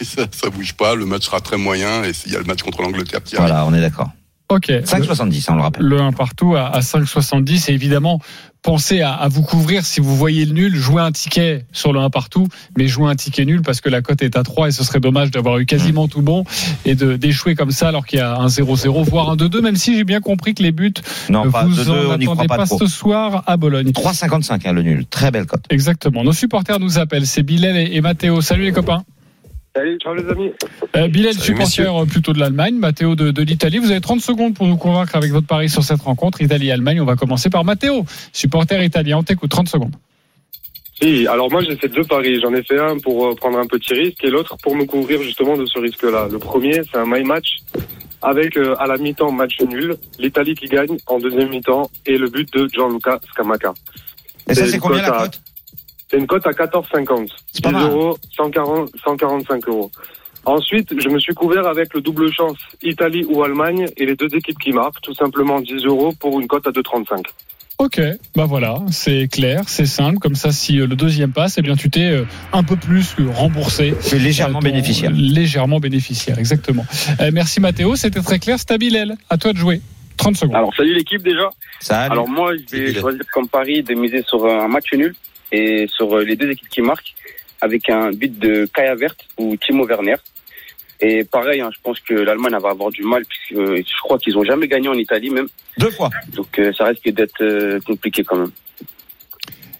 Et 0.00 0.04
ça, 0.04 0.26
ça 0.30 0.50
bouge 0.50 0.74
pas, 0.74 0.94
le 0.94 1.06
match 1.06 1.24
sera 1.24 1.40
très 1.40 1.56
moyen, 1.56 2.04
et 2.04 2.12
il 2.26 2.32
y 2.32 2.36
a 2.36 2.38
le 2.38 2.44
match 2.44 2.62
contre 2.62 2.82
l'Angleterre 2.82 3.22
qui 3.22 3.36
arrive. 3.36 3.48
Voilà, 3.48 3.66
on 3.66 3.74
est 3.74 3.80
d'accord. 3.80 4.10
Ok. 4.48 4.68
5,70, 4.68 5.46
on 5.50 5.56
le 5.56 5.62
rappelle. 5.62 5.82
Le 5.82 6.00
1 6.00 6.12
partout 6.12 6.54
à, 6.56 6.66
à 6.66 6.80
5,70 6.80 7.70
et 7.70 7.74
évidemment 7.74 8.20
pensez 8.62 9.00
à, 9.00 9.12
à 9.12 9.28
vous 9.28 9.42
couvrir 9.42 9.84
si 9.84 10.00
vous 10.00 10.16
voyez 10.16 10.44
le 10.44 10.52
nul, 10.52 10.74
jouez 10.74 11.02
un 11.02 11.12
ticket 11.12 11.64
sur 11.72 11.92
le 11.92 12.00
1 12.00 12.10
partout, 12.10 12.48
mais 12.76 12.86
jouez 12.86 13.10
un 13.10 13.16
ticket 13.16 13.44
nul 13.44 13.62
parce 13.62 13.80
que 13.80 13.88
la 13.88 14.02
cote 14.02 14.22
est 14.22 14.36
à 14.36 14.42
3 14.42 14.68
et 14.68 14.70
ce 14.72 14.84
serait 14.84 15.00
dommage 15.00 15.30
d'avoir 15.30 15.58
eu 15.58 15.66
quasiment 15.66 16.08
tout 16.08 16.22
bon 16.22 16.44
et 16.84 16.94
de 16.94 17.16
d'échouer 17.16 17.54
comme 17.54 17.72
ça 17.72 17.88
alors 17.88 18.06
qu'il 18.06 18.18
y 18.18 18.22
a 18.22 18.36
un 18.36 18.46
0-0 18.46 19.04
voire 19.04 19.30
un 19.30 19.36
2-2 19.36 19.60
même 19.60 19.76
si 19.76 19.96
j'ai 19.96 20.04
bien 20.04 20.20
compris 20.20 20.54
que 20.54 20.62
les 20.62 20.72
buts 20.72 20.94
Non, 21.28 21.50
pas 21.50 21.64
vous 21.64 21.74
de 21.74 21.84
deux, 21.84 21.90
en 21.90 22.10
on 22.10 22.10
attendez 22.12 22.46
pas 22.46 22.58
pas, 22.58 22.66
ce 22.66 22.86
soir 22.86 23.42
à 23.46 23.56
Bologne. 23.56 23.90
3,55 23.90 24.60
hein, 24.64 24.72
le 24.72 24.82
nul. 24.82 25.06
Très 25.06 25.30
belle 25.30 25.46
cote. 25.46 25.64
Exactement. 25.70 26.24
Nos 26.24 26.32
supporters 26.32 26.78
nous 26.78 26.98
appellent, 26.98 27.26
c'est 27.26 27.42
Bilal 27.42 27.76
et, 27.76 27.96
et 27.96 28.00
Mathéo. 28.00 28.40
Salut 28.40 28.64
les 28.64 28.72
copains. 28.72 29.04
Salut, 29.74 29.98
ciao 29.98 30.14
les 30.14 30.28
amis. 30.28 30.52
Euh, 30.96 31.08
Bilal, 31.08 31.32
Salut, 31.32 31.46
supporter 31.46 31.96
euh, 31.96 32.04
plutôt 32.04 32.32
de 32.32 32.38
l'Allemagne, 32.38 32.74
Mathéo 32.74 33.14
de, 33.14 33.30
de 33.30 33.42
l'Italie. 33.42 33.78
Vous 33.78 33.90
avez 33.90 34.02
30 34.02 34.20
secondes 34.20 34.54
pour 34.54 34.66
nous 34.66 34.76
convaincre 34.76 35.16
avec 35.16 35.30
votre 35.30 35.46
pari 35.46 35.70
sur 35.70 35.82
cette 35.82 36.02
rencontre 36.02 36.42
Italie-Allemagne. 36.42 37.00
On 37.00 37.06
va 37.06 37.16
commencer 37.16 37.48
par 37.48 37.64
Mathéo, 37.64 38.04
supporter 38.32 38.84
italien. 38.84 39.18
On 39.18 39.22
t'écoute, 39.22 39.50
30 39.50 39.68
secondes. 39.68 39.94
Oui, 41.02 41.26
alors 41.26 41.50
moi 41.50 41.62
j'ai 41.64 41.74
fait 41.76 41.88
deux 41.88 42.04
paris. 42.04 42.38
J'en 42.40 42.54
ai 42.54 42.62
fait 42.62 42.78
un 42.78 42.98
pour 42.98 43.26
euh, 43.26 43.34
prendre 43.34 43.58
un 43.58 43.66
petit 43.66 43.92
risque 43.92 44.22
et 44.22 44.30
l'autre 44.30 44.56
pour 44.62 44.76
me 44.76 44.84
couvrir 44.84 45.20
justement 45.22 45.56
de 45.56 45.66
ce 45.66 45.78
risque-là. 45.78 46.28
Le 46.30 46.38
premier, 46.38 46.82
c'est 46.90 46.98
un 46.98 47.06
my 47.06 47.24
match 47.24 47.56
avec 48.20 48.56
euh, 48.56 48.76
à 48.78 48.86
la 48.86 48.96
mi-temps 48.98 49.32
match 49.32 49.60
nul, 49.62 49.96
l'Italie 50.18 50.54
qui 50.54 50.66
gagne 50.66 50.96
en 51.06 51.18
deuxième 51.18 51.48
mi-temps 51.48 51.90
et 52.06 52.16
le 52.16 52.28
but 52.28 52.52
de 52.52 52.68
Gianluca 52.68 53.18
Scamacca. 53.32 53.74
Et 54.48 54.54
ça, 54.54 54.66
c'est 54.66 54.78
combien 54.78 55.02
la 55.02 55.10
cote? 55.10 55.40
C'est 56.12 56.18
une 56.18 56.26
cote 56.26 56.46
à 56.46 56.50
14,50. 56.50 57.28
C'est 57.52 57.62
pas 57.64 57.70
10 57.70 57.74
mal. 57.74 57.90
euros, 57.90 58.18
140, 58.36 58.90
145 59.02 59.66
euros. 59.68 59.90
Ensuite, 60.44 60.92
je 61.00 61.08
me 61.08 61.18
suis 61.18 61.32
couvert 61.32 61.66
avec 61.66 61.94
le 61.94 62.00
double 62.02 62.30
chance 62.32 62.58
Italie 62.82 63.24
ou 63.28 63.42
Allemagne 63.42 63.86
et 63.96 64.04
les 64.04 64.14
deux 64.14 64.26
équipes 64.34 64.58
qui 64.58 64.72
marquent, 64.72 65.00
tout 65.00 65.14
simplement 65.14 65.60
10 65.60 65.84
euros 65.86 66.12
pour 66.20 66.38
une 66.40 66.46
cote 66.48 66.66
à 66.66 66.70
2,35. 66.70 67.24
Ok, 67.78 68.00
bah 68.36 68.44
voilà, 68.44 68.76
c'est 68.90 69.26
clair, 69.28 69.62
c'est 69.66 69.86
simple. 69.86 70.18
Comme 70.18 70.34
ça, 70.34 70.52
si 70.52 70.78
euh, 70.78 70.86
le 70.86 70.94
deuxième 70.94 71.32
passe, 71.32 71.56
eh 71.58 71.62
bien 71.62 71.74
tu 71.74 71.90
t'es 71.90 72.10
euh, 72.10 72.24
un 72.52 72.62
peu 72.62 72.76
plus 72.76 73.14
remboursé. 73.34 73.94
C'est 74.00 74.18
légèrement 74.18 74.58
Euh, 74.58 74.60
ton- 74.60 74.68
bénéficiaire. 74.68 75.10
Légèrement 75.14 75.80
bénéficiaire, 75.80 76.38
exactement. 76.38 76.84
Euh, 77.20 77.30
merci 77.32 77.58
Mathéo, 77.60 77.96
c'était 77.96 78.20
très 78.20 78.38
clair. 78.38 78.58
Stabilel, 78.58 79.16
à 79.30 79.38
toi 79.38 79.52
de 79.52 79.58
jouer. 79.58 79.80
30 80.18 80.36
secondes. 80.36 80.56
Alors, 80.56 80.74
salut 80.76 80.94
l'équipe 80.94 81.22
déjà. 81.22 81.48
Salut. 81.80 82.12
Alors, 82.12 82.28
moi, 82.28 82.52
je 82.70 82.76
vais 82.76 82.94
choisir 82.94 83.22
comme 83.32 83.48
pari 83.48 83.82
de 83.82 83.94
miser 83.94 84.22
sur 84.28 84.44
un 84.46 84.68
match 84.68 84.92
nul 84.92 85.14
et 85.52 85.86
sur 85.88 86.16
euh, 86.16 86.24
les 86.24 86.34
deux 86.36 86.50
équipes 86.50 86.68
qui 86.68 86.82
marquent 86.82 87.14
avec 87.60 87.88
un 87.90 88.10
but 88.10 88.36
de 88.38 88.66
Kaya 88.74 88.94
Vert 88.96 89.14
ou 89.38 89.56
Timo 89.56 89.86
Werner. 89.86 90.16
Et 91.04 91.24
pareil, 91.24 91.60
hein, 91.60 91.70
je 91.74 91.78
pense 91.82 91.98
que 92.00 92.14
l'Allemagne 92.14 92.56
va 92.62 92.70
avoir 92.70 92.90
du 92.90 93.02
mal 93.02 93.24
puisque 93.24 93.60
euh, 93.60 93.76
je 93.78 94.00
crois 94.02 94.18
qu'ils 94.18 94.36
ont 94.38 94.44
jamais 94.44 94.68
gagné 94.68 94.88
en 94.88 94.94
Italie 94.94 95.30
même. 95.30 95.48
Deux 95.78 95.90
fois. 95.90 96.10
Donc, 96.34 96.58
euh, 96.58 96.72
ça 96.76 96.84
risque 96.84 97.08
d'être 97.08 97.40
euh, 97.42 97.80
compliqué 97.80 98.22
quand 98.24 98.36
même. 98.36 98.50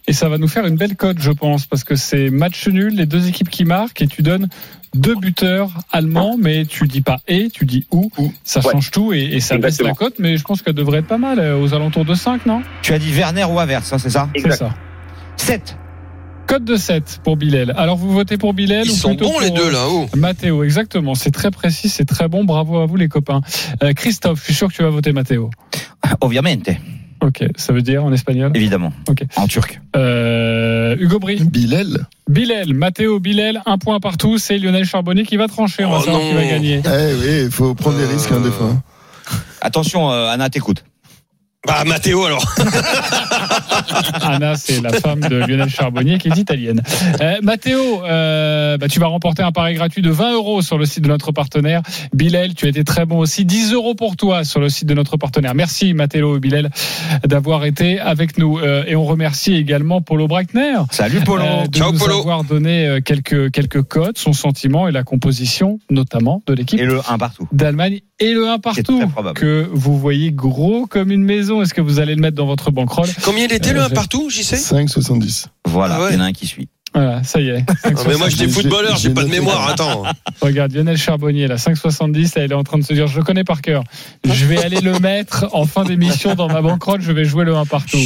Et 0.08 0.12
ça 0.12 0.28
va 0.28 0.36
nous 0.36 0.48
faire 0.48 0.66
une 0.66 0.74
belle 0.76 0.96
cote, 0.96 1.18
je 1.20 1.30
pense, 1.30 1.66
parce 1.66 1.84
que 1.84 1.94
c'est 1.94 2.28
match 2.28 2.66
nul, 2.66 2.96
les 2.96 3.06
deux 3.06 3.28
équipes 3.28 3.48
qui 3.50 3.64
marquent, 3.64 4.02
et 4.02 4.08
tu 4.08 4.22
donnes 4.22 4.48
deux 4.94 5.14
buteurs 5.14 5.70
allemands, 5.92 6.36
mais 6.36 6.64
tu 6.66 6.88
dis 6.88 7.02
pas 7.02 7.18
et, 7.28 7.50
tu 7.50 7.66
dis 7.66 7.86
où. 7.92 8.10
Ça 8.42 8.58
Ouais. 8.60 8.72
change 8.72 8.90
tout 8.90 9.12
et, 9.12 9.20
et 9.22 9.38
ça 9.40 9.58
baisse 9.58 9.80
la 9.80 9.92
cote, 9.94 10.14
mais 10.18 10.36
je 10.36 10.42
pense 10.42 10.60
qu'elle 10.60 10.74
devrait 10.74 10.98
être 10.98 11.06
pas 11.06 11.18
mal, 11.18 11.38
aux 11.54 11.72
alentours 11.72 12.04
de 12.04 12.14
5, 12.14 12.46
non? 12.46 12.62
Tu 12.82 12.92
as 12.92 12.98
dit 12.98 13.12
Werner 13.12 13.44
ou 13.44 13.60
Havertz, 13.60 13.92
hein, 13.92 13.98
c'est 13.98 14.10
ça? 14.10 14.28
C'est 14.34 14.40
Exact. 14.40 14.56
ça. 14.56 14.74
7. 15.42 15.76
Cote 16.46 16.64
de 16.64 16.76
7 16.76 17.20
pour 17.24 17.36
Bilal. 17.36 17.72
Alors 17.76 17.96
vous 17.96 18.10
votez 18.12 18.36
pour 18.36 18.52
Bilal 18.54 18.84
Ils 18.86 18.90
ou 18.92 18.94
sont 18.94 19.08
plutôt 19.16 19.32
bons 19.32 19.40
les 19.40 19.48
pour, 19.48 19.56
deux 19.58 19.66
euh, 19.66 19.70
là-haut. 19.72 20.06
Mathéo, 20.16 20.64
exactement. 20.64 21.14
C'est 21.14 21.30
très 21.30 21.50
précis, 21.50 21.88
c'est 21.88 22.04
très 22.04 22.28
bon. 22.28 22.44
Bravo 22.44 22.78
à 22.80 22.86
vous 22.86 22.96
les 22.96 23.08
copains. 23.08 23.40
Euh, 23.82 23.92
Christophe, 23.92 24.40
je 24.40 24.44
suis 24.46 24.54
sûr 24.54 24.68
que 24.68 24.74
tu 24.74 24.82
vas 24.82 24.90
voter 24.90 25.12
Mathéo. 25.12 25.50
Obviamente, 26.20 26.70
Ok, 27.20 27.44
ça 27.56 27.72
veut 27.72 27.82
dire 27.82 28.04
en 28.04 28.12
espagnol? 28.12 28.50
évidemment. 28.54 28.92
Ok. 29.08 29.22
En 29.36 29.46
turc. 29.46 29.80
Euh, 29.94 30.96
Hugo 30.98 31.20
Bry. 31.20 31.36
Bilal. 31.44 32.06
Bilal, 32.28 32.74
Mathéo, 32.74 33.20
Bilal, 33.20 33.62
un 33.64 33.78
point 33.78 34.00
partout. 34.00 34.38
C'est 34.38 34.58
Lionel 34.58 34.84
Charbonnier 34.84 35.24
qui 35.24 35.36
va 35.36 35.46
trancher. 35.46 35.84
On 35.84 35.90
va 35.90 35.98
Oh 36.00 36.04
savoir 36.04 36.20
non. 36.22 36.28
qui 36.30 36.34
va 36.34 36.44
gagner. 36.44 36.82
Eh 36.84 37.14
oui, 37.14 37.42
il 37.44 37.50
faut 37.52 37.74
prendre 37.76 37.96
des 37.98 38.04
Euh, 38.04 38.08
risques 38.08 38.32
hein, 38.32 38.40
des 38.40 38.50
fois. 38.50 38.72
Attention, 39.60 40.10
euh, 40.10 40.26
Anna, 40.30 40.50
t'écoute. 40.50 40.84
Bah 41.64 41.84
Mathéo 41.86 42.24
alors. 42.24 42.44
Anna, 44.22 44.54
c'est 44.56 44.80
la 44.80 44.92
femme 44.92 45.20
de 45.20 45.36
Lionel 45.36 45.68
Charbonnier 45.68 46.18
qui 46.18 46.28
est 46.28 46.36
italienne. 46.36 46.82
Euh, 47.20 47.36
Mathéo, 47.42 48.02
euh, 48.04 48.76
bah, 48.78 48.88
tu 48.88 48.98
vas 49.00 49.06
remporter 49.06 49.42
un 49.42 49.52
pari 49.52 49.74
gratuit 49.74 50.02
de 50.02 50.10
20 50.10 50.34
euros 50.34 50.62
sur 50.62 50.78
le 50.78 50.86
site 50.86 51.02
de 51.04 51.08
notre 51.08 51.32
partenaire. 51.32 51.82
Bilal, 52.14 52.54
tu 52.54 52.66
as 52.66 52.68
été 52.68 52.84
très 52.84 53.06
bon 53.06 53.18
aussi. 53.18 53.44
10 53.44 53.72
euros 53.72 53.94
pour 53.94 54.16
toi 54.16 54.44
sur 54.44 54.60
le 54.60 54.68
site 54.68 54.88
de 54.88 54.94
notre 54.94 55.16
partenaire. 55.16 55.54
Merci 55.54 55.94
Mathéo 55.94 56.36
et 56.36 56.40
Bilal 56.40 56.70
d'avoir 57.26 57.64
été 57.64 57.98
avec 58.00 58.38
nous. 58.38 58.58
Euh, 58.58 58.84
et 58.86 58.96
on 58.96 59.04
remercie 59.04 59.54
également 59.54 60.00
Polo 60.00 60.26
Breitner. 60.28 60.76
Salut 60.90 61.20
Polo. 61.20 61.44
euh, 61.44 61.66
de 61.66 61.76
Ciao, 61.76 61.92
nous 61.92 61.98
Polo. 61.98 62.18
avoir 62.18 62.44
donné 62.44 62.98
quelques, 63.04 63.50
quelques 63.50 63.82
codes, 63.82 64.18
son 64.18 64.32
sentiment 64.32 64.88
et 64.88 64.92
la 64.92 65.02
composition, 65.02 65.78
notamment, 65.90 66.42
de 66.46 66.54
l'équipe 66.54 66.80
Et 66.80 66.84
le 66.84 67.00
1 67.08 67.18
partout. 67.18 67.48
d'Allemagne 67.52 68.00
et 68.20 68.32
le 68.32 68.48
1 68.48 68.58
partout 68.58 69.02
que 69.34 69.68
vous 69.72 69.98
voyez 69.98 70.30
gros 70.32 70.86
comme 70.86 71.10
une 71.10 71.24
maison. 71.24 71.62
Est-ce 71.62 71.74
que 71.74 71.80
vous 71.80 71.98
allez 72.00 72.14
le 72.14 72.20
mettre 72.20 72.36
dans 72.36 72.46
votre 72.46 72.70
banquerolle? 72.70 73.08
Combien 73.24 73.41
il 73.44 73.52
était 73.52 73.72
le 73.72 73.80
Euh, 73.80 73.86
1 73.86 73.90
partout, 73.90 74.30
j'y 74.30 74.44
sais 74.44 74.56
5,70. 74.56 75.46
Voilà, 75.66 75.96
Ah 75.96 76.02
ouais. 76.02 76.08
il 76.10 76.16
y 76.16 76.20
en 76.20 76.24
a 76.24 76.26
un 76.26 76.32
qui 76.32 76.46
suit. 76.46 76.68
Voilà, 76.94 77.24
ça 77.24 77.40
y 77.40 77.48
est. 77.48 77.64
Mais 78.06 78.16
moi 78.18 78.28
j'étais 78.28 78.46
footballeur, 78.48 78.98
j'ai 78.98 79.08
pas 79.14 79.24
de 79.24 79.28
mémoire. 79.30 79.66
Attends. 79.70 80.02
Regarde, 80.42 80.72
Lionel 80.74 80.98
Charbonnier, 80.98 81.46
là, 81.46 81.56
5,70, 81.56 82.38
là, 82.38 82.44
il 82.44 82.52
est 82.52 82.54
en 82.54 82.64
train 82.64 82.76
de 82.76 82.84
se 82.84 82.92
dire, 82.92 83.06
je 83.06 83.16
le 83.16 83.24
connais 83.24 83.44
par 83.44 83.62
cœur. 83.62 83.82
Je 84.24 84.44
vais 84.44 84.62
aller 84.62 84.82
le 84.82 84.98
mettre 84.98 85.46
en 85.52 85.64
fin 85.64 85.84
d'émission 85.84 86.34
dans 86.34 86.48
ma 86.48 86.60
banquerolle, 86.60 87.00
je 87.00 87.10
vais 87.12 87.24
jouer 87.24 87.46
le 87.46 87.56
1 87.56 87.64
partout. 87.64 87.96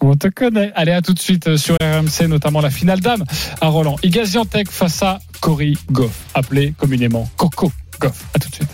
On 0.00 0.16
te 0.16 0.26
connaît. 0.26 0.72
Allez, 0.74 0.90
à 0.90 1.00
tout 1.00 1.14
de 1.14 1.20
suite 1.20 1.46
euh, 1.46 1.56
sur 1.56 1.76
RMC, 1.80 2.26
notamment 2.28 2.60
la 2.60 2.70
finale 2.70 2.98
d'âme 2.98 3.22
à 3.60 3.68
Roland. 3.68 3.94
Igaziantec 4.02 4.68
face 4.68 5.00
à 5.04 5.20
Cory 5.40 5.78
Goff, 5.92 6.10
appelé 6.34 6.74
communément 6.76 7.30
Coco 7.36 7.70
Goff. 8.00 8.24
À 8.34 8.40
tout 8.40 8.48
de 8.48 8.54
suite. 8.56 8.68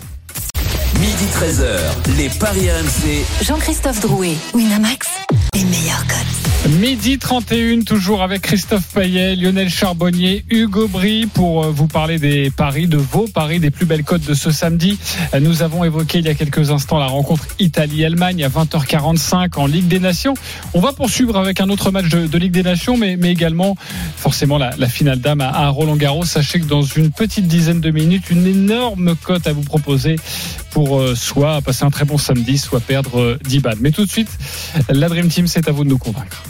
Midi 0.99 1.25
13h, 1.33 2.17
les 2.17 2.29
Paris 2.39 2.69
RMC. 2.71 3.25
Jean-Christophe 3.45 3.99
Drouet, 4.01 4.35
Winamax, 4.53 5.07
les 5.53 5.63
meilleurs 5.65 6.05
cotes. 6.07 6.71
Midi 6.79 7.19
31, 7.19 7.81
toujours 7.81 8.23
avec 8.23 8.41
Christophe 8.41 8.87
Payet, 8.93 9.35
Lionel 9.35 9.69
Charbonnier, 9.69 10.43
Hugo 10.49 10.87
Bry 10.87 11.27
pour 11.27 11.63
euh, 11.63 11.69
vous 11.69 11.85
parler 11.85 12.17
des 12.17 12.49
paris, 12.49 12.87
de 12.87 12.97
vos 12.97 13.27
paris, 13.27 13.59
des 13.59 13.69
plus 13.69 13.85
belles 13.85 14.03
cotes 14.03 14.25
de 14.25 14.33
ce 14.33 14.49
samedi. 14.49 14.97
Euh, 15.35 15.39
Nous 15.39 15.61
avons 15.61 15.83
évoqué 15.83 16.19
il 16.19 16.25
y 16.25 16.29
a 16.29 16.33
quelques 16.33 16.71
instants 16.71 16.97
la 16.97 17.05
rencontre 17.05 17.45
Italie-Allemagne 17.59 18.43
à 18.43 18.49
20h45 18.49 19.59
en 19.59 19.67
Ligue 19.67 19.87
des 19.87 19.99
Nations. 19.99 20.33
On 20.73 20.79
va 20.79 20.91
poursuivre 20.91 21.37
avec 21.37 21.61
un 21.61 21.69
autre 21.69 21.91
match 21.91 22.07
de, 22.09 22.25
de 22.25 22.37
Ligue 22.39 22.53
des 22.53 22.63
Nations, 22.63 22.97
mais, 22.97 23.15
mais 23.15 23.31
également 23.31 23.75
forcément 24.17 24.57
la, 24.57 24.71
la 24.77 24.87
finale 24.89 25.19
d'âme 25.19 25.41
à, 25.41 25.49
à 25.49 25.69
Roland 25.69 25.97
Garros. 25.97 26.25
Sachez 26.25 26.59
que 26.61 26.65
dans 26.65 26.81
une 26.81 27.11
petite 27.11 27.47
dizaine 27.47 27.79
de 27.79 27.91
minutes, 27.91 28.31
une 28.31 28.47
énorme 28.47 29.15
cote 29.15 29.45
à 29.45 29.53
vous 29.53 29.61
proposer 29.61 30.15
pour 30.71 30.84
euh, 30.93 31.15
soit 31.15 31.61
passer 31.61 31.83
un 31.83 31.89
très 31.89 32.05
bon 32.05 32.17
samedi, 32.17 32.57
soit 32.57 32.79
perdre 32.79 33.19
euh, 33.19 33.39
10 33.43 33.59
balles. 33.59 33.77
Mais 33.81 33.91
tout 33.91 34.05
de 34.05 34.09
suite, 34.09 34.29
la 34.89 35.09
Dream 35.09 35.27
Team, 35.27 35.47
c'est 35.47 35.67
à 35.67 35.71
vous 35.71 35.83
de 35.83 35.89
nous 35.89 35.97
convaincre. 35.97 36.43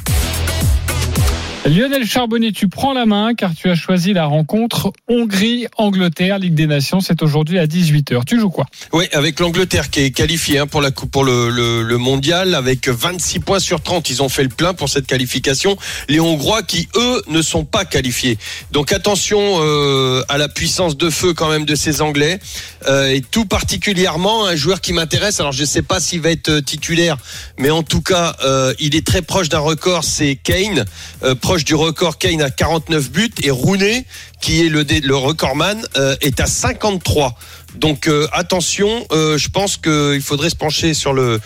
Lionel 1.66 2.06
Charbonnier, 2.06 2.52
tu 2.52 2.70
prends 2.70 2.94
la 2.94 3.08
main 3.08 3.34
car 3.34 3.56
tu 3.56 3.72
as 3.72 3.76
choisi 3.76 4.14
la 4.14 4.26
rencontre 4.26 4.94
Hongrie-Angleterre, 5.08 6.38
Ligue 6.38 6.54
des 6.54 6.68
Nations. 6.68 7.00
C'est 7.00 7.24
aujourd'hui 7.24 7.58
à 7.58 7.66
18h. 7.66 8.24
Tu 8.24 8.40
joues 8.40 8.52
quoi? 8.52 8.68
Oui, 8.94 9.06
avec 9.14 9.40
l'Angleterre 9.40 9.90
qui 9.90 10.02
est 10.02 10.12
qualifiée 10.12 10.60
hein, 10.60 10.68
pour 10.68 10.82
la 10.82 10.92
pour 10.92 11.24
le, 11.24 11.50
le, 11.50 11.98
mondial 11.98 12.54
avec 12.54 12.88
26 12.88 13.40
points 13.40 13.58
sur 13.60 13.82
30. 13.82 14.12
Ils 14.12 14.22
ont 14.22 14.30
fait 14.30 14.44
le 14.44 14.50
plein 14.50 14.76
pour 14.76 14.90
cette 14.90 15.08
qualification. 15.08 15.76
Les 16.08 16.20
Hongrois 16.20 16.62
qui 16.62 16.88
eux 16.98 17.24
ne 17.30 17.42
sont 17.42 17.66
pas 17.66 17.84
qualifiés. 17.84 18.38
Donc 18.72 18.92
attention 18.92 19.40
euh, 19.60 20.22
à 20.30 20.38
la 20.38 20.48
puissance 20.48 20.96
de 20.98 21.10
feu 21.10 21.34
quand 21.34 21.50
même 21.50 21.66
de 21.66 21.74
ces 21.74 22.02
Anglais 22.02 22.40
Euh, 22.88 23.10
et 23.10 23.22
tout 23.22 23.46
particulièrement 23.46 24.46
un 24.46 24.56
joueur 24.56 24.80
qui 24.80 24.94
m'intéresse. 24.94 25.40
Alors 25.40 25.52
je 25.52 25.66
sais 25.66 25.82
pas 25.82 26.00
s'il 26.00 26.22
va 26.22 26.30
être 26.30 26.50
euh, 26.50 26.62
titulaire, 26.62 27.18
mais 27.58 27.72
en 27.72 27.82
tout 27.82 28.02
cas 28.02 28.36
euh, 28.44 28.74
il 28.80 28.96
est 28.96 29.06
très 29.06 29.24
proche 29.24 29.50
d'un 29.50 29.60
record. 29.60 30.04
C'est 30.04 30.36
Kane, 30.36 30.86
euh, 31.24 31.34
du 31.64 31.76
record 31.76 32.18
Kane 32.18 32.42
à 32.42 32.50
49 32.50 33.12
buts 33.12 33.32
et 33.44 33.52
Rooney 33.52 34.06
qui 34.42 34.66
est 34.66 34.70
le, 34.70 35.16
recordman 35.16 35.82
euh, 35.98 36.16
est 36.22 36.40
à 36.40 36.46
53. 36.46 37.38
Donc 37.76 38.08
euh, 38.08 38.28
attention, 38.32 39.06
euh, 39.12 39.38
je 39.38 39.50
pense 39.50 39.78
qu'il 39.78 40.22
faudrait 40.22 40.50
se 40.50 40.56
pencher 40.56 40.94
sur 40.94 41.14
le 41.14 41.40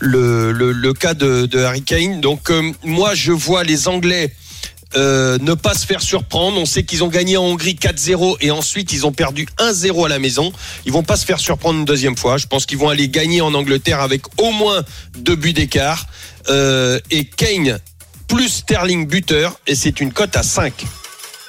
le, 0.00 0.52
le, 0.52 0.92
cas 0.92 1.14
de, 1.14 1.46
de 1.46 1.60
Harry 1.60 1.82
Kane. 1.82 2.20
Donc 2.20 2.52
moi 2.84 3.14
je 3.14 3.32
vois 3.32 3.64
les 3.64 3.88
Anglais 3.88 4.32
ne 4.96 5.54
pas 5.54 5.74
se 5.74 5.86
faire 5.86 6.02
surprendre. 6.02 6.60
On 6.60 6.66
sait 6.66 6.84
qu'ils 6.84 7.02
ont 7.02 7.08
gagné 7.08 7.36
en 7.36 7.44
Hongrie 7.44 7.74
4-0 7.74 8.36
et 8.40 8.50
ensuite 8.50 8.92
ils 8.92 9.06
ont 9.06 9.12
perdu 9.12 9.48
1-0 9.58 10.04
à 10.04 10.08
la 10.08 10.18
maison. 10.18 10.52
Ils 10.84 10.92
vont 10.92 11.02
pas 11.02 11.16
se 11.16 11.24
faire 11.24 11.40
surprendre 11.40 11.78
une 11.78 11.84
deuxième 11.86 12.16
fois. 12.16 12.36
Je 12.36 12.46
pense 12.46 12.66
qu'ils 12.66 12.78
vont 12.78 12.90
aller 12.90 13.08
gagner 13.08 13.40
en 13.40 13.54
Angleterre 13.54 14.00
avec 14.00 14.22
au 14.38 14.50
moins 14.50 14.84
deux 15.16 15.36
buts 15.36 15.54
d'écart. 15.54 16.06
Et 16.50 17.24
Kane 17.24 17.80
plus 18.28 18.48
Sterling 18.48 19.06
buteur 19.06 19.58
et 19.66 19.74
c'est 19.74 20.00
une 20.00 20.12
cote 20.12 20.36
à 20.36 20.42
5. 20.42 20.72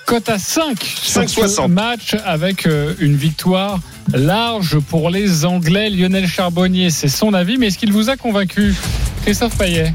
Cote 0.06 0.30
à 0.30 0.38
5 0.38 0.84
sur 0.84 1.28
ce 1.28 1.42
5,60. 1.42 1.68
match 1.70 2.16
avec 2.26 2.68
euh, 2.68 2.94
une 3.00 3.16
victoire 3.16 3.80
large 4.14 4.78
pour 4.80 5.10
les 5.10 5.46
Anglais. 5.46 5.90
Lionel 5.90 6.28
Charbonnier, 6.28 6.92
c'est 6.92 7.08
son 7.08 7.34
avis, 7.34 7.58
mais 7.58 7.68
est-ce 7.68 7.78
qu'il 7.80 7.92
vous 7.92 8.10
a 8.10 8.16
convaincu 8.18 8.76
Christophe 9.24 9.58
Payet? 9.58 9.94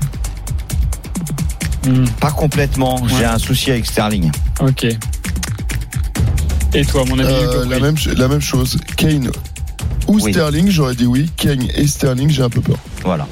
Hmm, 1.86 2.04
Pas 2.20 2.32
complètement. 2.32 3.06
J'ai 3.08 3.14
Ouais. 3.16 3.24
un 3.24 3.38
souci 3.38 3.70
avec 3.70 3.86
Sterling. 3.86 4.30
Ok. 4.60 4.86
Et 6.74 6.84
toi, 6.84 7.04
mon 7.06 7.18
ami 7.18 7.28
Euh, 7.32 7.64
la, 7.66 7.78
même, 7.80 7.96
ch- 7.96 8.16
la 8.16 8.28
même 8.28 8.40
chose. 8.40 8.76
Kane 8.96 9.30
ou 10.08 10.18
Oui. 10.20 10.32
Sterling, 10.32 10.68
j'aurais 10.70 10.94
dit 10.96 11.06
oui. 11.06 11.30
Kane 11.36 11.66
et 11.74 11.86
Sterling, 11.86 12.30
j'ai 12.30 12.42
un 12.42 12.50
peu 12.50 12.60
peur. 12.60 12.78
Voilà. 13.04 13.26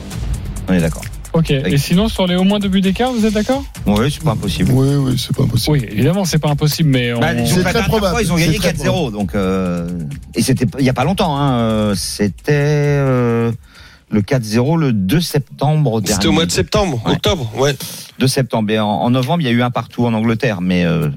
On 0.68 0.72
est 0.74 0.80
d'accord. 0.80 1.02
Ok. 1.34 1.50
Et 1.50 1.78
sinon, 1.78 2.08
sur 2.08 2.26
les 2.26 2.36
au 2.36 2.44
moins 2.44 2.58
deux 2.58 2.68
buts 2.68 2.80
d'écart, 2.80 3.12
vous 3.12 3.24
êtes 3.26 3.34
d'accord? 3.34 3.62
Oui, 3.86 4.10
c'est 4.10 4.22
pas 4.22 4.32
impossible. 4.32 4.72
Oui, 4.72 4.94
oui, 4.96 5.18
c'est 5.18 5.36
pas 5.36 5.42
impossible. 5.44 5.76
Oui, 5.78 5.86
évidemment, 5.90 6.24
c'est 6.24 6.38
pas 6.38 6.48
impossible, 6.50 6.88
mais 6.88 7.12
on... 7.12 7.20
Bah, 7.20 7.28
C'est 7.46 7.62
fait 7.62 7.72
très 7.72 7.82
probable. 7.84 8.12
fois, 8.14 8.22
ils 8.22 8.32
ont 8.32 8.36
gagné 8.36 8.56
très 8.58 8.72
4-0. 8.72 9.12
Donc, 9.12 9.34
euh, 9.34 9.88
et 10.34 10.42
c'était 10.42 10.66
il 10.78 10.84
y 10.84 10.88
a 10.88 10.94
pas 10.94 11.04
longtemps. 11.04 11.36
Hein, 11.36 11.58
euh, 11.58 11.94
c'était 11.94 12.52
euh, 12.54 13.52
le 14.10 14.22
4-0 14.22 14.78
le 14.78 14.92
2 14.92 15.20
septembre 15.20 16.00
dernier. 16.00 16.14
C'était 16.14 16.28
au 16.28 16.32
mois 16.32 16.46
de 16.46 16.50
septembre, 16.50 17.02
Ouais. 17.06 17.12
octobre, 17.12 17.50
ouais. 17.56 17.76
2 18.18 18.26
septembre. 18.26 18.70
Et 18.72 18.78
en, 18.80 18.86
en 18.86 19.10
novembre, 19.10 19.42
il 19.42 19.44
y 19.46 19.48
a 19.48 19.52
eu 19.52 19.62
un 19.62 19.70
partout 19.70 20.06
en 20.06 20.14
Angleterre, 20.14 20.60
mais 20.60 20.84
euh, 20.84 21.08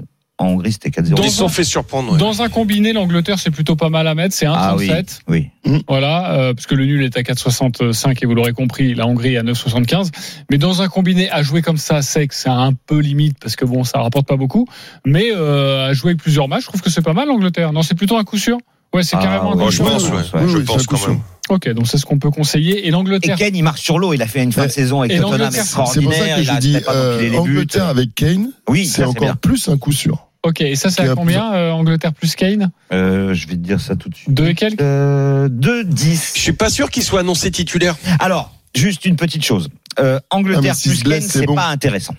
en 0.42 0.48
Hongrie, 0.48 0.72
c'était 0.72 0.90
4-0. 0.90 1.14
Dans 1.14 1.22
Ils 1.22 1.30
se 1.30 1.36
sont 1.38 1.46
un- 1.46 1.48
fait 1.48 1.64
surprendre. 1.64 2.12
ouais. 2.12 2.18
Dans 2.18 2.42
un 2.42 2.48
combiné, 2.48 2.92
l'Angleterre, 2.92 3.38
c'est 3.38 3.50
plutôt 3.50 3.76
pas 3.76 3.88
mal 3.88 4.06
à 4.08 4.14
mettre. 4.14 4.34
C'est 4.34 4.46
1,37. 4.46 5.20
Ah 5.26 5.30
oui, 5.32 5.48
oui. 5.64 5.82
Voilà, 5.88 6.32
euh, 6.34 6.54
parce 6.54 6.66
que 6.66 6.74
le 6.74 6.84
nul 6.86 7.02
est 7.04 7.16
à 7.16 7.22
4,65 7.22 8.18
et 8.22 8.26
vous 8.26 8.34
l'aurez 8.34 8.52
compris, 8.52 8.94
la 8.94 9.06
Hongrie 9.06 9.34
est 9.34 9.38
à 9.38 9.42
9,75. 9.42 10.10
Mais 10.50 10.58
dans 10.58 10.82
un 10.82 10.88
combiné, 10.88 11.30
à 11.30 11.42
jouer 11.42 11.62
comme 11.62 11.76
ça, 11.78 12.02
sec, 12.02 12.32
c'est 12.32 12.48
un 12.48 12.72
peu 12.74 12.98
limite 12.98 13.36
parce 13.40 13.56
que 13.56 13.64
bon, 13.64 13.84
ça 13.84 14.00
rapporte 14.00 14.26
pas 14.26 14.36
beaucoup. 14.36 14.66
Mais 15.06 15.30
euh, 15.32 15.88
à 15.88 15.92
jouer 15.92 16.10
avec 16.10 16.20
plusieurs 16.22 16.48
matchs, 16.48 16.62
je 16.62 16.66
trouve 16.68 16.82
que 16.82 16.90
c'est 16.90 17.02
pas 17.02 17.12
mal 17.14 17.28
l'Angleterre. 17.28 17.72
Non, 17.72 17.82
c'est 17.82 17.94
plutôt 17.94 18.16
un 18.16 18.24
coup 18.24 18.38
sûr. 18.38 18.58
Ouais, 18.94 19.02
c'est 19.02 19.16
Ah, 19.18 19.22
carrément 19.22 19.54
un 19.54 19.56
ouais, 19.56 19.64
coup 19.64 19.70
je 19.70 19.76
sûr. 19.76 19.86
pense, 19.86 20.10
ouais. 20.10 20.18
Oui, 20.34 20.40
je 20.48 20.58
oui, 20.58 20.64
pense 20.64 20.76
c'est 20.76 20.82
un 20.82 20.84
quand 20.84 20.96
coup 20.98 21.10
même. 21.10 21.16
sûr. 21.18 21.24
Ok, 21.48 21.68
donc 21.70 21.86
c'est 21.88 21.96
ce 21.96 22.04
qu'on 22.04 22.18
peut 22.18 22.30
conseiller. 22.30 22.80
Et 22.84 22.88
Et 22.88 22.90
l'Angleterre, 22.90 23.38
Kane, 23.38 23.56
il 23.56 23.62
marche 23.62 23.80
sur 23.80 23.98
l'eau. 23.98 24.12
Il 24.12 24.20
a 24.20 24.26
fait 24.26 24.42
une 24.42 24.52
fin 24.52 24.66
de 24.66 24.70
saison 24.70 25.00
avec 25.00 25.12
Et 25.12 25.16
Tottenham 25.16 25.38
l'Angleterre, 25.40 25.64
C'est 25.64 25.74
pour 25.76 25.86
ça 25.88 26.00
extraordinaire. 26.00 26.36
que 26.36 26.42
je 26.42 26.50
a 26.50 26.56
dis 26.56 26.76
euh. 26.88 27.38
Angleterre 27.38 27.86
avec 27.86 28.14
Kane, 28.14 28.50
Oui, 28.68 28.84
c'est 28.86 29.04
encore 29.04 29.22
bien. 29.22 29.34
plus 29.34 29.68
un 29.68 29.78
coup 29.78 29.92
sûr. 29.92 30.28
Ok, 30.42 30.60
et 30.62 30.74
ça, 30.76 30.90
c'est 30.90 31.08
à 31.08 31.14
combien 31.14 31.52
euh, 31.54 31.70
Angleterre 31.70 32.12
plus 32.12 32.34
Kane? 32.34 32.70
Euh, 32.92 33.34
je 33.34 33.46
vais 33.46 33.54
te 33.54 33.60
dire 33.60 33.80
ça 33.80 33.96
tout 33.96 34.08
de 34.08 34.14
suite. 34.14 34.32
Deux 34.34 34.48
et 34.48 34.54
quelques? 34.54 34.80
Euh, 34.80 35.48
2-10. 35.48 36.32
Je 36.36 36.40
suis 36.40 36.52
pas 36.52 36.70
sûr 36.70 36.90
qu'il 36.90 37.02
soit 37.02 37.20
annoncé 37.20 37.50
titulaire. 37.50 37.96
Alors, 38.20 38.54
juste 38.74 39.04
une 39.04 39.16
petite 39.16 39.44
chose. 39.44 39.68
Euh, 39.98 40.18
Angleterre 40.30 40.72
Ah, 40.72 40.74
s'il 40.74 40.92
plus 40.92 41.02
Kane, 41.04 41.20
c'est 41.22 41.46
bon. 41.46 41.54
pas 41.54 41.66
intéressant. 41.68 42.14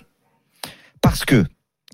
Parce 1.00 1.24
que 1.24 1.44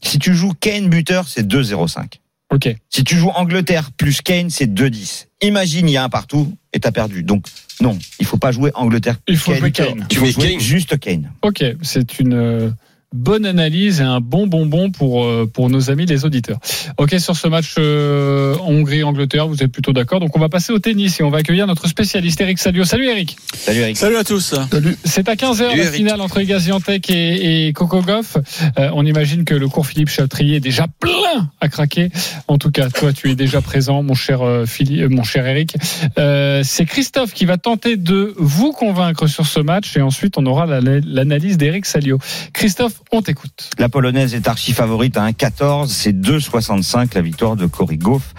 si 0.03 0.19
tu 0.19 0.35
joues 0.35 0.53
Kane 0.59 0.89
buteur, 0.89 1.27
c'est 1.29 1.47
2-0-5. 1.47 2.21
Ok. 2.53 2.75
Si 2.89 3.05
tu 3.05 3.17
joues 3.17 3.31
Angleterre 3.31 3.91
plus 3.93 4.23
Kane, 4.23 4.51
c'est 4.51 4.67
2-10. 4.67 5.27
Imagine, 5.43 5.89
il 5.89 5.93
y 5.93 5.97
a 5.97 6.05
un 6.05 6.09
partout 6.09 6.53
et 6.73 6.81
t'as 6.81 6.91
perdu. 6.93 7.23
Donc, 7.23 7.47
non, 7.81 7.97
il 8.19 8.27
faut 8.27 8.37
pas 8.39 8.51
jouer 8.53 8.71
Angleterre 8.75 9.17
Il 9.29 9.37
faut 9.39 9.53
Kane. 9.53 9.61
jouer 9.61 9.73
Kane. 9.73 9.99
Il 10.01 10.07
Tu 10.09 10.19
faut 10.19 10.27
jouer 10.27 10.51
Kane. 10.53 10.61
juste 10.61 10.99
Kane. 10.99 11.33
Ok, 11.43 11.65
c'est 11.83 12.19
une 12.19 12.35
euh, 12.35 12.71
bonne 13.13 13.45
analyse 13.45 14.01
et 14.01 14.05
un 14.05 14.21
bon 14.21 14.47
bonbon 14.47 14.91
pour 14.91 15.25
euh, 15.25 15.51
pour 15.53 15.69
nos 15.69 15.91
amis 15.91 16.07
les 16.07 16.25
auditeurs. 16.25 16.59
Ok 16.97 17.17
sur 17.19 17.37
ce 17.37 17.49
match 17.49 17.75
euh, 17.79 18.55
Hongrie-Angleterre, 18.61 19.49
vous 19.49 19.63
êtes 19.63 19.73
plutôt 19.73 19.93
d'accord. 19.93 20.21
Donc 20.21 20.37
on 20.37 20.41
va 20.41 20.49
passer 20.49 20.73
au 20.73 20.79
tennis 20.79 21.19
et 21.19 21.25
on 21.25 21.31
va 21.31 21.39
accueillir 21.39 21.67
notre 21.67 21.89
spécialiste 21.89 22.41
Eric 22.41 22.59
Salio. 22.59 22.85
Salut 22.85 23.07
Eric. 23.09 23.37
Salut 23.55 23.81
Eric. 23.81 23.97
Salut 23.97 24.17
à 24.17 24.25
tous. 24.25 24.55
Salut. 24.71 24.97
C'est 25.05 25.29
à 25.29 25.35
15h 25.35 25.55
Salut, 25.57 25.77
la 25.79 25.85
Eric. 25.85 25.95
finale 25.97 26.21
entre 26.21 26.41
Gaziantep 26.43 27.05
et, 27.11 27.67
et 27.67 27.73
Coco 27.73 28.01
Goff. 28.03 28.37
Euh, 28.79 28.91
on 28.95 29.05
imagine 29.05 29.45
que 29.45 29.55
le 29.55 29.69
cours 29.69 29.87
Philippe 29.87 30.09
Chatrier 30.09 30.57
est 30.57 30.61
déjà 30.61 30.87
plein 31.01 31.51
à 31.61 31.69
craquer. 31.69 32.11
En 32.49 32.59
tout 32.59 32.71
cas, 32.71 32.89
toi, 32.91 33.13
tu 33.13 33.31
es 33.31 33.35
déjà 33.35 33.61
présent, 33.61 34.03
mon 34.03 34.15
cher 34.15 34.43
euh, 34.43 34.67
Philippe, 34.67 35.03
euh, 35.03 35.09
mon 35.09 35.25
cher 35.25 35.47
Eric. 35.47 35.75
Euh, 36.19 36.63
c'est 36.65 36.85
Christophe 36.85 37.33
qui 37.35 37.45
va 37.45 37.57
tenter 37.57 37.97
de 37.97 38.35
vous 38.37 38.73
convaincre 38.73 39.27
sur 39.27 39.47
ce 39.47 39.59
match 39.61 39.97
et 39.97 40.01
ensuite 40.01 40.39
on 40.39 40.47
aura 40.47 40.67
la- 40.67 40.81
l'analyse 40.81 41.57
d'Eric 41.57 41.87
Salio. 41.87 42.19
Christophe, 42.53 43.00
on 43.13 43.23
t'écoute. 43.23 43.71
La 43.79 43.89
polonaise 43.89 44.35
est 44.35 44.49
archi 44.49 44.73
favorite 44.73 45.17
à 45.17 45.29
1,14. 45.31 45.89
C'est 45.89 46.13
2,65 46.13 47.15
la 47.15 47.23
victoire 47.23 47.57
de 47.57 47.67
Cory 47.67 47.99
Goff. 47.99 48.35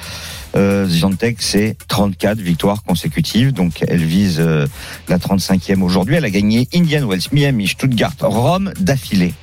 Euh, 0.55 0.85
Ziontek, 0.87 1.41
c'est 1.41 1.77
34 1.87 2.39
victoires 2.39 2.83
consécutives. 2.83 3.53
Donc, 3.53 3.83
elle 3.87 4.03
vise 4.03 4.39
euh, 4.39 4.67
la 5.07 5.17
35e 5.17 5.81
aujourd'hui. 5.81 6.15
Elle 6.15 6.25
a 6.25 6.29
gagné 6.29 6.67
Indian 6.73 7.07
Wells, 7.07 7.21
Miami, 7.31 7.67
Stuttgart, 7.67 8.13
Rome 8.19 8.73
d'affilée. 8.79 9.33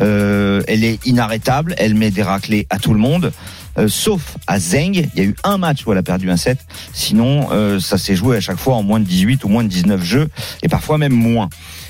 Euh, 0.00 0.62
elle 0.66 0.84
est 0.84 1.04
inarrêtable. 1.06 1.74
Elle 1.78 1.94
met 1.94 2.10
des 2.10 2.22
raclés 2.22 2.66
à 2.70 2.78
tout 2.78 2.94
le 2.94 3.00
monde. 3.00 3.32
Euh, 3.78 3.86
sauf 3.86 4.36
à 4.48 4.58
Zeng, 4.58 5.08
il 5.14 5.18
y 5.18 5.20
a 5.20 5.24
eu 5.24 5.36
un 5.44 5.58
match 5.58 5.86
où 5.86 5.92
elle 5.92 5.98
a 5.98 6.02
perdu 6.02 6.30
un 6.30 6.36
set. 6.36 6.58
Sinon, 6.92 7.78
ça 7.80 7.96
s'est 7.96 8.16
joué 8.16 8.36
à 8.36 8.40
chaque 8.40 8.58
fois 8.58 8.74
en 8.74 8.82
moins 8.82 8.98
de 8.98 9.04
18 9.04 9.44
ou 9.44 9.48
moins 9.48 9.62
de 9.62 9.68
19 9.68 10.02
jeux, 10.02 10.28
et 10.62 10.68
parfois 10.68 10.98
même 10.98 11.12
moins. 11.12 11.48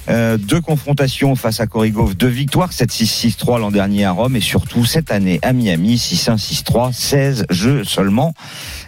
Euh, 0.09 0.39
deux 0.39 0.61
confrontations 0.61 1.37
face 1.37 1.61
à 1.61 1.67
Korigov, 1.67 2.17
deux 2.17 2.29
victoires, 2.29 2.73
7-6, 2.73 3.37
6-3 3.37 3.61
l'an 3.61 3.71
dernier 3.71 4.05
à 4.07 4.13
Rome, 4.13 4.37
et 4.37 4.41
surtout 4.41 4.85
cette 4.85 5.11
année 5.11 5.39
à 5.43 5.53
Miami, 5.53 5.97
6-1, 5.97 6.37
6-3, 6.37 6.93
16 6.93 7.47
jeux 7.51 7.85
seulement. 7.85 8.33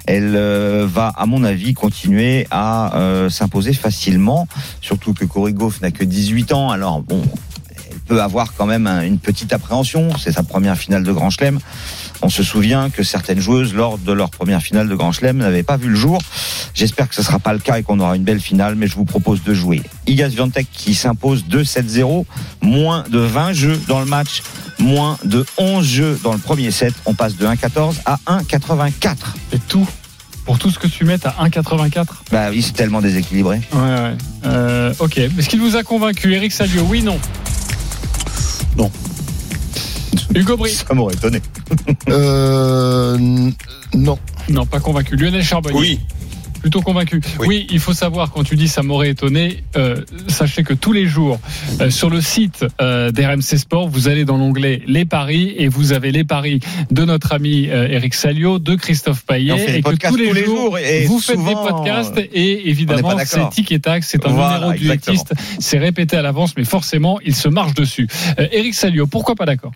Elle 0.06 0.34
euh, 0.34 0.86
va, 0.88 1.08
à 1.08 1.26
mon 1.26 1.44
avis, 1.44 1.74
continuer 1.74 2.46
à 2.50 2.96
euh, 2.96 3.28
s'imposer 3.28 3.74
facilement, 3.74 4.48
surtout 4.80 5.12
que 5.12 5.24
Korigov 5.24 5.78
n'a 5.82 5.90
que 5.90 6.04
18 6.04 6.52
ans, 6.52 6.70
alors 6.70 7.02
bon, 7.02 7.22
peut 8.10 8.20
avoir 8.20 8.54
quand 8.54 8.66
même 8.66 8.88
un- 8.88 9.02
une 9.02 9.18
petite 9.20 9.52
appréhension, 9.52 10.08
c'est 10.18 10.32
sa 10.32 10.42
première 10.42 10.76
finale 10.76 11.04
de 11.04 11.12
Grand 11.12 11.30
Chelem. 11.30 11.60
On 12.22 12.28
se 12.28 12.42
souvient 12.42 12.90
que 12.90 13.04
certaines 13.04 13.38
joueuses, 13.38 13.72
lors 13.72 13.98
de 13.98 14.12
leur 14.12 14.30
première 14.30 14.60
finale 14.60 14.88
de 14.88 14.94
Grand 14.96 15.12
Chelem, 15.12 15.36
n'avaient 15.36 15.62
pas 15.62 15.76
vu 15.76 15.88
le 15.90 15.94
jour. 15.94 16.20
J'espère 16.74 17.08
que 17.08 17.14
ce 17.14 17.20
ne 17.20 17.26
sera 17.26 17.38
pas 17.38 17.52
le 17.52 17.60
cas 17.60 17.78
et 17.78 17.84
qu'on 17.84 18.00
aura 18.00 18.16
une 18.16 18.24
belle 18.24 18.40
finale, 18.40 18.74
mais 18.74 18.88
je 18.88 18.96
vous 18.96 19.04
propose 19.04 19.44
de 19.44 19.54
jouer. 19.54 19.80
Iga 20.08 20.28
Swiatek 20.28 20.66
qui 20.72 20.96
s'impose 20.96 21.44
2-7-0, 21.48 22.26
moins 22.60 23.04
de 23.08 23.20
20 23.20 23.52
jeux 23.52 23.80
dans 23.86 24.00
le 24.00 24.06
match, 24.06 24.42
moins 24.80 25.16
de 25.24 25.46
11 25.56 25.86
jeux 25.86 26.18
dans 26.24 26.32
le 26.32 26.38
premier 26.40 26.72
set. 26.72 26.92
On 27.06 27.14
passe 27.14 27.36
de 27.36 27.46
1-14 27.46 28.00
à 28.06 28.18
1-84. 28.26 29.36
Et 29.52 29.58
tout 29.68 29.86
pour 30.44 30.58
tout 30.58 30.70
ce 30.70 30.80
que 30.80 30.88
tu 30.88 31.04
mets 31.04 31.24
à 31.24 31.44
1,84. 31.44 32.24
Bah 32.32 32.48
oui, 32.50 32.60
c'est 32.60 32.72
tellement 32.72 33.00
déséquilibré. 33.00 33.60
Ouais, 33.72 33.78
ouais. 33.78 34.14
Euh, 34.46 34.92
ok. 34.98 35.16
Est-ce 35.18 35.48
qu'il 35.48 35.60
vous 35.60 35.76
a 35.76 35.84
convaincu, 35.84 36.34
Eric 36.34 36.50
Salio 36.50 36.82
Oui, 36.88 37.02
non. 37.02 37.12
Non. 37.12 37.18
Hugo 40.34 40.56
Bry 40.56 40.70
Ça 40.70 40.94
m'aurait 40.94 41.14
étonné. 41.14 41.40
Euh, 42.08 43.18
non. 43.94 44.18
Non, 44.48 44.66
pas 44.66 44.80
convaincu. 44.80 45.16
Lionel 45.16 45.42
Charbonnier 45.42 45.78
Oui. 45.78 46.00
Plutôt 46.60 46.82
convaincu. 46.82 47.20
Oui. 47.38 47.46
Oui. 47.48 47.66
il 47.70 47.80
faut 47.80 47.92
savoir, 47.92 48.30
quand 48.30 48.44
tu 48.44 48.56
dis 48.56 48.68
ça 48.68 48.82
m'aurait 48.82 49.10
étonné, 49.10 49.64
euh, 49.76 49.96
sachez 50.28 50.62
que 50.62 50.74
tous 50.74 50.92
les 50.92 51.06
jours, 51.06 51.40
euh, 51.80 51.90
sur 51.90 52.10
le 52.10 52.20
site 52.20 52.64
euh, 52.80 53.10
d'RMC 53.10 53.58
Sport, 53.58 53.88
vous 53.88 54.08
allez 54.08 54.24
dans 54.24 54.36
l'onglet 54.36 54.82
Les 54.86 55.04
Paris 55.04 55.54
et 55.56 55.68
vous 55.68 55.92
avez 55.92 56.12
les 56.12 56.24
paris 56.24 56.60
de 56.90 57.04
notre 57.04 57.32
ami 57.32 57.68
euh, 57.68 57.88
Eric 57.88 58.14
Salio, 58.14 58.58
de 58.58 58.74
Christophe 58.74 59.24
Payet, 59.24 59.78
et 59.78 59.82
que 59.82 60.08
tous 60.08 60.16
les, 60.16 60.44
jours, 60.44 60.78
et 60.78 61.04
vous 61.06 61.18
faites 61.18 61.42
des 61.44 61.52
podcasts 61.52 62.16
euh, 62.18 62.26
et 62.32 62.68
évidemment, 62.68 63.16
c'est 63.24 63.48
tic 63.50 63.72
et 63.72 63.80
tac, 63.80 64.04
c'est 64.04 64.26
un 64.26 64.30
Voilà, 64.30 64.54
numéro 64.58 64.72
du 64.72 64.82
exactement. 64.84 65.14
Hétiste, 65.14 65.34
c'est 65.58 65.78
répété 65.78 66.16
à 66.16 66.22
l'avance, 66.22 66.54
mais 66.56 66.64
forcément, 66.64 67.18
il 67.24 67.34
se 67.34 67.48
marche 67.48 67.74
dessus. 67.74 68.08
Euh, 68.38 68.46
Eric 68.52 68.74
Salio, 68.74 69.06
pourquoi 69.06 69.34
pas 69.34 69.46
d'accord? 69.46 69.72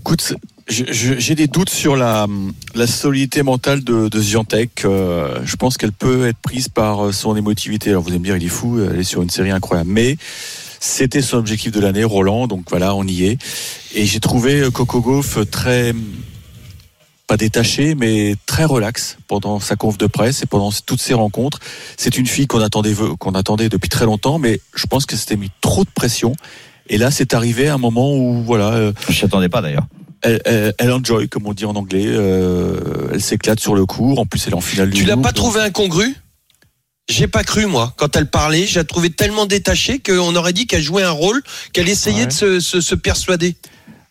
Écoute, 0.00 0.34
j'ai 0.70 1.34
des 1.34 1.46
doutes 1.46 1.70
sur 1.70 1.96
la, 1.96 2.26
la 2.74 2.86
solidité 2.86 3.42
mentale 3.42 3.82
de, 3.82 4.08
de 4.08 4.22
Ziantec. 4.22 4.84
Euh, 4.84 5.40
je 5.44 5.56
pense 5.56 5.76
qu'elle 5.76 5.92
peut 5.92 6.26
être 6.26 6.38
prise 6.38 6.68
par 6.68 7.06
euh, 7.06 7.12
son 7.12 7.36
émotivité. 7.36 7.90
Alors 7.90 8.02
vous 8.02 8.10
allez 8.10 8.18
me 8.18 8.24
dire, 8.24 8.36
il 8.36 8.44
est 8.44 8.48
fou, 8.48 8.80
elle 8.80 9.00
est 9.00 9.04
sur 9.04 9.22
une 9.22 9.30
série 9.30 9.50
incroyable. 9.50 9.90
Mais 9.90 10.16
c'était 10.78 11.22
son 11.22 11.38
objectif 11.38 11.72
de 11.72 11.80
l'année, 11.80 12.04
Roland. 12.04 12.46
Donc 12.46 12.64
voilà, 12.70 12.94
on 12.94 13.04
y 13.04 13.24
est. 13.24 13.38
Et 13.94 14.06
j'ai 14.06 14.20
trouvé 14.20 14.60
euh, 14.60 14.70
Coco 14.70 15.00
Gauff 15.00 15.38
très 15.50 15.92
pas 17.26 17.36
détaché, 17.36 17.94
mais 17.94 18.34
très 18.44 18.64
relax 18.64 19.16
pendant 19.28 19.60
sa 19.60 19.76
conf 19.76 19.96
de 19.96 20.08
presse 20.08 20.42
et 20.42 20.46
pendant 20.46 20.72
toutes 20.84 21.00
ses 21.00 21.14
rencontres. 21.14 21.60
C'est 21.96 22.18
une 22.18 22.26
fille 22.26 22.48
qu'on 22.48 22.60
attendait, 22.60 22.92
qu'on 23.20 23.34
attendait 23.36 23.68
depuis 23.68 23.88
très 23.88 24.04
longtemps, 24.04 24.40
mais 24.40 24.60
je 24.74 24.86
pense 24.86 25.06
que 25.06 25.14
c'était 25.14 25.36
mis 25.36 25.50
trop 25.60 25.84
de 25.84 25.90
pression. 25.94 26.34
Et 26.88 26.98
là, 26.98 27.12
c'est 27.12 27.32
arrivé 27.32 27.68
à 27.68 27.74
un 27.74 27.78
moment 27.78 28.12
où, 28.12 28.42
voilà, 28.42 28.72
euh, 28.72 28.92
Je 29.08 29.20
m'y 29.20 29.24
attendais 29.26 29.48
pas 29.48 29.62
d'ailleurs. 29.62 29.86
Elle, 30.22 30.40
elle, 30.44 30.74
elle 30.78 30.92
enjoy, 30.92 31.28
comme 31.28 31.46
on 31.46 31.52
dit 31.52 31.64
en 31.64 31.74
anglais. 31.76 32.04
Euh, 32.06 33.08
elle 33.12 33.20
s'éclate 33.22 33.60
sur 33.60 33.74
le 33.74 33.86
cours. 33.86 34.18
En 34.18 34.26
plus, 34.26 34.46
elle 34.46 34.52
est 34.52 34.56
en 34.56 34.60
finale 34.60 34.90
du 34.90 35.00
Tu 35.02 35.06
l'as 35.06 35.16
pas 35.16 35.28
donc- 35.32 35.34
trouvé 35.34 35.60
incongru? 35.60 36.14
J'ai 37.08 37.26
pas 37.26 37.42
cru 37.42 37.66
moi. 37.66 37.92
Quand 37.96 38.14
elle 38.14 38.26
parlait, 38.30 38.66
je 38.66 38.78
la 38.78 38.84
trouvais 38.84 39.10
tellement 39.10 39.46
détachée 39.46 39.98
qu'on 39.98 40.36
aurait 40.36 40.52
dit 40.52 40.66
qu'elle 40.68 40.82
jouait 40.82 41.02
un 41.02 41.10
rôle, 41.10 41.42
qu'elle 41.72 41.88
essayait 41.88 42.20
Ouais. 42.20 42.26
de 42.26 42.32
se, 42.32 42.60
se- 42.60 42.80
se 42.80 42.94
persuader. 42.94 43.56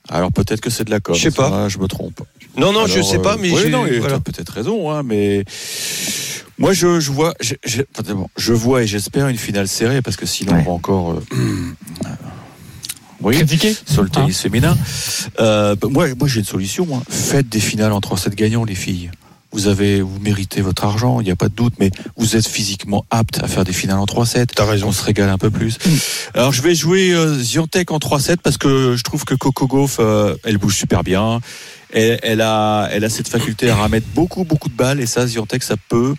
Alors 0.09 0.31
peut-être 0.33 0.59
que 0.59 0.69
c'est 0.69 0.83
de 0.83 0.91
la 0.91 0.99
com. 0.99 1.15
Je 1.15 1.21
sais 1.21 1.31
pas. 1.31 1.69
Je 1.69 1.77
me 1.77 1.87
trompe. 1.87 2.21
Non, 2.57 2.73
non, 2.73 2.87
je 2.87 2.95
Alors, 2.95 3.09
sais 3.09 3.19
pas, 3.19 3.35
euh, 3.35 3.37
mais 3.39 3.49
j'ai- 3.55 3.69
non, 3.69 3.85
et 3.85 3.99
voilà. 3.99 4.15
t'as 4.15 4.19
peut-être 4.31 4.49
raison, 4.49 4.91
hein, 4.91 5.03
mais 5.03 5.45
moi 6.57 6.73
je, 6.73 6.99
je 6.99 7.11
vois, 7.11 7.33
je, 7.39 7.53
je- 7.63 7.83
je 8.35 8.53
vois 8.53 8.83
et 8.83 8.87
j'espère 8.87 9.27
une 9.29 9.37
finale 9.37 9.67
serrée 9.69 10.01
parce 10.01 10.17
que 10.17 10.25
sinon 10.25 10.53
Ouais. 10.53 10.59
on 10.61 10.65
va 10.65 10.71
encore. 10.71 11.11
euh, 11.11 11.21
oui, 13.21 13.35
Critiqué 13.35 13.75
sur 13.85 14.03
le 14.03 14.09
tennis 14.09 14.37
Hein 14.37 14.41
féminin. 14.41 14.77
Euh, 15.39 15.75
bah, 15.75 15.87
moi, 15.89 16.07
moi 16.17 16.27
j'ai 16.27 16.39
une 16.39 16.45
solution. 16.45 16.85
Moi. 16.85 17.01
Faites 17.09 17.49
des 17.49 17.59
finales 17.59 17.91
en 17.91 17.99
3-7 17.99 18.35
gagnants, 18.35 18.63
les 18.63 18.75
filles. 18.75 19.11
Vous 19.51 19.67
avez, 19.67 20.01
vous 20.01 20.19
méritez 20.19 20.61
votre 20.61 20.83
argent, 20.83 21.21
il 21.21 21.23
n'y 21.23 21.31
a 21.31 21.35
pas 21.35 21.49
de 21.49 21.55
doute, 21.55 21.73
mais 21.79 21.89
vous 22.17 22.35
êtes 22.35 22.47
physiquement 22.47 23.05
apte 23.09 23.41
à 23.43 23.47
faire 23.47 23.63
des 23.63 23.73
finales 23.73 23.97
en 23.97 24.05
3-7. 24.05 24.45
T'as 24.55 24.65
raison. 24.65 24.89
On 24.89 24.91
se 24.91 25.03
régale 25.03 25.29
un 25.29 25.39
peu 25.39 25.49
plus. 25.49 25.77
Alors 26.35 26.53
je 26.53 26.61
vais 26.61 26.75
jouer 26.75 27.11
euh, 27.13 27.33
Ziantec 27.33 27.91
en 27.91 27.97
3-7 27.97 28.37
parce 28.37 28.57
que 28.57 28.95
je 28.95 29.03
trouve 29.03 29.25
que 29.25 29.33
Coco 29.33 29.67
Gauff, 29.67 29.97
euh, 29.99 30.35
elle 30.43 30.57
bouge 30.57 30.75
super 30.75 31.03
bien. 31.03 31.39
Elle, 31.91 32.19
elle 32.21 32.41
a, 32.41 32.87
elle 32.91 33.03
a 33.03 33.09
cette 33.09 33.27
faculté 33.27 33.69
à 33.71 33.75
ramettre 33.75 34.07
beaucoup, 34.13 34.43
beaucoup 34.43 34.69
de 34.69 34.75
balles 34.75 34.99
et 34.99 35.07
ça, 35.07 35.25
Ziantec, 35.25 35.63
ça 35.63 35.75
peut, 35.89 36.13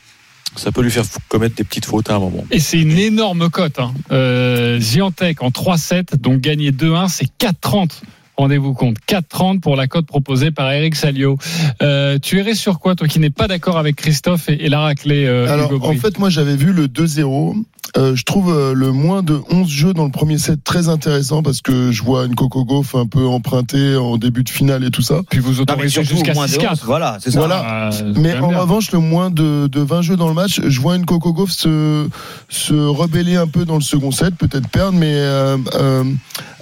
ça 0.56 0.72
peut 0.72 0.82
lui 0.82 0.90
faire 0.90 1.04
commettre 1.28 1.56
des 1.56 1.64
petites 1.64 1.84
fautes 1.84 2.10
à 2.10 2.14
un 2.14 2.18
moment. 2.18 2.44
Et 2.50 2.60
c'est 2.60 2.80
une 2.80 2.98
énorme 2.98 3.50
cote. 3.50 3.78
Hein. 3.78 3.92
Euh, 4.10 4.80
Ziantec 4.80 5.42
en 5.42 5.50
3-7, 5.50 6.16
donc 6.16 6.40
gagner 6.40 6.72
2-1, 6.72 7.08
c'est 7.08 7.28
4-30. 7.38 7.90
Rendez-vous 8.36 8.72
compte, 8.72 8.96
4,30 9.06 9.60
pour 9.60 9.76
la 9.76 9.86
cote 9.86 10.06
proposée 10.06 10.50
par 10.50 10.72
Eric 10.72 10.96
Salio. 10.96 11.36
Euh, 11.82 12.18
tu 12.18 12.38
irais 12.38 12.54
sur 12.54 12.78
quoi, 12.78 12.94
toi 12.94 13.06
qui 13.06 13.18
n'es 13.18 13.28
pas 13.28 13.48
d'accord 13.48 13.76
avec 13.76 13.96
Christophe 13.96 14.48
et, 14.48 14.64
et 14.64 14.70
la 14.70 14.80
raclée 14.80 15.26
euh, 15.26 15.46
Alors, 15.46 15.70
Hugo 15.70 15.86
en 15.86 15.94
fait, 15.94 16.18
moi, 16.18 16.30
j'avais 16.30 16.56
vu 16.56 16.72
le 16.72 16.86
2-0. 16.86 17.62
Euh, 17.96 18.14
je 18.14 18.24
trouve 18.24 18.52
euh, 18.52 18.72
le 18.74 18.92
moins 18.92 19.22
de 19.22 19.40
11 19.50 19.68
jeux 19.68 19.92
dans 19.94 20.04
le 20.04 20.10
premier 20.10 20.38
set 20.38 20.62
très 20.62 20.88
intéressant 20.88 21.42
parce 21.42 21.60
que 21.60 21.90
je 21.90 22.02
vois 22.02 22.24
une 22.26 22.34
Coco 22.34 22.64
Gauff 22.64 22.94
un 22.94 23.06
peu 23.06 23.26
empruntée 23.26 23.96
en 23.96 24.16
début 24.16 24.44
de 24.44 24.48
finale 24.48 24.84
et 24.84 24.90
tout 24.90 25.02
ça. 25.02 25.20
Puis 25.30 25.40
vous 25.40 25.60
autorisez 25.60 26.04
jusqu'à 26.04 26.34
moins 26.34 26.46
de 26.46 26.50
6-4. 26.52 26.70
11, 26.72 26.80
Voilà, 26.84 27.18
c'est 27.20 27.30
ça. 27.32 27.38
Voilà. 27.40 27.90
Euh, 27.92 28.12
Mais 28.16 28.38
en 28.38 28.48
bien. 28.48 28.58
revanche, 28.60 28.92
le 28.92 29.00
moins 29.00 29.30
de, 29.30 29.66
de 29.66 29.80
20 29.80 30.02
jeux 30.02 30.16
dans 30.16 30.28
le 30.28 30.34
match, 30.34 30.60
je 30.64 30.80
vois 30.80 30.96
une 30.96 31.04
Coco 31.06 31.32
Gauff 31.32 31.50
se, 31.50 32.08
se 32.48 32.74
rebeller 32.74 33.36
un 33.36 33.46
peu 33.46 33.64
dans 33.64 33.76
le 33.76 33.80
second 33.82 34.12
set, 34.12 34.34
peut-être 34.36 34.68
perdre, 34.68 34.96
mais 34.98 35.14
euh, 35.14 35.56
euh, 35.74 36.04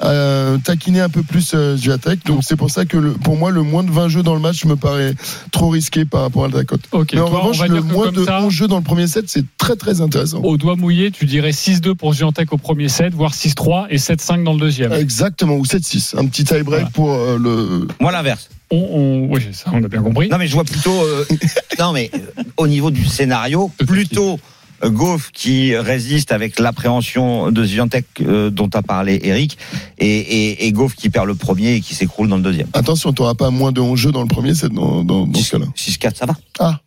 euh, 0.02 0.58
taquiner 0.64 1.00
un 1.00 1.08
peu 1.08 1.22
plus 1.22 1.52
euh, 1.54 1.76
Zviatek. 1.76 2.24
Donc 2.26 2.40
c'est 2.42 2.56
pour 2.56 2.70
ça 2.70 2.84
que 2.84 2.96
le, 2.96 3.12
pour 3.12 3.36
moi, 3.36 3.50
le 3.50 3.62
moins 3.62 3.82
de 3.84 3.90
20 3.90 4.08
jeux 4.08 4.22
dans 4.22 4.34
le 4.34 4.40
match 4.40 4.64
me 4.64 4.76
paraît 4.76 5.14
trop 5.50 5.68
risqué 5.68 6.04
par 6.04 6.22
rapport 6.22 6.44
à 6.44 6.48
la 6.48 6.64
cote. 6.64 6.82
Ok, 6.92 7.10
mais 7.14 7.20
en 7.20 7.28
toi, 7.28 7.40
revanche, 7.40 7.58
va 7.58 7.66
le 7.68 7.82
moins 7.82 8.12
de 8.12 8.24
ça, 8.24 8.40
11 8.42 8.52
jeux 8.52 8.68
dans 8.68 8.76
le 8.76 8.82
premier 8.82 9.06
set, 9.06 9.24
c'est 9.28 9.44
très 9.58 9.76
très 9.76 10.00
intéressant. 10.00 10.38
au 10.42 10.56
doigt 10.56 10.76
mouillé, 10.76 11.10
tu 11.10 11.17
dirais 11.24 11.50
6-2 11.50 11.94
pour 11.94 12.14
Ziantec 12.14 12.52
au 12.52 12.58
premier 12.58 12.88
set, 12.88 13.14
voire 13.14 13.32
6-3 13.32 13.86
et 13.90 13.96
7-5 13.96 14.44
dans 14.44 14.52
le 14.54 14.60
deuxième. 14.60 14.92
Exactement, 14.92 15.54
ou 15.56 15.64
7-6. 15.64 16.16
Un 16.18 16.26
petit 16.26 16.44
tie-break 16.44 16.64
Voilà. 16.66 16.90
pour 16.90 17.10
euh, 17.12 17.38
le. 17.38 17.88
Moi 18.00 18.12
l'inverse. 18.12 18.48
On, 18.70 18.76
on- 18.76 19.32
oui, 19.34 19.40
ça, 19.52 19.70
on 19.72 19.82
a 19.82 19.88
bien 19.88 20.02
compris. 20.02 20.28
Non 20.28 20.38
mais 20.38 20.46
je 20.46 20.52
vois 20.54 20.64
plutôt. 20.64 21.02
euh, 21.02 21.24
non 21.78 21.92
mais 21.92 22.10
euh, 22.14 22.42
au 22.56 22.66
niveau 22.66 22.90
du 22.90 23.04
scénario, 23.06 23.70
plutôt 23.86 24.38
Goff 24.84 25.30
qui 25.32 25.74
résiste 25.74 26.30
avec 26.30 26.60
l'appréhension 26.60 27.50
de 27.50 27.64
Zviantec 27.64 28.04
euh, 28.20 28.48
dont 28.50 28.70
a 28.74 28.82
parlé 28.82 29.18
Eric, 29.24 29.58
et, 29.98 30.06
et, 30.06 30.66
et 30.66 30.72
Goff 30.72 30.94
qui 30.94 31.10
perd 31.10 31.26
le 31.26 31.34
premier 31.34 31.74
et 31.74 31.80
qui 31.80 31.94
s'écroule 31.96 32.28
dans 32.28 32.36
le 32.36 32.42
deuxième. 32.42 32.68
Attention, 32.74 33.12
tu 33.12 33.22
n'auras 33.22 33.34
pas 33.34 33.50
moins 33.50 33.72
de 33.72 33.80
11 33.80 33.98
jeux 33.98 34.12
dans 34.12 34.22
le 34.22 34.28
premier 34.28 34.52
dans, 34.70 35.02
dans, 35.02 35.26
dans 35.26 35.40
ce 35.40 35.50
cas-là. 35.50 35.66
6-4, 35.76 36.14
ça 36.16 36.26
va. 36.26 36.36
Ah, 36.60 36.78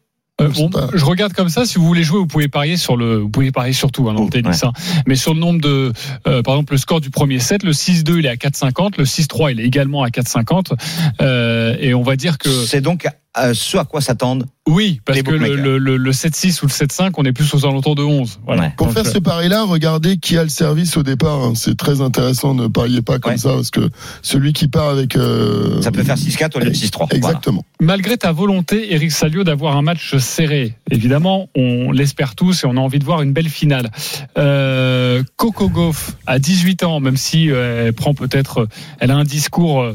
Euh, 0.41 0.49
bon, 0.49 0.69
je 0.93 1.05
regarde 1.05 1.33
comme 1.33 1.49
ça. 1.49 1.65
Si 1.65 1.77
vous 1.77 1.85
voulez 1.85 2.03
jouer, 2.03 2.19
vous 2.19 2.27
pouvez 2.27 2.47
parier 2.47 2.77
sur 2.77 2.97
le, 2.97 3.17
vous 3.17 3.29
pouvez 3.29 3.51
parier 3.51 3.73
sur 3.73 3.91
tout 3.91 4.09
hein, 4.09 4.13
dans 4.13 4.23
le 4.25 4.29
tennis. 4.29 4.63
hein. 4.63 4.73
Mais 5.07 5.15
sur 5.15 5.33
le 5.33 5.39
nombre 5.39 5.61
de, 5.61 5.93
euh, 6.27 6.41
par 6.41 6.55
exemple, 6.55 6.73
le 6.73 6.77
score 6.77 7.01
du 7.01 7.09
premier 7.09 7.39
set, 7.39 7.63
le 7.63 7.71
6-2 7.71 8.19
il 8.19 8.25
est 8.25 8.29
à 8.29 8.35
4,50, 8.35 8.93
le 8.97 9.05
6-3 9.05 9.51
il 9.51 9.59
est 9.59 9.65
également 9.65 10.03
à 10.03 10.09
4,50. 10.09 10.73
Euh, 11.21 11.75
et 11.79 11.93
on 11.93 12.03
va 12.03 12.15
dire 12.15 12.37
que 12.37 12.49
c'est 12.49 12.81
donc 12.81 13.05
euh, 13.37 13.53
ce 13.53 13.77
à 13.77 13.85
quoi 13.85 14.01
s'attendent. 14.01 14.45
Oui, 14.67 15.01
parce 15.05 15.21
que 15.23 15.31
le, 15.31 15.39
bookmakers. 15.39 15.63
le, 15.65 15.77
le, 15.79 15.97
le 15.97 16.11
7-6 16.11 16.61
ou 16.61 16.67
le 16.67 16.71
7-5, 16.71 17.13
on 17.17 17.23
est 17.25 17.31
plus 17.33 17.51
aux 17.55 17.65
alentours 17.65 17.95
de 17.95 18.03
11. 18.03 18.41
Voilà. 18.45 18.69
Pour 18.77 18.87
Donc, 18.87 18.95
faire 18.95 19.05
euh, 19.07 19.11
ce 19.11 19.17
pari-là, 19.17 19.63
regardez 19.63 20.17
qui 20.17 20.37
a 20.37 20.43
le 20.43 20.49
service 20.49 20.95
au 20.97 21.03
départ. 21.03 21.39
hein. 21.43 21.53
C'est 21.55 21.75
très 21.75 21.99
intéressant. 22.01 22.53
Ne 22.53 22.67
pariez 22.67 23.01
pas 23.01 23.17
comme 23.17 23.37
ça 23.37 23.53
parce 23.53 23.71
que 23.71 23.89
celui 24.21 24.53
qui 24.53 24.67
part 24.67 24.89
avec. 24.89 25.15
euh, 25.15 25.81
Ça 25.81 25.91
peut 25.91 26.03
faire 26.03 26.15
6-4 26.15 26.57
au 26.57 26.59
lieu 26.59 26.69
de 26.69 26.75
6-3. 26.75 27.07
Exactement. 27.15 27.65
Malgré 27.79 28.17
ta 28.17 28.31
volonté, 28.31 28.93
Eric 28.93 29.11
Salio, 29.11 29.43
d'avoir 29.43 29.75
un 29.77 29.81
match 29.81 30.15
serré, 30.17 30.75
évidemment, 30.91 31.49
on 31.55 31.91
l'espère 31.91 32.35
tous 32.35 32.63
et 32.63 32.67
on 32.67 32.77
a 32.77 32.79
envie 32.81 32.99
de 32.99 33.05
voir 33.05 33.23
une 33.23 33.33
belle 33.33 33.49
finale. 33.49 33.89
Euh, 34.37 35.23
Coco 35.37 35.69
Gauff, 35.69 36.15
à 36.27 36.37
18 36.39 36.83
ans, 36.83 36.99
même 36.99 37.17
si 37.17 37.49
euh, 37.49 37.87
elle 37.87 37.93
prend 37.93 38.13
peut-être, 38.13 38.67
elle 38.99 39.09
a 39.11 39.15
un 39.15 39.23
discours 39.23 39.85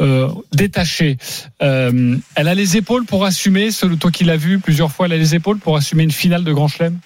euh, 0.00 0.28
euh, 0.28 0.28
détaché, 0.52 1.18
euh, 1.62 2.16
elle 2.34 2.48
a 2.48 2.54
les 2.54 2.76
épaules 2.76 3.04
pour 3.04 3.24
assumer, 3.24 3.70
ce, 3.70 3.86
toi 3.86 4.10
qui 4.10 4.24
l'as 4.24 4.36
vu 4.36 4.58
plusieurs 4.58 4.92
fois, 4.92 5.06
elle 5.06 5.12
a 5.12 5.16
les 5.16 5.34
épaules 5.34 5.58
pour 5.58 5.76
assumer 5.76 6.02
une 6.02 6.10
finale 6.10 6.44
de 6.44 6.52
Grand 6.52 6.68
Chelem? 6.68 6.98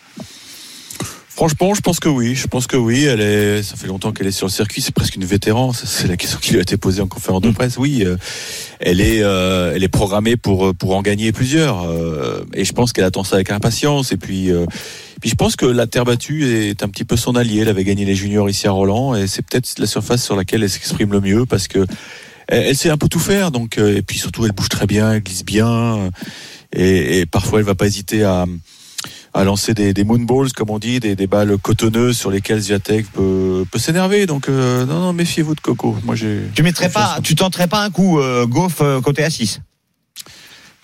Franchement, 1.39 1.73
je 1.73 1.81
pense 1.81 2.01
que 2.01 2.09
oui. 2.09 2.35
Je 2.35 2.49
pense 2.49 2.67
que 2.67 2.77
oui. 2.77 3.05
Elle 3.05 3.21
est. 3.21 3.63
Ça 3.63 3.77
fait 3.77 3.87
longtemps 3.87 4.11
qu'elle 4.11 4.27
est 4.27 4.33
sur 4.33 4.49
le 4.49 4.51
circuit. 4.51 4.83
C'est 4.83 4.93
presque 4.93 5.15
une 5.15 5.25
vétéran. 5.25 5.73
C'est 5.73 6.09
la 6.09 6.17
question 6.17 6.41
qui 6.41 6.51
lui 6.51 6.59
a 6.59 6.63
été 6.63 6.77
posée 6.77 7.01
en 7.01 7.07
conférence 7.07 7.43
de 7.43 7.53
presse. 7.53 7.79
Oui, 7.79 8.03
euh, 8.05 8.17
elle 8.81 9.01
est. 9.01 9.23
euh, 9.23 9.73
elle 9.73 9.85
est 9.85 9.89
programmée 9.89 10.37
pour 10.37 10.75
pour 10.75 10.97
en 10.97 11.01
gagner 11.01 11.31
plusieurs. 11.31 11.85
euh, 11.85 12.45
et 12.55 12.65
je 12.65 12.73
pense 12.73 12.93
qu'elle 12.93 13.05
attend 13.05 13.23
ça 13.23 13.37
avec 13.37 13.53
impatience. 13.53 14.11
Et 14.11 14.17
puis. 14.17 14.51
puis 15.21 15.31
je 15.31 15.37
pense 15.37 15.55
que 15.55 15.65
la 15.65 15.87
terre 15.87 16.05
battue 16.05 16.45
est 16.45 16.83
un 16.83 16.89
petit 16.89 17.05
peu 17.05 17.17
son 17.17 17.37
allié. 17.37 17.61
Elle 17.61 17.69
avait 17.69 17.85
gagné 17.85 18.05
les 18.05 18.17
juniors 18.17 18.51
ici 18.51 18.67
à 18.67 18.73
Roland 18.73 19.15
et 19.15 19.29
c'est 19.29 19.43
peut-être 19.43 19.79
la 19.79 19.87
surface 19.87 20.25
sur 20.25 20.35
laquelle 20.35 20.65
elle 20.65 20.71
s'exprime 20.71 21.13
le 21.13 21.21
mieux 21.21 21.47
parce 21.47 21.69
que 21.69 21.87
elle, 22.49 22.65
elle 22.65 22.77
sait 22.77 22.91
un 22.91 22.99
peu 22.99 23.09
tout 23.09 23.21
faire. 23.21 23.51
Donc 23.51 23.79
euh, 23.79 23.97
et 23.97 24.03
puis 24.03 24.19
surtout 24.19 24.45
elle 24.45 24.53
bouge 24.53 24.69
très 24.69 24.87
bien, 24.87 25.13
elle 25.13 25.23
glisse 25.23 25.45
bien 25.45 25.69
euh, 25.69 26.11
et, 26.73 27.21
et 27.21 27.27
parfois 27.27 27.61
elle 27.61 27.67
va 27.67 27.75
pas 27.75 27.87
hésiter 27.87 28.25
à 28.25 28.47
à 29.35 29.45
lancer 29.45 29.75
des, 29.75 29.93
des 29.95 30.05
moonballs, 30.05 30.53
comme 30.53 30.71
on 30.71 30.79
dit, 30.79 31.01
des, 31.01 31.15
des 31.15 31.27
balles 31.27 31.57
cotonneuses 31.59 32.17
sur 32.17 32.31
lesquelles 32.31 32.61
Ziatek 32.61 33.11
peut, 33.13 33.65
peut 33.71 33.79
s'énerver. 33.79 34.27
Donc, 34.27 34.49
euh, 34.49 34.85
non, 34.87 35.01
non, 35.01 35.13
méfiez-vous 35.13 35.55
de 35.55 35.61
Coco. 35.61 35.97
Moi, 36.05 36.15
j'ai. 36.15 36.41
Tu 36.55 36.63
mettrais 36.63 36.89
pas, 36.89 37.19
tu 37.23 37.35
tenterais 37.35 37.69
pas 37.69 37.83
un 37.83 37.91
coup 37.91 38.19
euh, 38.19 38.47
Goff 38.47 38.79
euh, 38.81 39.01
côté 39.01 39.23
à 39.23 39.31
6 39.31 39.61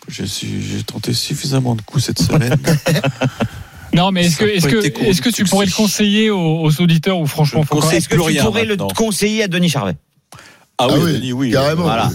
Je 0.09 0.25
suis, 0.25 0.63
j'ai 0.63 0.83
tenté 0.83 1.13
suffisamment 1.13 1.75
de 1.75 1.83
coups 1.83 2.05
cette 2.05 2.21
semaine. 2.21 2.57
Non, 3.93 4.11
mais 4.11 4.27
est-ce 4.27 4.39
que, 4.39 4.45
est-ce 4.45 4.67
que, 4.67 5.05
est-ce 5.05 5.23
que 5.23 5.31
tu 5.31 5.45
pourrais 5.45 5.67
le 5.67 5.71
conseiller 5.71 6.29
aux, 6.29 6.63
aux 6.63 6.81
auditeurs 6.81 7.17
ou 7.17 7.29
franchement, 7.29 7.65
Est-ce 7.93 8.09
que 8.09 8.17
tu 8.17 8.43
pourrais 8.43 8.65
le 8.65 8.77
conseiller 8.77 9.45
à 9.45 9.47
Denis 9.47 9.69
Charvet 9.69 9.95
Ah, 10.77 10.87
Ah 10.91 10.95
oui, 10.95 11.01
oui, 11.05 11.13
Denis, 11.15 11.33
oui. 11.33 11.51
carrément. 11.53 11.83
Voilà. 11.85 12.11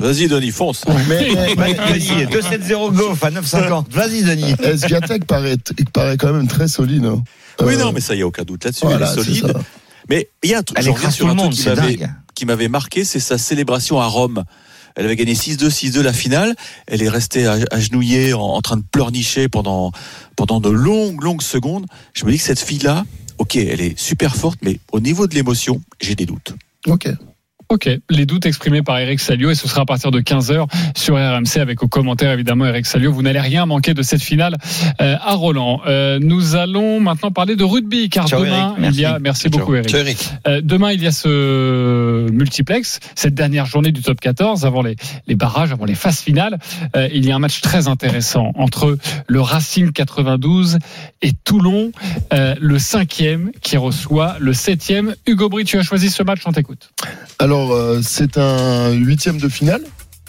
Vas-y, 0.00 0.26
Denis, 0.26 0.50
fonce. 0.52 0.84
Mais, 1.08 1.28
mais- 1.56 1.74
Denis, 1.92 2.24
2-7-0 2.32 2.92
Goff 2.94 3.22
à 3.24 3.30
9,50. 3.30 3.90
Vas-y, 3.90 4.22
Denis. 4.22 4.54
Swiatek 4.78 5.26
paraît, 5.26 5.56
il 5.78 5.84
paraît 5.86 6.16
quand 6.16 6.32
même 6.32 6.48
très 6.48 6.66
solide. 6.68 7.04
hein? 7.04 7.22
Oui, 7.60 7.74
Euh, 7.74 7.78
non, 7.78 7.92
mais 7.92 8.00
ça, 8.00 8.14
il 8.14 8.18
n'y 8.18 8.22
a 8.22 8.26
aucun 8.26 8.44
doute 8.44 8.64
là-dessus. 8.64 8.86
voilà, 8.86 9.12
elle 9.12 9.18
est 9.18 9.22
solide. 9.22 9.46
ça. 9.52 9.60
Mais 10.08 10.28
il 10.42 10.50
y 10.50 10.54
a 10.54 10.58
un 10.58 10.62
truc, 10.62 10.78
Elle 10.80 10.88
écrase 10.88 11.14
sur 11.14 11.26
tout 11.26 11.30
un 11.30 11.34
le 11.34 11.40
truc 11.40 11.50
monde, 11.50 11.54
qui 11.58 11.68
m'avait, 11.68 11.98
qui 12.34 12.46
m'avait 12.46 12.68
marqué, 12.68 13.04
c'est 13.04 13.20
sa 13.20 13.36
célébration 13.36 14.00
à 14.00 14.06
Rome. 14.06 14.44
Elle 14.96 15.04
avait 15.04 15.14
gagné 15.16 15.34
6-2, 15.34 15.68
6-2 15.70 16.00
la 16.00 16.12
finale. 16.14 16.56
Elle 16.88 17.02
est 17.02 17.08
restée 17.08 17.46
agenouillée 17.70 18.32
en, 18.32 18.40
en 18.40 18.60
train 18.62 18.76
de 18.78 18.82
pleurnicher 18.90 19.48
pendant, 19.48 19.92
pendant 20.36 20.58
de 20.60 20.70
longues, 20.70 21.22
longues 21.22 21.42
secondes. 21.42 21.84
Je 22.14 22.24
me 22.24 22.32
dis 22.32 22.38
que 22.38 22.44
cette 22.44 22.58
fille-là, 22.60 23.04
ok, 23.38 23.56
elle 23.56 23.80
est 23.82 23.96
super 23.98 24.34
forte, 24.34 24.58
mais 24.62 24.80
au 24.90 25.00
niveau 25.00 25.26
de 25.26 25.34
l'émotion, 25.34 25.80
j'ai 26.00 26.14
des 26.16 26.26
doutes. 26.26 26.54
Ok. 26.88 27.08
Ok, 27.72 27.88
les 28.10 28.26
doutes 28.26 28.46
exprimés 28.46 28.82
par 28.82 28.98
Eric 28.98 29.20
Salio 29.20 29.48
et 29.48 29.54
ce 29.54 29.68
sera 29.68 29.82
à 29.82 29.84
partir 29.84 30.10
de 30.10 30.20
15h 30.20 30.66
sur 30.96 31.14
RMC 31.14 31.60
avec 31.60 31.84
au 31.84 31.86
commentaire 31.88 32.32
évidemment 32.32 32.66
Eric 32.66 32.84
Salio. 32.84 33.12
Vous 33.12 33.22
n'allez 33.22 33.38
rien 33.38 33.64
manquer 33.64 33.94
de 33.94 34.02
cette 34.02 34.22
finale 34.22 34.56
euh, 35.00 35.14
à 35.22 35.34
Roland. 35.34 35.80
Euh, 35.86 36.18
nous 36.20 36.56
allons 36.56 36.98
maintenant 36.98 37.30
parler 37.30 37.54
de 37.54 37.62
rugby 37.62 38.08
car 38.08 38.26
Ciao, 38.26 38.44
demain 38.44 38.74
Eric. 38.76 38.94
il 38.96 39.00
y 39.00 39.04
a 39.04 39.20
merci 39.20 39.42
Ciao. 39.48 39.60
beaucoup 39.60 39.76
Eric. 39.76 39.88
Ciao, 39.88 40.00
Eric. 40.00 40.18
Euh, 40.48 40.60
demain 40.64 40.90
il 40.90 41.00
y 41.00 41.06
a 41.06 41.12
ce 41.12 42.28
multiplex, 42.32 42.98
cette 43.14 43.34
dernière 43.34 43.66
journée 43.66 43.92
du 43.92 44.02
top 44.02 44.18
14 44.18 44.66
avant 44.66 44.82
les, 44.82 44.96
les 45.28 45.36
barrages, 45.36 45.70
avant 45.70 45.84
les 45.84 45.94
phases 45.94 46.18
finales. 46.18 46.58
Euh, 46.96 47.08
il 47.14 47.24
y 47.24 47.30
a 47.30 47.36
un 47.36 47.38
match 47.38 47.60
très 47.60 47.86
intéressant 47.86 48.50
entre 48.56 48.98
le 49.28 49.40
Racing 49.40 49.92
92 49.92 50.78
et 51.22 51.32
Toulon, 51.44 51.92
euh, 52.32 52.56
le 52.60 52.80
cinquième 52.80 53.52
qui 53.62 53.76
reçoit 53.76 54.34
le 54.40 54.54
septième. 54.54 55.14
Hugo 55.24 55.48
Bry, 55.48 55.64
tu 55.64 55.78
as 55.78 55.82
choisi 55.84 56.10
ce 56.10 56.24
match, 56.24 56.40
on 56.46 56.52
t'écoute. 56.52 56.90
Alors, 57.38 57.59
euh, 57.72 58.00
c'est 58.02 58.38
un 58.38 58.90
huitième 58.92 59.38
de 59.38 59.48
finale 59.48 59.82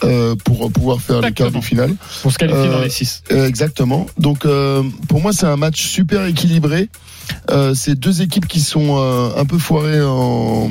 euh, 0.04 0.34
pour 0.44 0.70
pouvoir 0.72 1.00
faire 1.00 1.20
les 1.20 1.32
quarts 1.32 1.48
Exactement. 1.48 1.60
de 1.60 1.64
finale. 1.64 1.94
Pour 2.22 2.32
se 2.32 2.38
qualifier 2.38 2.60
Euh, 2.68 2.72
dans 2.72 2.80
les 2.80 2.90
six. 2.90 3.22
Euh, 3.30 3.46
Exactement. 3.46 4.06
Donc 4.18 4.44
euh, 4.44 4.82
pour 5.08 5.20
moi 5.20 5.32
c'est 5.32 5.46
un 5.46 5.56
match 5.56 5.80
super 5.80 6.26
équilibré. 6.26 6.88
Euh, 7.50 7.74
c'est 7.74 7.94
deux 7.94 8.22
équipes 8.22 8.46
qui 8.46 8.60
sont 8.60 8.96
euh, 8.98 9.30
un 9.36 9.44
peu 9.44 9.58
foirées 9.58 10.00
en, 10.02 10.70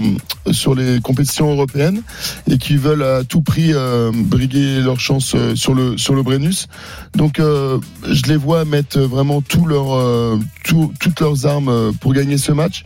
sur 0.51 0.73
les 0.73 0.99
compétitions 1.01 1.51
européennes 1.51 2.01
et 2.49 2.57
qui 2.57 2.77
veulent 2.77 3.03
à 3.03 3.23
tout 3.23 3.41
prix 3.41 3.71
euh, 3.73 4.11
briguer 4.13 4.79
leur 4.81 4.99
chance 4.99 5.33
euh, 5.35 5.55
sur 5.55 5.73
le 5.73 5.97
sur 5.97 6.13
le 6.15 6.23
Brennus. 6.23 6.67
Donc 7.15 7.39
euh, 7.39 7.77
je 8.09 8.23
les 8.23 8.37
vois 8.37 8.65
mettre 8.65 8.99
vraiment 8.99 9.41
tout 9.41 9.65
leur, 9.65 9.93
euh, 9.93 10.37
tout- 10.63 10.93
toutes 10.99 11.19
leurs 11.19 11.45
armes 11.45 11.91
pour 11.99 12.13
gagner 12.13 12.37
ce 12.37 12.51
match. 12.51 12.83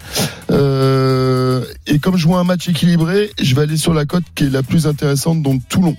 Et 1.88 1.99
comme 1.99 2.17
je 2.17 2.28
vois 2.28 2.39
un 2.39 2.43
match 2.43 2.67
équilibré, 2.67 3.32
je 3.41 3.56
vais 3.56 3.62
aller 3.62 3.78
sur 3.78 3.93
la 3.93 4.06
cote 4.06 4.23
qui 4.36 4.45
est 4.45 4.49
la 4.49 4.63
plus 4.63 4.88
intéressante, 4.88 5.41
donc 5.41 5.62
Toulon, 5.69 5.95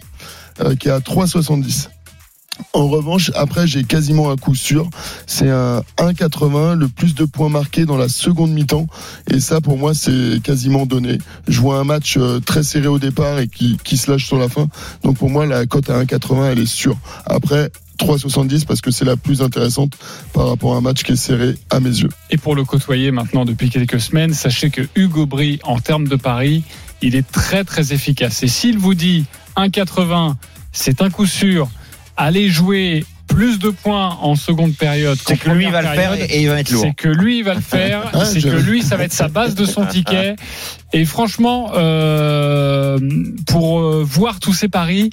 qui 0.78 0.88
est 0.88 0.90
à 0.90 0.98
3,70. 0.98 1.88
En 2.72 2.88
revanche, 2.88 3.30
après, 3.34 3.66
j'ai 3.66 3.84
quasiment 3.84 4.30
un 4.30 4.36
coup 4.36 4.54
sûr. 4.54 4.88
C'est 5.26 5.50
un 5.50 5.80
1,80, 5.98 6.74
le 6.74 6.88
plus 6.88 7.14
de 7.14 7.24
points 7.24 7.48
marqués 7.48 7.84
dans 7.84 7.96
la 7.96 8.08
seconde 8.08 8.52
mi-temps. 8.52 8.86
Et 9.30 9.40
ça, 9.40 9.60
pour 9.60 9.78
moi, 9.78 9.94
c'est 9.94 10.40
quasiment 10.42 10.86
donné. 10.86 11.18
Je 11.48 11.60
vois 11.60 11.78
un 11.78 11.84
match 11.84 12.16
euh, 12.16 12.40
très 12.40 12.62
serré 12.62 12.88
au 12.88 12.98
départ 12.98 13.38
et 13.38 13.48
qui, 13.48 13.96
se 13.96 14.10
lâche 14.10 14.26
sur 14.26 14.38
la 14.38 14.48
fin. 14.48 14.68
Donc 15.02 15.16
pour 15.16 15.30
moi, 15.30 15.46
la 15.46 15.64
cote 15.66 15.88
à 15.90 16.02
1,80, 16.02 16.52
elle 16.52 16.58
est 16.58 16.66
sûre. 16.66 16.96
Après, 17.24 17.70
3,70 17.98 18.66
parce 18.66 18.80
que 18.82 18.90
c'est 18.90 19.06
la 19.06 19.16
plus 19.16 19.40
intéressante 19.40 19.94
par 20.32 20.48
rapport 20.48 20.74
à 20.74 20.78
un 20.78 20.80
match 20.82 21.02
qui 21.02 21.12
est 21.12 21.16
serré 21.16 21.54
à 21.70 21.80
mes 21.80 21.88
yeux. 21.88 22.10
Et 22.30 22.36
pour 22.36 22.54
le 22.54 22.64
côtoyer 22.64 23.10
maintenant 23.10 23.46
depuis 23.46 23.70
quelques 23.70 24.00
semaines, 24.00 24.34
sachez 24.34 24.68
que 24.68 24.82
Hugo 24.94 25.24
Bry, 25.24 25.60
en 25.62 25.78
termes 25.78 26.06
de 26.06 26.16
paris, 26.16 26.62
il 27.00 27.14
est 27.16 27.26
très 27.26 27.64
très 27.64 27.92
efficace. 27.94 28.42
Et 28.42 28.48
s'il 28.48 28.78
vous 28.78 28.94
dit 28.94 29.24
1,80, 29.56 30.34
c'est 30.72 31.00
un 31.00 31.08
coup 31.08 31.26
sûr, 31.26 31.70
allez 32.16 32.48
jouer 32.48 33.04
plus 33.26 33.58
de 33.58 33.70
points 33.70 34.16
en 34.22 34.34
seconde 34.36 34.74
période. 34.76 35.18
C'est 35.26 35.36
que 35.36 35.50
lui 35.50 35.68
va 35.70 35.82
le 35.82 35.88
faire 35.88 36.14
et 36.14 36.40
il 36.42 36.48
va 36.48 36.60
être 36.60 36.70
lourd. 36.70 36.84
C'est 36.86 36.94
que 36.94 37.08
lui 37.08 37.38
il 37.38 37.44
va 37.44 37.54
le 37.54 37.60
faire, 37.76 38.10
Ah, 38.12 38.24
c'est 38.24 38.40
je- 38.40 38.48
que 38.48 38.56
lui 38.56 38.82
ça 38.82 38.96
va 38.96 39.04
être 39.04 39.12
sa 39.12 39.28
base 39.28 39.54
de 39.54 39.64
son 39.66 39.84
ticket. 39.84 40.36
Et 40.92 41.04
franchement, 41.04 41.72
euh, 41.74 42.98
pour 43.46 43.80
euh, 43.80 44.02
voir 44.04 44.38
tous 44.40 44.54
ces 44.54 44.68
paris, 44.68 45.10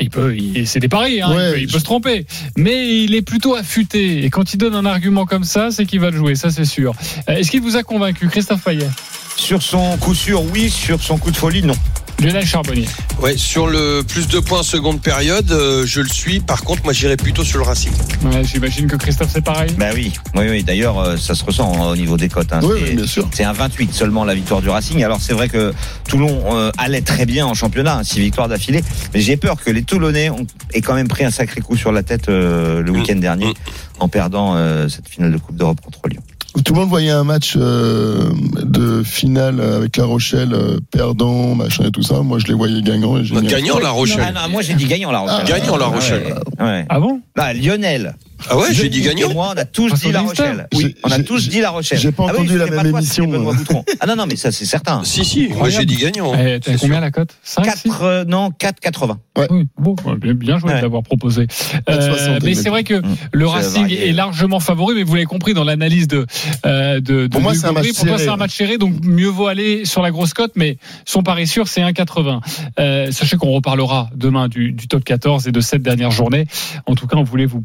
il 0.00 0.10
peut, 0.10 0.34
il- 0.36 0.66
c'est 0.66 0.80
des 0.80 0.88
paris, 0.88 1.20
hein, 1.20 1.34
Ouais, 1.34 1.48
il, 1.48 1.52
peut, 1.52 1.60
il 1.60 1.66
peut 1.66 1.72
je- 1.74 1.78
se 1.78 1.84
tromper, 1.84 2.26
mais 2.56 3.02
il 3.04 3.14
est 3.14 3.22
plutôt 3.22 3.54
affûté. 3.54 4.24
Et 4.24 4.30
quand 4.30 4.54
il 4.54 4.56
donne 4.56 4.74
un 4.74 4.86
argument 4.86 5.26
comme 5.26 5.44
ça, 5.44 5.70
c'est 5.70 5.84
qu'il 5.86 6.00
va 6.00 6.10
le 6.10 6.16
jouer, 6.16 6.34
ça 6.34 6.50
c'est 6.50 6.64
sûr. 6.64 6.94
Euh, 7.28 7.34
Est-ce 7.36 7.50
qu'il 7.50 7.60
vous 7.60 7.76
a 7.76 7.82
convaincu, 7.82 8.28
Christophe 8.28 8.62
Payet, 8.64 8.88
Sur 9.36 9.62
son 9.62 9.96
coup 9.98 10.14
sûr, 10.14 10.42
oui. 10.52 10.70
Sur 10.70 11.00
son 11.02 11.18
coup 11.18 11.30
de 11.30 11.36
folie, 11.36 11.62
non. 11.62 11.74
Lionel 12.20 12.44
Charbonnier 12.44 12.86
Ouais, 13.20 13.36
sur 13.36 13.68
le 13.68 14.02
plus 14.06 14.26
de 14.26 14.40
points 14.40 14.62
seconde 14.64 15.00
période, 15.00 15.50
euh, 15.52 15.86
je 15.86 16.00
le 16.00 16.08
suis. 16.08 16.40
Par 16.40 16.62
contre, 16.62 16.82
moi, 16.84 16.92
j'irais 16.92 17.16
plutôt 17.16 17.44
sur 17.44 17.58
le 17.58 17.64
Racing. 17.64 17.92
Ouais, 18.24 18.42
J'imagine 18.44 18.86
que 18.88 18.96
Christophe 18.96 19.30
c'est 19.32 19.44
pareil. 19.44 19.70
Bah 19.78 19.90
oui, 19.94 20.12
oui, 20.34 20.46
oui. 20.50 20.62
D'ailleurs, 20.64 20.98
euh, 20.98 21.16
ça 21.16 21.34
se 21.36 21.44
ressent 21.44 21.72
hein, 21.80 21.92
au 21.92 21.96
niveau 21.96 22.16
des 22.16 22.28
cotes. 22.28 22.52
hein. 22.52 22.60
Oui, 22.62 22.94
bien 22.96 23.06
sûr. 23.06 23.28
C'est 23.32 23.44
un 23.44 23.52
28 23.52 23.92
seulement 23.94 24.24
la 24.24 24.34
victoire 24.34 24.60
du 24.60 24.68
Racing. 24.68 25.02
Alors 25.04 25.20
c'est 25.20 25.32
vrai 25.32 25.48
que 25.48 25.72
Toulon 26.08 26.56
euh, 26.56 26.72
allait 26.76 27.02
très 27.02 27.24
bien 27.24 27.46
en 27.46 27.54
championnat, 27.54 27.98
hein, 27.98 28.04
six 28.04 28.18
victoires 28.20 28.48
d'affilée. 28.48 28.82
Mais 29.14 29.20
j'ai 29.20 29.36
peur 29.36 29.56
que 29.62 29.70
les 29.70 29.82
Toulonnais 29.84 30.30
ont, 30.30 30.44
aient 30.74 30.80
quand 30.80 30.94
même 30.94 31.08
pris 31.08 31.24
un 31.24 31.30
sacré 31.30 31.60
coup 31.60 31.76
sur 31.76 31.92
la 31.92 32.02
tête 32.02 32.28
euh, 32.28 32.82
le 32.82 32.90
week-end 32.90 33.16
dernier 33.16 33.46
Mm. 33.48 33.52
en 34.00 34.08
perdant 34.08 34.54
euh, 34.56 34.88
cette 34.88 35.08
finale 35.08 35.32
de 35.32 35.38
Coupe 35.38 35.56
d'Europe 35.56 35.80
contre 35.80 36.00
Lyon. 36.08 36.22
Tout 36.64 36.72
le 36.74 36.80
monde 36.80 36.88
voyait 36.88 37.10
un 37.10 37.24
match 37.24 37.54
euh, 37.56 38.30
de 38.62 39.02
finale 39.02 39.60
avec 39.60 39.96
La 39.96 40.04
Rochelle 40.04 40.52
euh, 40.54 40.78
perdant, 40.90 41.54
machin 41.54 41.84
et 41.84 41.90
tout 41.90 42.02
ça. 42.02 42.20
Moi, 42.22 42.38
je 42.38 42.46
les 42.46 42.54
voyais 42.54 42.82
gagnants. 42.82 43.16
Et 43.18 43.30
un- 43.36 43.42
Gagnant 43.42 43.78
La 43.78 43.88
Ah 43.88 43.92
Rochelle. 43.92 44.34
non, 44.34 44.48
moi 44.50 44.62
j'ai 44.62 44.74
dit 44.74 44.86
gagnant 44.86 45.12
La 45.12 45.20
Rochelle. 45.20 45.46
Gagnant 45.46 45.76
La 45.76 45.86
Rochelle. 45.86 46.34
Ouais, 46.58 46.64
ouais. 46.64 46.86
Ah 46.88 46.98
bon? 47.00 47.20
Bah, 47.36 47.52
Lionel, 47.52 48.16
Ah 48.50 48.56
ouais, 48.56 48.66
j'ai 48.72 48.88
dit 48.88 49.06
et 49.06 49.34
Moi, 49.34 49.52
on 49.54 49.58
a 49.58 49.64
tous 49.64 49.92
dit 49.94 50.12
La 50.12 50.20
Rochelle. 50.20 50.68
Oui, 50.74 50.80
J'ai- 50.82 50.94
on 51.04 51.10
a 51.10 51.18
tous 51.22 51.48
dit 51.48 51.60
La 51.60 51.70
Rochelle. 51.70 51.98
j'ai 51.98 52.12
pas 52.12 52.24
Ah 52.28 52.32
oui, 52.32 52.40
entendu 52.44 52.58
la 52.58 52.66
même 52.66 52.86
émission. 52.86 53.28
Ah 54.00 54.06
non, 54.06 54.16
non, 54.16 54.26
mais 54.26 54.36
ça, 54.36 54.52
c'est 54.52 54.64
certain. 54.64 55.02
Si, 55.04 55.24
si, 55.24 55.48
moi 55.48 55.68
j'ai 55.70 55.84
dit 55.84 55.96
gagnant. 55.96 56.32
Eh, 56.34 56.60
T'as 56.60 56.72
C'est 56.72 56.78
combien 56.78 56.96
sûr. 56.96 57.00
la 57.00 57.10
cote 57.10 57.30
5 57.42 57.64
4, 57.64 58.02
euh, 58.02 58.24
non, 58.24 58.50
4,80. 58.50 59.16
Oui, 59.50 59.66
bon, 59.76 59.94
bien, 60.20 60.34
bien 60.34 60.58
joué 60.58 60.72
Ouais. 60.72 60.80
d'avoir 60.80 61.02
proposé. 61.02 61.46
Euh, 61.88 61.98
4,60, 62.38 62.44
mais 62.44 62.54
c'est 62.54 62.68
vrai 62.70 62.84
que 62.84 62.94
Mmh. 62.94 63.16
le 63.32 63.46
Racing 63.46 63.90
est 63.92 64.12
largement 64.12 64.60
favori, 64.60 64.94
mais 64.94 65.02
vous 65.02 65.14
l'avez 65.14 65.26
compris 65.26 65.54
dans 65.54 65.64
l'analyse 65.64 66.08
de, 66.08 66.26
euh, 66.66 67.00
de, 67.00 67.26
de 67.26 67.26
Pour 67.28 67.40
moi, 67.40 67.54
c'est 67.54 67.66
un 67.66 67.72
match 67.72 67.90
serré. 67.92 68.18
c'est 68.18 68.28
un 68.28 68.36
match 68.36 68.54
serré, 68.54 68.78
donc 68.78 68.94
mieux 69.04 69.28
vaut 69.28 69.46
aller 69.46 69.84
sur 69.84 70.02
la 70.02 70.10
grosse 70.10 70.34
cote, 70.34 70.52
mais 70.56 70.78
son 71.04 71.22
pari 71.22 71.46
sûr, 71.46 71.68
c'est 71.68 71.80
1,80. 71.82 72.40
Euh, 72.78 73.10
sachez 73.12 73.36
qu'on 73.36 73.50
reparlera 73.52 74.10
demain 74.14 74.48
du, 74.48 74.72
du 74.72 74.88
top 74.88 75.04
14 75.04 75.46
et 75.48 75.52
de 75.52 75.60
cette 75.60 75.82
dernière 75.82 76.10
journée. 76.10 76.46
En 76.86 76.94
tout 76.94 77.06
cas, 77.06 77.16
on 77.16 77.24
voulait 77.24 77.46
vous 77.46 77.64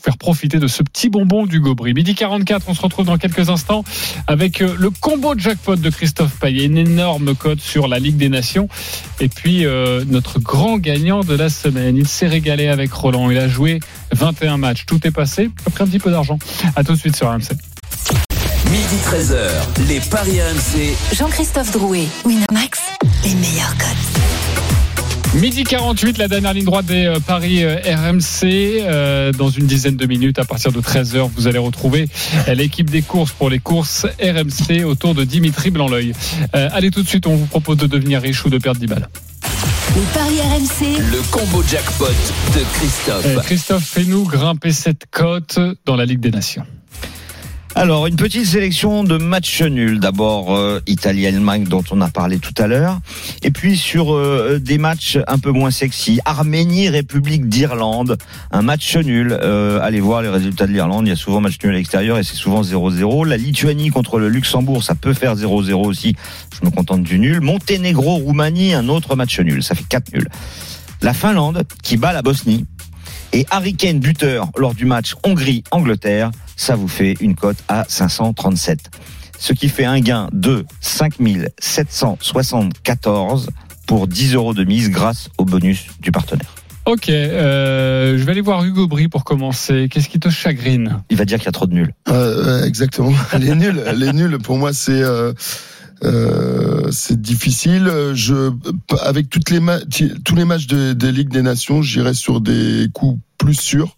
faire 0.00 0.16
profiter 0.16 0.58
de 0.58 0.66
ce 0.66 0.82
petit 0.82 1.08
bonbon 1.08 1.46
du 1.46 1.60
Gobri. 1.60 1.94
Midi 1.94 2.14
44, 2.14 2.64
on 2.68 2.74
se 2.74 2.82
retrouve 2.82 3.06
dans 3.06 3.18
quelques 3.18 3.50
instants 3.50 3.84
avec 4.26 4.60
euh, 4.60 4.74
le 4.78 4.90
combo 4.90 5.34
de 5.34 5.40
jackpot 5.40 5.76
de 5.76 5.90
Christophe 5.90 6.38
Payet, 6.38 6.64
une 6.64 6.78
énorme 6.78 7.34
cote 7.34 7.60
sur 7.60 7.88
la 7.88 7.98
Ligue 7.98 8.16
des 8.16 8.28
Nations. 8.28 8.68
Et 9.20 9.28
puis 9.28 9.64
euh, 9.64 10.04
notre 10.06 10.38
grand 10.38 10.78
gagnant 10.78 11.20
de 11.20 11.34
la 11.34 11.48
semaine, 11.48 11.96
il 11.96 12.08
s'est 12.08 12.28
régalé 12.28 12.68
avec 12.68 12.92
Roland, 12.92 13.30
il 13.30 13.38
a 13.38 13.48
joué 13.48 13.80
21 14.12 14.56
matchs, 14.56 14.84
tout 14.86 15.06
est 15.06 15.10
passé, 15.10 15.44
il 15.44 15.68
a 15.68 15.70
pris 15.70 15.84
un 15.84 15.86
petit 15.86 15.98
peu 15.98 16.10
d'argent. 16.10 16.38
À 16.76 16.84
tout 16.84 16.92
de 16.92 16.98
suite 16.98 17.16
sur 17.16 17.28
RMC. 17.28 17.52
Midi 18.70 18.96
13h, 19.04 19.88
les 19.88 20.00
Paris 20.00 20.40
RMC. 20.40 21.14
Jean-Christophe 21.14 21.72
Drouet, 21.72 22.06
Winamax, 22.24 22.80
les 23.24 23.34
meilleurs 23.34 23.76
cotes. 23.76 24.81
Midi 25.34 25.64
48, 25.64 26.18
la 26.18 26.28
dernière 26.28 26.52
ligne 26.52 26.66
droite 26.66 26.84
des 26.84 27.06
euh, 27.06 27.18
Paris 27.18 27.64
euh, 27.64 27.76
RMC. 27.86 28.44
Euh, 28.44 29.32
dans 29.32 29.48
une 29.48 29.66
dizaine 29.66 29.96
de 29.96 30.04
minutes, 30.04 30.38
à 30.38 30.44
partir 30.44 30.72
de 30.72 30.80
13h, 30.80 31.30
vous 31.34 31.46
allez 31.46 31.58
retrouver 31.58 32.08
l'équipe 32.48 32.90
des 32.90 33.00
courses 33.00 33.32
pour 33.32 33.48
les 33.48 33.58
courses 33.58 34.06
RMC 34.20 34.84
autour 34.84 35.14
de 35.14 35.24
Dimitri 35.24 35.70
Blanc-L'œil. 35.70 36.12
Euh, 36.54 36.68
allez 36.72 36.90
tout 36.90 37.02
de 37.02 37.08
suite, 37.08 37.26
on 37.26 37.34
vous 37.34 37.46
propose 37.46 37.78
de 37.78 37.86
devenir 37.86 38.20
riche 38.20 38.44
ou 38.44 38.50
de 38.50 38.58
perdre 38.58 38.78
10 38.78 38.86
balles. 38.86 39.08
Les 39.96 40.02
paris 40.12 40.40
RMC, 40.40 40.98
Le 40.98 41.22
combo 41.30 41.62
jackpot 41.66 42.04
de 42.54 42.64
Christophe. 42.74 43.44
Christophe, 43.44 43.84
fais-nous 43.84 44.24
grimper 44.24 44.72
cette 44.72 45.06
cote 45.10 45.58
dans 45.86 45.96
la 45.96 46.04
Ligue 46.04 46.20
des 46.20 46.30
Nations. 46.30 46.66
Alors, 47.74 48.06
une 48.06 48.16
petite 48.16 48.44
sélection 48.44 49.02
de 49.02 49.16
matchs 49.16 49.62
nuls. 49.62 49.98
D'abord, 49.98 50.54
euh, 50.54 50.80
Italie-Allemagne, 50.86 51.64
dont 51.64 51.82
on 51.90 52.02
a 52.02 52.10
parlé 52.10 52.38
tout 52.38 52.52
à 52.58 52.66
l'heure. 52.66 53.00
Et 53.42 53.50
puis, 53.50 53.78
sur 53.78 54.14
euh, 54.14 54.60
des 54.62 54.76
matchs 54.76 55.18
un 55.26 55.38
peu 55.38 55.52
moins 55.52 55.70
sexy. 55.70 56.20
Arménie-République 56.26 57.48
d'Irlande. 57.48 58.18
Un 58.50 58.60
match 58.60 58.94
nul. 58.96 59.38
Euh, 59.42 59.80
allez 59.80 60.00
voir 60.00 60.20
les 60.20 60.28
résultats 60.28 60.66
de 60.66 60.72
l'Irlande. 60.72 61.06
Il 61.06 61.10
y 61.10 61.14
a 61.14 61.16
souvent 61.16 61.40
match 61.40 61.56
nul 61.64 61.72
à 61.72 61.76
l'extérieur 61.78 62.18
et 62.18 62.24
c'est 62.24 62.36
souvent 62.36 62.60
0-0. 62.60 63.26
La 63.26 63.38
Lituanie 63.38 63.88
contre 63.88 64.18
le 64.18 64.28
Luxembourg, 64.28 64.84
ça 64.84 64.94
peut 64.94 65.14
faire 65.14 65.34
0-0 65.34 65.72
aussi. 65.86 66.14
Je 66.60 66.66
me 66.66 66.70
contente 66.70 67.02
du 67.02 67.18
nul. 67.18 67.40
Monténégro-Roumanie, 67.40 68.74
un 68.74 68.88
autre 68.90 69.16
match 69.16 69.40
nul. 69.40 69.62
Ça 69.62 69.74
fait 69.74 69.88
4 69.88 70.12
nuls. 70.12 70.28
La 71.00 71.14
Finlande, 71.14 71.64
qui 71.82 71.96
bat 71.96 72.12
la 72.12 72.22
Bosnie. 72.22 72.66
Et 73.34 73.46
Harry 73.50 73.74
Kane 73.74 73.98
buteur 73.98 74.50
lors 74.56 74.74
du 74.74 74.84
match 74.84 75.14
Hongrie-Angleterre, 75.22 76.30
ça 76.56 76.76
vous 76.76 76.88
fait 76.88 77.14
une 77.20 77.34
cote 77.34 77.56
à 77.68 77.86
537. 77.88 78.90
Ce 79.38 79.54
qui 79.54 79.70
fait 79.70 79.86
un 79.86 80.00
gain 80.00 80.28
de 80.32 80.66
5774 80.80 83.48
pour 83.86 84.06
10 84.06 84.34
euros 84.34 84.52
de 84.54 84.64
mise 84.64 84.90
grâce 84.90 85.28
au 85.38 85.44
bonus 85.44 85.86
du 86.00 86.12
partenaire. 86.12 86.54
Ok, 86.84 87.10
euh, 87.10 88.18
je 88.18 88.24
vais 88.24 88.32
aller 88.32 88.40
voir 88.40 88.64
Hugo 88.64 88.88
Bry 88.88 89.06
pour 89.08 89.24
commencer. 89.24 89.88
Qu'est-ce 89.88 90.08
qui 90.08 90.18
te 90.18 90.28
chagrine? 90.28 91.00
Il 91.10 91.16
va 91.16 91.24
dire 91.24 91.38
qu'il 91.38 91.46
y 91.46 91.48
a 91.48 91.52
trop 91.52 91.66
de 91.66 91.74
nuls. 91.74 91.94
Euh, 92.08 92.60
ouais, 92.60 92.68
exactement. 92.68 93.12
Les 93.38 93.54
nuls, 93.54 93.80
les 93.94 94.12
nuls. 94.12 94.38
Pour 94.38 94.58
moi, 94.58 94.72
c'est 94.72 94.90
euh, 94.90 95.32
euh, 96.04 96.88
c'est 96.90 97.20
difficile. 97.20 97.90
Je 98.14 98.50
avec 99.02 99.30
toutes 99.30 99.50
les 99.50 99.60
ma- 99.60 99.80
tous 100.24 100.34
les 100.34 100.44
matchs 100.44 100.66
de- 100.66 100.92
des 100.92 101.12
Ligues 101.12 101.30
des 101.30 101.42
Nations, 101.42 101.82
j'irai 101.82 102.14
sur 102.14 102.40
des 102.40 102.88
coups 102.92 103.20
plus 103.38 103.54
sûrs. 103.54 103.96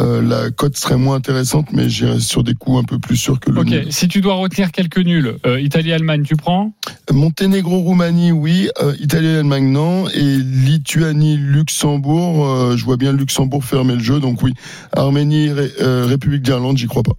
Euh, 0.00 0.20
la 0.22 0.50
cote 0.50 0.76
serait 0.76 0.96
moins 0.96 1.14
intéressante, 1.14 1.68
mais 1.72 1.88
j'irai 1.88 2.18
sur 2.18 2.42
des 2.42 2.54
coups 2.54 2.80
un 2.80 2.82
peu 2.82 2.98
plus 2.98 3.16
sûrs 3.16 3.38
que 3.38 3.52
le 3.52 3.60
Ok, 3.60 3.66
nul. 3.68 3.86
si 3.92 4.08
tu 4.08 4.20
dois 4.20 4.34
retenir 4.34 4.72
quelques 4.72 4.98
nuls, 4.98 5.36
euh, 5.46 5.60
Italie-Allemagne, 5.60 6.24
tu 6.24 6.34
prends? 6.34 6.74
Monténégro-Roumanie, 7.12 8.32
oui. 8.32 8.68
Euh, 8.82 8.92
Italie-Allemagne, 8.98 9.70
non. 9.70 10.08
Et 10.08 10.38
Lituanie-Luxembourg, 10.38 12.46
euh, 12.46 12.76
je 12.76 12.84
vois 12.84 12.96
bien 12.96 13.12
Luxembourg 13.12 13.64
fermer 13.64 13.94
le 13.94 14.00
jeu, 14.02 14.20
donc 14.20 14.42
oui. 14.42 14.52
Arménie, 14.96 15.50
Ré- 15.50 15.72
euh, 15.80 16.06
République 16.06 16.42
d'Irlande, 16.42 16.76
j'y 16.76 16.86
crois 16.86 17.02
pas. 17.02 17.12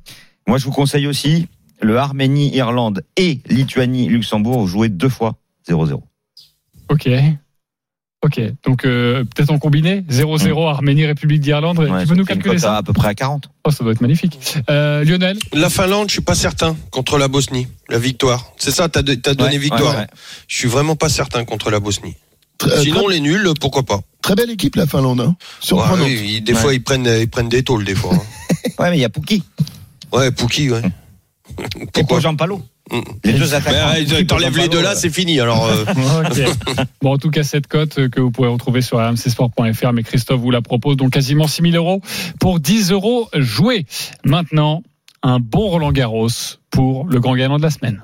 Moi, 0.47 0.57
je 0.57 0.65
vous 0.65 0.71
conseille 0.71 1.07
aussi 1.07 1.47
le 1.81 1.97
Arménie, 1.97 2.53
Irlande 2.55 3.03
et 3.17 3.39
Lituanie, 3.47 4.07
Luxembourg. 4.07 4.59
Vous 4.61 4.67
jouez 4.67 4.89
deux 4.89 5.09
fois 5.09 5.35
0-0. 5.69 6.01
Ok. 6.89 7.09
Ok, 8.23 8.41
donc 8.65 8.85
euh, 8.85 9.23
peut-être 9.23 9.51
en 9.51 9.59
combiné 9.59 10.01
0-0 10.09 10.67
Arménie, 10.67 11.05
République 11.05 11.41
d'Irlande. 11.41 11.77
Ouais, 11.77 12.01
tu 12.01 12.07
peux 12.07 12.15
nous 12.15 12.25
calculer 12.25 12.57
ça 12.57 12.73
à, 12.73 12.77
à 12.77 12.83
peu 12.83 12.91
près 12.91 13.09
à 13.09 13.13
40. 13.13 13.49
Oh, 13.65 13.69
ça 13.69 13.83
doit 13.83 13.93
être 13.93 14.01
magnifique. 14.01 14.39
Euh, 14.71 15.03
Lionel 15.03 15.37
La 15.53 15.69
Finlande, 15.69 16.07
je 16.07 16.13
suis 16.13 16.21
pas 16.23 16.33
certain 16.33 16.75
contre 16.89 17.19
la 17.19 17.27
Bosnie. 17.27 17.67
La 17.87 17.99
victoire. 17.99 18.51
C'est 18.57 18.71
ça, 18.71 18.89
t'as 18.89 19.03
de- 19.03 19.13
t'as 19.13 19.35
donné 19.35 19.51
Ouais, 19.51 19.57
victoire. 19.59 19.93
ouais, 19.93 19.99
ouais. 20.01 20.07
Je 20.47 20.57
suis 20.57 20.67
vraiment 20.67 20.95
pas 20.95 21.09
certain 21.09 21.45
contre 21.45 21.69
la 21.69 21.79
Bosnie. 21.79 22.15
Très, 22.57 22.81
Sinon, 22.81 23.03
très, 23.03 23.13
les 23.15 23.19
nuls, 23.19 23.47
pourquoi 23.61 23.83
pas. 23.83 23.99
très 24.23 24.33
belle 24.33 24.49
équipe, 24.49 24.75
la 24.75 24.87
Finlande. 24.87 25.19
Hein. 25.21 25.27
Ouais, 25.27 25.35
Surprenante. 25.59 26.07
oui, 26.07 26.41
des 26.41 26.53
Ouais. 26.53 26.59
fois, 26.59 26.73
ils 26.73 26.81
prennent, 26.81 27.05
ils 27.21 27.29
prennent 27.29 27.49
des 27.49 27.61
tôles, 27.63 27.83
des 27.85 27.95
fois. 27.95 28.15
hein. 28.15 28.21
Ouais, 28.79 28.89
mais 28.89 28.97
il 28.97 29.01
y 29.01 29.05
a 29.05 29.09
Pouki 29.09 29.43
Ouais, 30.11 30.31
Pouki, 30.31 30.71
ouais. 30.71 30.81
Pourquoi 31.93 32.19
Jean 32.19 32.35
Palo. 32.35 32.61
Mm. 32.91 32.99
Les 33.23 33.33
deux 33.33 33.53
attaquants. 33.53 33.93
Euh, 33.97 34.23
T'enlèves 34.23 34.57
les 34.57 34.67
deux 34.67 34.81
là, 34.81 34.95
c'est 34.95 35.09
fini. 35.09 35.39
Alors, 35.39 35.65
euh. 35.65 35.85
Bon, 37.01 37.13
en 37.13 37.17
tout 37.17 37.29
cas, 37.31 37.43
cette 37.43 37.67
cote 37.67 37.97
euh, 37.99 38.09
que 38.09 38.19
vous 38.19 38.31
pourrez 38.31 38.47
retrouver 38.47 38.81
sur 38.81 38.97
rmcsport.fr, 38.99 39.93
mais 39.93 40.03
Christophe 40.03 40.39
vous 40.39 40.51
la 40.51 40.61
propose, 40.61 40.97
donc 40.97 41.11
quasiment 41.13 41.47
6 41.47 41.71
000 41.71 41.75
euros 41.75 42.01
pour 42.39 42.59
10 42.59 42.91
euros 42.91 43.27
joués. 43.35 43.85
Maintenant, 44.23 44.81
un 45.23 45.39
bon 45.39 45.69
Roland 45.69 45.91
Garros 45.91 46.27
pour 46.71 47.05
le 47.07 47.19
grand 47.19 47.35
gagnant 47.35 47.57
de 47.57 47.63
la 47.63 47.69
semaine. 47.71 48.03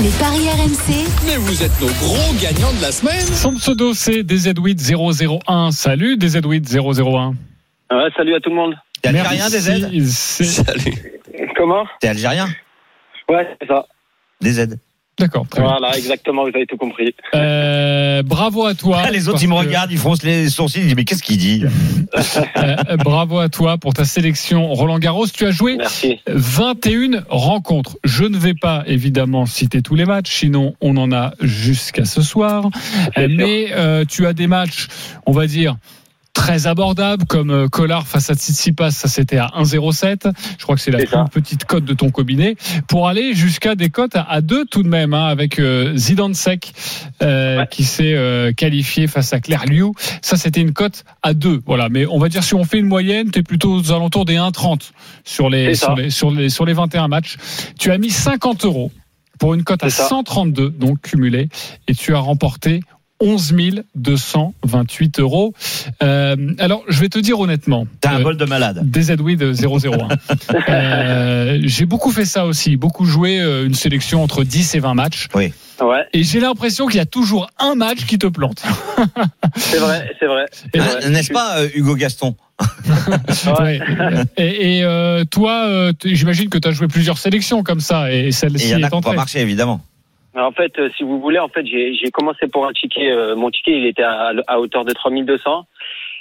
les 0.00 0.08
paris 0.10 0.48
RMC, 0.48 1.06
Mais 1.26 1.36
vous 1.36 1.62
êtes 1.62 1.80
nos 1.80 1.86
gros 1.88 2.32
gagnants 2.40 2.72
de 2.72 2.82
la 2.82 2.90
semaine. 2.92 3.20
Son 3.20 3.52
pseudo, 3.54 3.94
c'est 3.94 4.22
DZ8 4.22 5.40
001. 5.46 5.70
Salut 5.72 6.16
DZ8 6.16 7.00
001. 7.02 7.34
Ouais, 7.90 8.10
salut 8.16 8.34
à 8.34 8.40
tout 8.40 8.50
le 8.50 8.56
monde. 8.56 8.74
T'es 9.02 9.10
algérien, 9.10 9.48
c'est- 9.48 10.44
salut. 10.44 10.94
Comment? 11.56 11.84
T'es 12.00 12.08
algérien? 12.08 12.48
Ouais, 13.28 13.46
c'est 13.60 13.66
ça. 13.68 13.86
Des 14.40 14.60
aides. 14.60 14.78
D'accord, 15.18 15.46
bien. 15.52 15.64
Voilà, 15.64 15.96
exactement, 15.98 16.42
vous 16.44 16.52
avez 16.54 16.64
tout 16.66 16.76
compris. 16.76 17.12
Euh, 17.34 18.22
bravo 18.22 18.66
à 18.66 18.74
toi. 18.74 19.00
Ah, 19.04 19.10
les 19.10 19.28
autres, 19.28 19.42
ils 19.42 19.48
me 19.48 19.54
que- 19.54 19.58
regardent, 19.66 19.90
ils 19.90 19.98
froncent 19.98 20.22
les 20.22 20.48
sourcils, 20.48 20.78
ils 20.78 20.84
disent, 20.84 20.94
mais 20.94 21.04
qu'est-ce 21.04 21.24
qu'il 21.24 21.38
dit 21.38 21.64
Euh, 22.56 22.96
bravo 22.98 23.40
à 23.40 23.48
toi 23.48 23.78
pour 23.78 23.94
ta 23.94 24.04
sélection 24.04 24.68
Roland 24.72 25.00
Garros. 25.00 25.26
Tu 25.26 25.44
as 25.44 25.50
joué 25.50 25.76
Merci. 25.76 26.20
21 26.28 27.24
rencontres. 27.28 27.96
Je 28.04 28.24
ne 28.24 28.38
vais 28.38 28.54
pas 28.54 28.84
évidemment 28.86 29.44
citer 29.44 29.82
tous 29.82 29.96
les 29.96 30.04
matchs, 30.04 30.30
sinon 30.32 30.74
on 30.80 30.96
en 30.96 31.10
a 31.10 31.32
jusqu'à 31.40 32.04
ce 32.04 32.22
soir. 32.22 32.70
Euh. 33.18 33.26
Mais 33.28 33.72
euh, 33.72 34.04
tu 34.08 34.24
as 34.24 34.32
des 34.32 34.46
matchs, 34.46 34.86
on 35.26 35.32
va 35.32 35.48
dire 35.48 35.76
très 36.38 36.68
abordables 36.68 37.24
comme 37.26 37.50
euh, 37.50 37.66
Collard 37.68 38.06
face 38.06 38.30
à 38.30 38.34
Tsitsipas, 38.34 38.92
ça 38.92 39.08
c'était 39.08 39.38
à 39.38 39.48
1,07. 39.58 40.32
Je 40.56 40.62
crois 40.62 40.76
que 40.76 40.80
c'est 40.80 40.92
la 40.92 40.98
plus 40.98 41.08
ça. 41.08 41.24
petite 41.32 41.64
cote 41.64 41.84
de 41.84 41.94
ton 41.94 42.10
combiné. 42.10 42.54
Pour 42.86 43.08
aller 43.08 43.34
jusqu'à 43.34 43.74
des 43.74 43.90
cotes 43.90 44.14
à, 44.14 44.22
à 44.22 44.40
deux 44.40 44.64
tout 44.64 44.84
de 44.84 44.88
même, 44.88 45.14
hein, 45.14 45.26
avec 45.26 45.58
euh, 45.58 45.96
Zidane 45.96 46.34
Sek 46.34 46.72
euh, 47.22 47.58
Ouais. 47.58 47.66
qui 47.70 47.82
s'est 47.82 48.14
euh, 48.14 48.52
qualifié 48.52 49.08
face 49.08 49.32
à 49.32 49.40
Claire 49.40 49.64
Liu. 49.66 49.86
Ça 50.22 50.36
c'était 50.36 50.60
une 50.60 50.72
cote 50.72 51.04
à 51.24 51.34
deux. 51.34 51.60
Voilà, 51.66 51.88
mais 51.88 52.06
on 52.06 52.18
va 52.20 52.28
dire 52.28 52.44
si 52.44 52.54
on 52.54 52.62
fait 52.64 52.78
une 52.78 52.86
moyenne, 52.88 53.30
tu 53.32 53.40
es 53.40 53.42
plutôt 53.42 53.74
aux 53.74 53.90
alentours 53.92 54.24
des 54.24 54.36
1,30 54.36 54.90
sur 55.24 55.50
les, 55.50 55.74
sur 55.74 55.94
les 55.96 56.10
sur 56.10 56.30
les 56.30 56.48
sur 56.50 56.64
les 56.64 56.72
21 56.72 57.08
matchs. 57.08 57.36
Tu 57.80 57.90
as 57.90 57.98
mis 57.98 58.10
50 58.10 58.64
euros 58.64 58.92
pour 59.40 59.54
une 59.54 59.64
cote 59.64 59.82
à 59.82 59.90
C'est 59.90 60.02
ça. 60.02 60.08
132 60.08 60.70
donc 60.70 61.00
cumulé 61.00 61.48
et 61.88 61.94
tu 61.94 62.14
as 62.14 62.18
remporté 62.20 62.80
11 63.20 63.54
228 63.94 65.20
euros. 65.20 65.54
Euh, 66.02 66.36
alors, 66.58 66.84
je 66.88 67.00
vais 67.00 67.08
te 67.08 67.18
dire 67.18 67.38
honnêtement. 67.40 67.86
T'as 68.00 68.12
un 68.12 68.20
euh, 68.20 68.22
bol 68.22 68.36
de 68.36 68.44
malade. 68.44 68.80
DZW 68.84 69.36
de 69.36 69.52
001. 69.52 70.08
Euh, 70.68 71.58
j'ai 71.62 71.86
beaucoup 71.86 72.10
fait 72.10 72.24
ça 72.24 72.46
aussi, 72.46 72.76
beaucoup 72.76 73.04
joué 73.04 73.38
une 73.38 73.74
sélection 73.74 74.22
entre 74.22 74.44
10 74.44 74.74
et 74.74 74.80
20 74.80 74.94
matchs. 74.94 75.28
Ouais, 75.34 75.52
Et 76.12 76.22
j'ai 76.22 76.40
l'impression 76.40 76.86
qu'il 76.86 76.96
y 76.96 77.00
a 77.00 77.06
toujours 77.06 77.48
un 77.58 77.74
match 77.74 78.04
qui 78.06 78.18
te 78.18 78.26
plante. 78.26 78.62
c'est 79.56 79.78
vrai, 79.78 80.10
c'est 80.18 80.26
vrai. 80.26 80.46
Et, 80.74 80.78
Hein, 80.78 81.10
N'est-ce 81.10 81.32
pas, 81.32 81.64
Hugo 81.74 81.94
Gaston? 81.94 82.34
Ouais. 83.60 83.80
Et, 84.36 84.78
et, 84.78 84.84
euh, 84.84 85.24
toi, 85.24 85.66
euh, 85.66 85.92
j'imagine 86.04 86.48
que 86.48 86.58
tu 86.58 86.68
as 86.68 86.72
joué 86.72 86.88
plusieurs 86.88 87.18
sélections 87.18 87.62
comme 87.62 87.80
ça, 87.80 88.12
et 88.12 88.32
celle-ci 88.32 88.66
il 88.66 88.70
y 88.70 88.74
en 88.74 88.82
a 88.82 88.86
est 88.86 88.90
qui 88.90 88.96
n'ont 88.96 89.00
pas 89.00 89.12
marché, 89.12 89.40
évidemment. 89.40 89.80
En 90.34 90.52
fait, 90.52 90.78
euh, 90.78 90.88
si 90.96 91.02
vous 91.02 91.20
voulez, 91.20 91.38
en 91.38 91.48
fait, 91.48 91.66
j'ai 91.66 92.10
commencé 92.12 92.46
pour 92.48 92.66
un 92.66 92.72
ticket. 92.72 93.10
euh, 93.10 93.34
mon 93.34 93.50
ticket, 93.50 93.76
il 93.78 93.86
était 93.86 94.02
à, 94.02 94.32
à 94.46 94.58
hauteur 94.60 94.84
de 94.84 94.92
3200. 94.92 95.66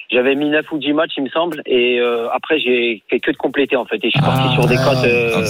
j'avais 0.10 0.36
mis 0.36 0.50
9 0.50 0.72
ou 0.72 0.78
10 0.78 0.94
matchs, 0.94 1.14
il 1.18 1.24
me 1.26 1.30
semble, 1.30 1.62
et 1.66 2.00
euh, 2.00 2.30
après 2.32 2.58
j'ai 2.60 3.04
fait 3.10 3.20
que 3.20 3.32
de 3.32 3.38
compléter 3.38 3.76
en 3.76 3.86
fait, 3.86 3.98
et 3.98 4.10
je 4.10 4.18
suis 4.18 4.20
parti 4.22 4.48
Ah, 4.50 4.54
sur 4.54 4.66
des 4.66 4.78
cotes 4.78 5.04
euh, 5.04 5.44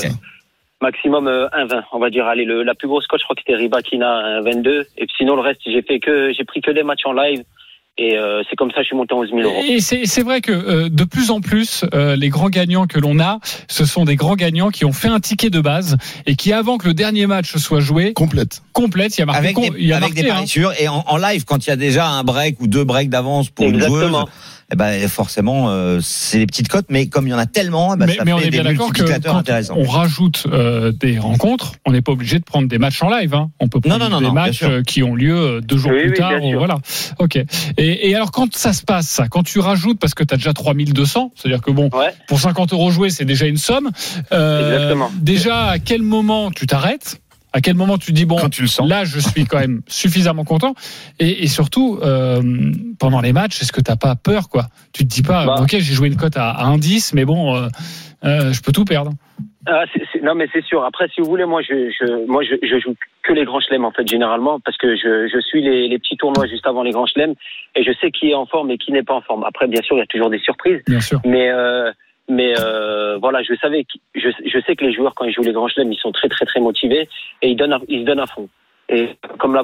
maximum 0.82 1.28
euh, 1.28 1.48
1,20, 1.50 1.84
on 1.92 2.00
va 2.00 2.10
dire. 2.10 2.26
Allez, 2.26 2.44
le, 2.46 2.64
la 2.64 2.74
plus 2.74 2.88
grosse 2.88 3.06
cote, 3.08 3.20
je 3.20 3.26
crois 3.26 3.36
que 3.36 3.42
c'était 3.46 3.56
Ribakina 3.56 4.42
22, 4.42 4.82
et 4.98 5.06
puis 5.06 5.16
sinon 5.18 5.36
le 5.36 5.42
reste, 5.42 5.62
j'ai 5.66 5.82
fait 5.84 6.00
que 6.00 6.34
j'ai 6.34 6.44
pris 6.44 6.62
que 6.62 6.72
des 6.72 6.84
matchs 6.84 7.06
en 7.06 7.14
live, 7.14 7.44
et 7.98 8.16
euh, 8.18 8.44
c'est 8.50 8.56
comme 8.56 8.70
ça 8.70 8.78
que 8.78 8.84
je 8.84 8.88
suis 8.88 8.96
monté 8.96 9.14
à 9.14 9.18
11 9.18 9.30
000 9.30 9.42
euros. 9.42 9.64
Et 9.68 9.80
c'est 9.80 10.06
c'est 10.06 10.22
vrai 10.22 10.42
que 10.42 10.52
euh, 10.52 10.90
de 10.90 11.04
plus 11.04 11.32
en 11.32 11.42
plus, 11.42 11.84
euh, 11.94 12.16
les 12.16 12.30
grands 12.30 12.50
gagnants 12.50 12.86
que 12.86 13.00
l'on 13.00 13.20
a, 13.20 13.40
ce 13.68 13.86
sont 13.86 14.06
des 14.06 14.16
grands 14.16 14.36
gagnants 14.36 14.70
qui 14.70 14.86
ont 14.86 14.94
fait 14.94 15.08
un 15.08 15.20
ticket 15.20 15.50
de 15.50 15.60
base 15.60 15.98
et 16.26 16.36
qui, 16.36 16.54
avant 16.54 16.78
que 16.78 16.88
le 16.88 16.94
dernier 16.94 17.26
match 17.26 17.56
soit 17.58 17.80
joué, 17.80 18.14
Complète. 18.14 18.62
complète, 18.74 19.18
il 19.18 19.22
y 19.22 19.24
a 19.24 19.26
marqué, 19.26 19.40
Avec 19.40 19.56
des, 19.56 19.72
il 19.80 19.88
y 19.88 19.94
a 19.94 19.98
avec 19.98 20.14
des 20.14 20.22
marqué, 20.22 20.32
hein. 20.32 20.36
paris 20.36 20.48
sûrs 20.48 20.74
et 20.80 20.88
en, 20.88 21.04
en 21.08 21.18
live 21.18 21.46
quand 21.46 21.66
il 21.66 21.70
y 21.70 21.74
a 21.74 21.76
déjà 21.76 22.08
un 22.08 22.24
break 22.24 22.62
ou 22.62 22.68
deux 22.68 22.84
breaks 22.84 23.10
d'avance 23.10 23.50
pour 23.50 23.66
une 23.66 23.80
joueuse, 23.80 24.04
Exactement. 24.04 24.30
Eh 24.72 24.76
ben 24.76 25.08
forcément 25.08 25.70
euh, 25.70 26.00
c'est 26.02 26.40
des 26.40 26.46
petites 26.46 26.68
cotes, 26.68 26.88
mais 26.90 27.08
comme 27.08 27.26
il 27.28 27.32
y 27.32 27.34
en 27.34 27.38
a 27.38 27.46
tellement, 27.46 27.94
eh 27.94 27.98
ben, 27.98 28.06
mais, 28.08 28.16
ça 28.16 28.26
mais 28.26 28.34
on 28.34 28.38
fait 28.38 28.48
est 28.48 28.50
des 28.50 28.62
bien 28.62 28.64
d'accord 28.64 28.88
que 28.92 29.00
multiplicateurs 29.02 29.34
quand 29.34 29.40
intéressants. 29.40 29.76
on 29.78 29.86
rajoute 29.86 30.44
euh, 30.52 30.92
des 30.92 31.20
rencontres, 31.20 31.74
on 31.86 31.92
n'est 31.92 32.02
pas 32.02 32.12
obligé 32.12 32.38
de 32.40 32.44
prendre 32.44 32.68
des 32.68 32.78
matchs 32.78 33.02
en 33.02 33.10
live. 33.10 33.34
Hein. 33.34 33.50
On 33.60 33.68
peut 33.70 33.80
prendre 33.80 33.98
Non, 33.98 34.10
non, 34.10 34.20
non, 34.22 34.28
des 34.28 34.34
matchs 34.34 34.64
euh, 34.64 34.84
qui 34.84 35.04
ont 35.04 35.16
lieu 35.16 35.36
euh, 35.38 35.62
deux 35.62 35.78
jours 35.78 35.92
Oui, 35.92 36.02
plus 36.02 36.10
oui, 36.12 36.18
tard. 36.18 36.32
Voilà. 36.58 36.80
Ok. 37.20 37.38
Et, 37.78 38.10
et 38.10 38.16
alors 38.16 38.32
quand 38.32 38.56
ça 38.56 38.74
se 38.74 38.84
passe, 38.84 39.08
ça, 39.08 39.28
quand 39.30 39.44
tu 39.44 39.60
rajoutes, 39.60 40.00
parce 40.00 40.14
que 40.14 40.24
tu 40.24 40.34
as 40.34 40.38
déjà 40.38 40.54
3200, 40.54 41.32
c'est-à-dire 41.36 41.62
que 41.62 41.72
bon, 41.72 41.90
Ouais. 41.94 42.14
pour 42.28 42.40
50 42.40 42.74
euros 42.74 42.92
joués, 42.92 43.10
c'est 43.10 43.26
déjà 43.26 43.46
une 43.46 43.58
somme. 43.58 43.90
Euh, 44.34 44.74
Exactement. 44.76 45.12
Déjà, 45.22 45.66
à 45.68 45.80
quel 45.80 46.02
moment 46.02 46.52
tu 46.52 46.68
t'arrêtes? 46.68 47.22
À 47.58 47.62
quel 47.62 47.74
moment 47.76 47.98
tu 47.98 48.12
dis 48.12 48.26
bon, 48.26 48.38
Quand 48.38 48.50
tu 48.50 48.62
le 48.62 48.68
sens. 48.68 48.88
là, 48.88 49.04
je 49.04 49.18
suis 49.20 49.46
quand 49.46 49.58
même 49.60 49.82
suffisamment 49.88 50.44
content. 50.44 50.76
Et, 51.20 51.44
et 51.44 51.48
surtout, 51.48 51.98
euh, 52.04 52.40
pendant 53.00 53.20
les 53.20 53.34
matchs, 53.34 53.62
est-ce 53.62 53.72
que 53.72 53.82
t'as 53.82 53.96
pas 53.96 54.16
peur, 54.16 54.48
quoi? 54.48 54.68
Tu 54.94 55.04
te 55.06 55.10
dis 55.10 55.24
pas, 55.24 55.46
Bah. 55.48 55.56
ok, 55.62 55.70
j'ai 55.72 55.82
joué 55.96 56.08
une 56.08 56.18
cote 56.18 56.38
à, 56.38 56.52
à 56.52 56.66
1,10, 56.78 57.14
mais 57.16 57.26
bon, 57.26 57.56
euh, 57.56 57.68
euh, 58.26 58.54
je 58.54 58.62
peux 58.62 58.72
tout 58.72 58.86
perdre. 58.86 59.12
Ah, 59.66 59.86
non, 60.22 60.36
mais 60.36 60.46
c'est 60.54 60.64
sûr. 60.66 60.84
Après, 60.86 61.08
si 61.14 61.20
vous 61.20 61.28
voulez, 61.28 61.46
moi, 61.46 61.62
je, 61.62 61.90
je, 61.90 62.26
moi, 62.28 62.44
je, 62.44 62.56
je 62.66 62.80
joue 62.80 62.94
que 63.24 63.34
les 63.34 63.44
grands 63.44 63.60
chelems, 63.60 63.86
en 63.86 63.92
fait, 63.92 64.08
généralement, 64.08 64.60
parce 64.60 64.78
que 64.78 64.96
je, 64.96 65.28
je 65.28 65.42
suis 65.42 65.62
les, 65.64 65.88
les 65.90 65.98
petits 66.00 66.16
tournois 66.16 66.46
juste 66.48 66.66
avant 66.68 66.84
les 66.84 66.92
grands 66.92 67.08
chelems, 67.08 67.34
et 67.76 67.84
je 67.84 67.92
sais 68.00 68.12
qui 68.12 68.30
est 68.30 68.36
en 68.36 68.46
forme 68.46 68.70
et 68.72 68.78
qui 68.78 68.92
n'est 68.92 69.04
pas 69.04 69.16
en 69.16 69.22
forme. 69.22 69.44
Après, 69.46 69.68
bien 69.68 69.82
sûr, 69.82 69.96
il 69.98 70.00
y 70.00 70.04
a 70.04 70.06
toujours 70.06 70.30
des 70.30 70.40
surprises, 70.40 70.82
Bien 70.88 71.02
sûr. 71.02 71.20
mais, 71.26 71.50
euh, 71.50 71.92
mais 72.30 72.54
euh, 72.60 73.18
voilà, 73.18 73.42
je 73.44 73.54
savais, 73.56 73.86
je, 74.16 74.30
je 74.46 74.60
sais 74.66 74.76
que 74.76 74.86
les 74.86 74.94
joueurs, 74.94 75.14
quand 75.16 75.26
ils 75.26 75.34
jouent 75.34 75.44
les 75.44 75.54
grands 75.54 75.68
chelems, 75.68 75.92
ils 75.94 76.00
sont 76.00 76.12
très, 76.12 76.28
très, 76.30 76.46
très 76.46 76.60
motivés 76.60 77.08
et 77.42 77.50
ils 77.50 77.56
donnent, 77.56 77.78
ils 77.88 78.02
se 78.02 78.06
donnent 78.06 78.20
à 78.20 78.26
fond. 78.28 78.50
Et 78.90 79.10
comme 79.40 79.54
la, 79.54 79.64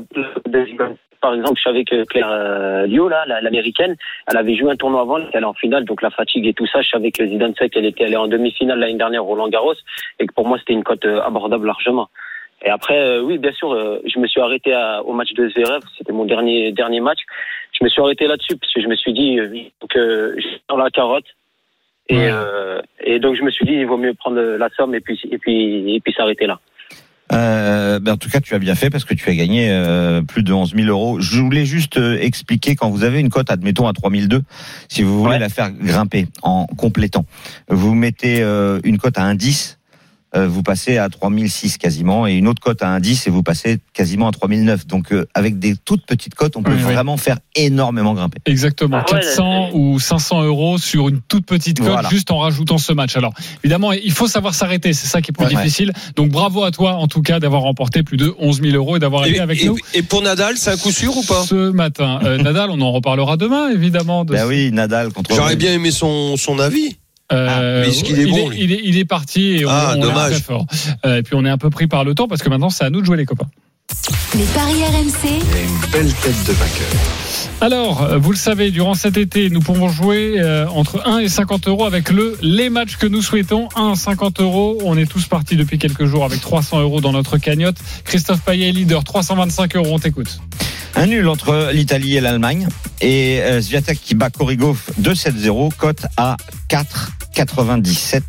par 1.22 1.34
exemple, 1.34 1.58
je 1.58 1.64
savais 1.64 1.86
que 1.86 2.04
Claire 2.04 2.28
euh, 2.30 2.86
Liu, 2.86 3.08
là, 3.10 3.24
la- 3.26 3.40
l'américaine, 3.42 3.96
elle 4.28 4.38
avait 4.38 4.56
joué 4.56 4.72
un 4.72 4.76
tournoi 4.76 5.02
avant, 5.02 5.20
elle 5.32 5.42
est 5.44 5.46
en 5.46 5.54
finale, 5.54 5.86
donc 5.86 6.02
la 6.02 6.10
fatigue 6.10 6.46
et 6.48 6.54
tout 6.54 6.68
ça. 6.68 6.82
Je 6.82 6.90
savais 6.90 7.12
que 7.12 7.26
Zidane 7.26 7.56
Sek, 7.56 7.76
elle 7.78 7.86
était 7.86 8.04
allée 8.06 8.18
en 8.18 8.28
demi-finale 8.28 8.80
l'année 8.80 8.96
dernière 8.98 9.24
Roland 9.24 9.48
Garros, 9.48 9.76
et 10.20 10.28
que 10.28 10.34
pour 10.34 10.46
moi 10.48 10.58
c'était 10.60 10.74
une 10.74 10.84
cote 10.84 11.06
euh, 11.06 11.22
abordable 11.22 11.66
largement. 11.68 12.10
Et 12.66 12.70
après, 12.70 12.98
euh, 12.98 13.22
oui, 13.22 13.38
bien 13.38 13.52
sûr, 13.52 13.74
euh, 13.74 14.00
je 14.06 14.20
me 14.20 14.28
suis 14.28 14.40
arrêté 14.42 14.74
à- 14.74 15.02
au 15.04 15.12
match 15.14 15.34
de 15.34 15.50
Zverev, 15.50 15.82
c'était 15.98 16.14
mon 16.14 16.26
dernier 16.26 16.72
dernier 16.72 17.00
match. 17.02 17.20
Je 17.78 17.84
me 17.84 17.90
suis 17.90 18.02
arrêté 18.02 18.28
là-dessus 18.28 18.58
parce 18.58 18.72
que 18.74 18.82
je 18.82 18.88
me 18.88 18.96
suis 18.96 19.14
dit 19.14 19.40
euh, 19.40 19.50
que 19.90 20.36
j'ai 20.38 20.62
dans 20.70 20.78
la 20.78 20.90
carotte. 20.90 21.26
Et, 22.10 22.16
Ouais. 22.18 22.30
euh, 22.32 22.82
et 23.06 23.20
donc 23.20 23.36
je 23.38 23.44
me 23.44 23.50
suis 23.52 23.66
dit 23.66 23.74
il 23.74 23.86
vaut 23.88 23.98
mieux 23.98 24.14
prendre 24.14 24.40
la 24.42 24.70
somme 24.76 24.94
et 24.96 25.00
puis 25.00 25.20
et 25.32 25.38
puis 25.38 25.96
et 25.96 26.00
puis 26.02 26.14
s'arrêter 26.14 26.46
là. 26.48 26.60
Euh, 27.32 28.00
ben 28.00 28.12
en 28.14 28.18
tout 28.18 28.30
cas, 28.30 28.42
tu 28.42 28.54
as 28.54 28.60
bien 28.60 28.76
fait 28.76 28.90
parce 28.90 29.06
que 29.06 29.14
tu 29.14 29.28
as 29.30 29.34
gagné 29.34 29.72
euh, 29.72 30.22
plus 30.22 30.44
de 30.44 30.52
11 30.54 30.76
000 30.76 30.88
euros. 30.90 31.20
Je 31.20 31.40
voulais 31.42 31.66
juste 31.66 31.98
euh, 31.98 32.18
expliquer 32.20 32.76
quand 32.76 32.90
vous 32.90 33.04
avez 33.04 33.20
une 33.22 33.30
cote, 33.30 33.50
admettons 33.50 33.88
à 33.88 33.94
3002, 33.94 34.42
si 34.90 35.02
vous 35.02 35.18
voulez 35.20 35.32
Ouais. 35.36 35.40
la 35.40 35.50
faire 35.50 35.72
grimper 35.72 36.28
en 36.44 36.66
complétant, 36.78 37.26
vous 37.70 37.96
mettez 37.96 38.44
euh, 38.44 38.80
une 38.84 38.98
cote 39.00 39.18
à 39.18 39.24
1,10, 39.34 39.78
euh, 39.78 39.83
vous 40.36 40.64
passez 40.64 40.98
à 40.98 41.10
3006 41.10 41.78
quasiment, 41.78 42.28
et 42.28 42.34
une 42.34 42.48
autre 42.48 42.62
cote 42.62 42.82
à 42.82 42.88
1,10 43.00 43.28
et 43.28 43.30
vous 43.30 43.44
passez 43.44 43.78
quasiment 43.94 44.28
à 44.28 44.32
3009. 44.32 44.88
Donc 44.88 45.12
euh, 45.14 45.26
avec 45.34 45.60
des 45.60 45.76
toutes 45.76 46.06
petites 46.06 46.36
cotes, 46.36 46.56
on 46.58 46.64
peut 46.64 46.72
Oui, 46.72 46.78
oui. 46.78 46.94
vraiment 46.94 47.18
faire 47.18 47.38
énormément 47.56 48.14
grimper. 48.14 48.40
Exactement. 48.46 48.98
Ah 49.08 49.14
ouais, 49.14 49.20
400 49.22 49.68
c'est- 49.72 49.78
ou 49.78 50.00
500 50.00 50.44
euros 50.44 50.78
sur 50.78 51.10
une 51.10 51.22
toute 51.22 51.46
petite 51.46 51.80
cote 51.80 51.88
Voilà. 51.90 52.10
juste 52.10 52.32
en 52.32 52.40
rajoutant 52.40 52.78
ce 52.78 52.94
match. 52.94 53.16
Alors, 53.16 53.34
évidemment, 53.64 53.92
il 53.92 54.12
faut 54.12 54.28
savoir 54.28 54.56
s'arrêter. 54.56 54.94
C'est 54.94 55.08
ça 55.08 55.22
qui 55.22 55.32
est 55.32 55.34
plus 55.34 55.46
Ouais. 55.46 55.56
difficile. 55.56 55.94
Donc, 56.16 56.30
bravo 56.30 56.64
à 56.64 56.72
toi, 56.72 56.94
en 56.96 57.08
tout 57.08 57.22
cas, 57.22 57.40
d'avoir 57.40 57.62
remporté 57.64 58.04
plus 58.04 58.18
de 58.18 58.34
11 58.40 58.62
000 58.62 58.76
euros 58.76 58.96
et 58.96 59.00
d'avoir 59.00 59.26
été 59.26 59.40
avec 59.40 59.62
et- 59.62 59.68
nous 59.68 59.78
et 59.94 60.02
pour 60.02 60.22
Nadal, 60.22 60.58
c'est 60.58 60.72
un 60.72 60.78
coup 60.78 60.92
sûr 60.92 61.16
ou 61.16 61.24
pas? 61.24 61.44
Ce 61.44 61.72
matin. 61.72 62.20
Euh, 62.24 62.38
Nadal, 62.38 62.70
on 62.72 62.82
en 62.82 62.92
reparlera 62.92 63.38
demain, 63.38 63.70
évidemment. 63.70 64.26
De 64.26 64.34
Ben 64.34 64.46
oui, 64.48 64.72
Nadal 64.72 65.12
contre. 65.12 65.36
J'aurais 65.36 65.56
bien 65.56 65.74
aimé 65.74 65.92
son, 65.92 66.38
son 66.38 66.60
avis. 66.60 66.98
Euh, 67.32 67.82
mais 67.82 67.90
est 67.90 68.10
il, 68.10 68.20
est, 68.20 68.24
lui 68.26 68.34
il, 68.58 68.72
est, 68.74 68.82
il 68.84 68.98
est 68.98 69.06
parti 69.06 69.58
et 69.58 69.66
on, 69.66 69.70
Ah, 69.70 69.94
on 69.96 70.02
dommage. 70.02 70.32
très 70.34 70.42
fort. 70.42 70.66
Euh, 71.06 71.18
et 71.18 71.24
puis 71.24 71.36
on 71.36 71.46
est 71.46 71.50
un 71.50 71.58
peu 71.58 71.70
pris 71.70 71.88
par 71.88 72.04
le 72.04 72.14
temps 72.14 72.28
parce 72.28 72.42
que 72.44 72.50
maintenant 72.50 72.70
c'est 72.70 72.84
à 72.84 72.90
nous 72.90 73.02
de 73.02 73.06
jouer 73.06 73.18
les 73.18 73.26
copains. 73.26 73.48
Les 74.36 74.46
paris 74.46 74.82
RMC, 74.84 75.30
une 75.30 75.92
belle 75.92 76.14
tête 76.14 76.44
de 76.48 76.54
vainqueur. 76.54 76.88
Alors, 77.62 78.02
euh, 78.02 78.18
vous 78.18 78.32
le 78.32 78.38
savez, 78.38 78.72
durant 78.72 78.94
cet 78.96 79.18
été, 79.18 79.50
nous 79.50 79.60
pouvons 79.60 79.88
jouer 79.90 80.36
euh, 80.38 80.68
entre 80.70 81.06
1 81.08 81.20
et 81.20 81.30
50 81.30 81.68
euros 81.68 81.86
avec 81.86 82.10
le 82.10 82.38
les 82.42 82.70
matchs 82.70 82.98
que 82.98 83.06
nous 83.06 83.22
souhaitons. 83.22 83.68
1 83.76 83.92
à 83.92 83.96
50 83.96 84.40
euros. 84.42 84.80
On 84.84 84.98
est 84.98 85.06
tous 85.06 85.28
partis 85.28 85.56
depuis 85.56 85.78
quelques 85.78 86.06
jours 86.06 86.24
avec 86.26 86.42
300 86.42 86.82
euros 86.82 87.02
dans 87.02 87.12
notre 87.12 87.38
cagnotte. 87.38 87.78
Christophe 88.06 88.42
Payet 88.42 88.70
est 88.70 88.72
leader, 88.72 89.04
325 89.04 89.76
euros. 89.76 89.90
On 89.92 90.00
t'écoute. 90.00 90.40
Un 90.96 91.08
nul 91.08 91.28
entre 91.28 91.72
l'Italie 91.74 92.16
et 92.18 92.22
l'Allemagne. 92.22 92.68
Et 93.02 93.42
euh, 93.42 93.62
Swiatek 93.62 94.00
qui 94.02 94.16
bat 94.16 94.30
Korigov 94.30 94.80
2-7-0, 95.02 95.72
cote 95.76 96.06
à 96.18 96.38
4,97. 96.70 98.22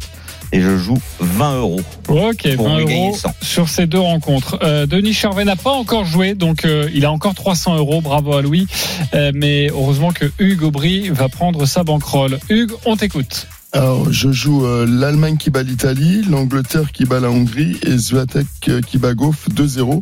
Et 0.52 0.60
je 0.60 0.76
joue 0.78 0.98
20 1.18 1.56
euros. 1.58 1.80
Ok, 2.08 2.54
Pour 2.56 2.68
20 2.68 2.78
lui 2.78 2.84
gagner 2.84 3.06
euros 3.08 3.16
100. 3.16 3.34
sur 3.42 3.68
ces 3.68 3.86
deux 3.86 3.98
rencontres. 3.98 4.58
Euh, 4.62 4.86
Denis 4.86 5.12
Charvet 5.12 5.44
n'a 5.44 5.56
pas 5.56 5.72
encore 5.72 6.04
joué, 6.04 6.34
donc 6.34 6.64
euh, 6.64 6.88
il 6.94 7.04
a 7.04 7.10
encore 7.10 7.34
300 7.34 7.76
euros. 7.76 8.00
Bravo 8.00 8.34
à 8.34 8.42
lui. 8.42 8.66
Euh, 9.14 9.32
mais 9.34 9.68
heureusement 9.70 10.12
que 10.12 10.30
Hugues 10.38 10.62
Aubry 10.62 11.08
va 11.08 11.28
prendre 11.28 11.66
sa 11.66 11.82
banquerolle. 11.82 12.38
Hugues, 12.50 12.72
on 12.84 12.96
t'écoute. 12.96 13.48
Alors, 13.74 14.12
je 14.12 14.30
joue 14.30 14.64
euh, 14.64 14.86
l'Allemagne 14.88 15.36
qui 15.36 15.50
bat 15.50 15.64
l'Italie, 15.64 16.22
l'Angleterre 16.30 16.92
qui 16.92 17.06
bat 17.06 17.18
la 17.18 17.28
Hongrie 17.28 17.76
et 17.84 17.98
Zviatek 17.98 18.46
euh, 18.68 18.80
qui 18.80 18.98
bat 18.98 19.14
Goff 19.14 19.48
2-0. 19.52 20.00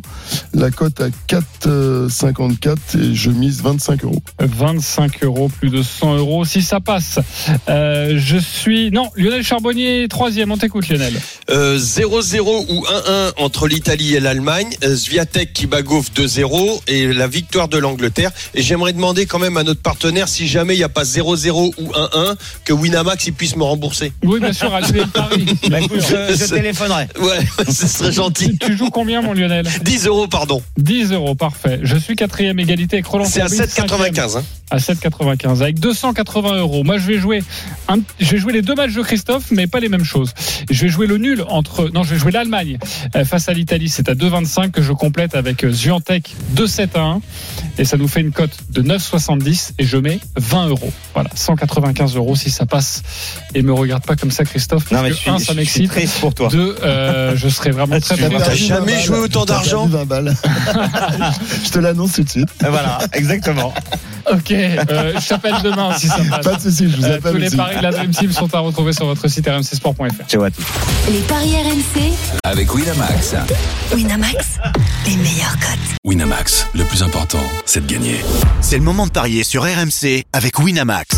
La 0.53 0.69
cote 0.69 1.01
à 1.01 1.07
4,54 1.27 2.77
et 2.99 3.15
je 3.15 3.31
mise 3.31 3.63
25 3.63 4.03
euros. 4.03 4.21
25 4.39 5.23
euros, 5.23 5.49
plus 5.49 5.71
de 5.71 5.81
100 5.81 6.17
euros 6.17 6.45
si 6.45 6.61
ça 6.61 6.81
passe. 6.81 7.17
Euh, 7.67 8.13
je 8.19 8.37
suis 8.37 8.91
non 8.91 9.09
Lionel 9.15 9.41
Charbonnier 9.41 10.05
troisième. 10.07 10.51
On 10.51 10.57
t'écoute 10.57 10.87
Lionel. 10.87 11.19
Euh, 11.49 11.79
0-0 11.79 12.65
ou 12.69 12.85
1-1 12.85 13.31
entre 13.37 13.67
l'Italie 13.67 14.13
et 14.13 14.19
l'Allemagne. 14.19 14.69
Swiatek 14.83 15.51
qui 15.51 15.65
bat 15.65 15.81
Goff 15.81 16.11
2-0 16.15 16.81
et 16.85 17.11
la 17.11 17.25
victoire 17.25 17.69
de 17.69 17.79
l'Angleterre. 17.79 18.29
Et 18.53 18.61
j'aimerais 18.61 18.93
demander 18.93 19.25
quand 19.25 19.39
même 19.39 19.57
à 19.57 19.63
notre 19.63 19.81
partenaire 19.81 20.27
si 20.27 20.47
jamais 20.47 20.75
il 20.75 20.77
n'y 20.77 20.83
a 20.83 20.89
pas 20.89 21.05
0-0 21.05 21.73
ou 21.79 21.87
1-1 21.87 22.35
que 22.65 22.73
Winamax 22.73 23.25
il 23.25 23.33
puisse 23.33 23.55
me 23.55 23.62
rembourser. 23.65 24.13
Oui 24.23 24.39
bien 24.39 24.53
sûr. 24.53 24.71
Et 24.77 25.05
Paris. 25.13 25.45
Bah, 25.69 25.79
écoute, 25.81 25.99
je, 26.01 26.35
je 26.35 26.49
téléphonerai. 26.53 27.07
Ouais, 27.19 27.39
ce 27.71 27.87
serait 27.87 28.11
gentil. 28.11 28.57
Tu 28.57 28.75
joues 28.77 28.89
combien 28.89 29.21
mon 29.21 29.33
Lionel 29.33 29.65
10 29.83 30.07
euros, 30.07 30.27
pardon. 30.27 30.61
10 30.77 31.11
euros, 31.13 31.35
parfait. 31.35 31.79
Je 31.83 31.95
suis 31.97 32.15
quatrième 32.15 32.59
égalité 32.59 32.97
avec 32.97 33.05
Roland 33.07 33.25
C'est 33.25 33.41
à 33.41 33.47
Courbis, 33.47 33.57
cinquième. 33.69 33.87
7,95. 33.87 34.37
Hein. 34.37 34.43
à 34.71 34.77
7,95 34.77 35.61
avec 35.61 35.79
280 35.79 36.57
euros. 36.57 36.83
Moi, 36.83 36.97
je 36.97 37.07
vais 37.07 37.17
jouer, 37.19 37.43
un- 37.87 37.99
je 38.19 38.31
vais 38.31 38.37
jouer 38.37 38.53
les 38.53 38.61
deux 38.61 38.75
matchs 38.75 38.93
de 38.93 39.01
Christophe, 39.01 39.45
mais 39.51 39.67
pas 39.67 39.79
les 39.79 39.89
mêmes 39.89 40.03
choses. 40.03 40.33
Je 40.69 40.81
vais 40.83 40.89
jouer 40.89 41.07
le 41.07 41.17
nul 41.17 41.43
entre, 41.47 41.89
non, 41.93 42.03
je 42.03 42.13
vais 42.13 42.19
jouer 42.19 42.31
l'Allemagne 42.31 42.77
euh, 43.15 43.23
face 43.25 43.47
à 43.49 43.53
l'Italie. 43.53 43.89
C'est 43.89 44.09
à 44.09 44.15
2,25 44.15 44.71
que 44.71 44.81
je 44.81 44.91
complète 44.93 45.35
avec 45.35 45.63
euh, 45.63 45.71
Zviantec 45.71 46.35
2,7 46.55 46.87
à 46.95 46.99
1 47.01 47.21
et 47.77 47.85
ça 47.85 47.97
nous 47.97 48.07
fait 48.07 48.21
une 48.21 48.31
cote 48.31 48.57
de 48.69 48.81
9,70 48.81 49.71
et 49.79 49.85
je 49.85 49.97
mets 49.97 50.19
20 50.37 50.67
euros. 50.67 50.91
Voilà, 51.13 51.29
195 51.35 52.15
euros 52.15 52.35
si 52.35 52.49
ça 52.51 52.65
passe. 52.65 53.03
Et 53.55 53.61
me 53.61 53.73
regarde 53.73 54.03
pas 54.05 54.15
comme 54.15 54.31
ça, 54.31 54.43
Christophe. 54.45 54.89
Non, 54.91 54.99
Parce 54.99 55.03
mais 55.03 55.09
que 55.11 55.15
je 55.15 55.19
suis, 55.21 55.29
un, 55.29 55.37
je 55.37 55.43
ça 55.43 55.51
suis 55.51 55.55
m'excite. 55.55 55.91
triste 55.91 56.19
pour 56.19 56.33
toi. 56.33 56.47
Deux, 56.49 56.75
euh, 56.83 57.33
je 57.35 57.49
serais 57.49 57.71
vraiment 57.71 57.99
très 57.99 58.17
T'as 58.17 58.29
perdu 58.29 58.55
jamais 58.57 58.93
20 58.95 58.99
joué 59.01 59.17
autant 59.19 59.45
d'argent 59.45 59.87
perdu 59.87 59.97
20 59.97 60.05
balles. 60.05 60.35
je 61.65 61.69
te 61.69 61.79
l'annonce 61.79 62.13
tout 62.13 62.23
de 62.23 62.29
suite. 62.29 62.49
Et 62.65 62.69
Voilà, 62.69 62.99
exactement. 63.13 63.73
Ok, 64.31 64.51
euh, 64.51 65.13
je 65.19 65.27
t'appelle 65.27 65.55
demain 65.63 65.95
si 65.97 66.07
ça 66.07 66.15
passe. 66.29 66.45
Pas 66.45 66.55
de 66.55 66.61
soucis, 66.61 66.89
je 66.89 66.95
vous 66.97 67.03
Euh, 67.05 67.17
appelle 67.17 67.33
tous 67.33 67.37
les 67.39 67.47
aussi. 67.47 67.57
paris 67.57 67.77
de 67.77 67.81
la 67.83 67.91
Dream 67.91 68.11
Team 68.11 68.31
sont 68.31 68.53
à 68.55 68.59
retrouver 68.59 68.93
sur 68.93 69.05
votre 69.05 69.27
site 69.27 69.47
rmcsport.fr. 69.47 70.27
Ciao 70.29 70.43
à 70.43 70.49
tous. 70.49 70.63
les 71.11 71.19
paris 71.19 71.53
RMC, 71.55 72.13
Avec 72.45 72.73
Winamax, 72.73 73.35
Winamax, 73.93 74.59
les 75.07 75.17
meilleurs 75.17 75.57
cotes. 75.59 75.97
Winamax, 76.05 76.67
le 76.73 76.85
plus 76.85 77.03
important, 77.03 77.43
c'est 77.65 77.85
de 77.85 77.91
gagner. 77.93 78.15
C'est 78.61 78.77
le 78.77 78.83
moment 78.83 79.05
de 79.05 79.11
parier 79.11 79.43
sur 79.43 79.63
RMC 79.63 80.23
avec 80.31 80.57
Winamax. 80.59 81.17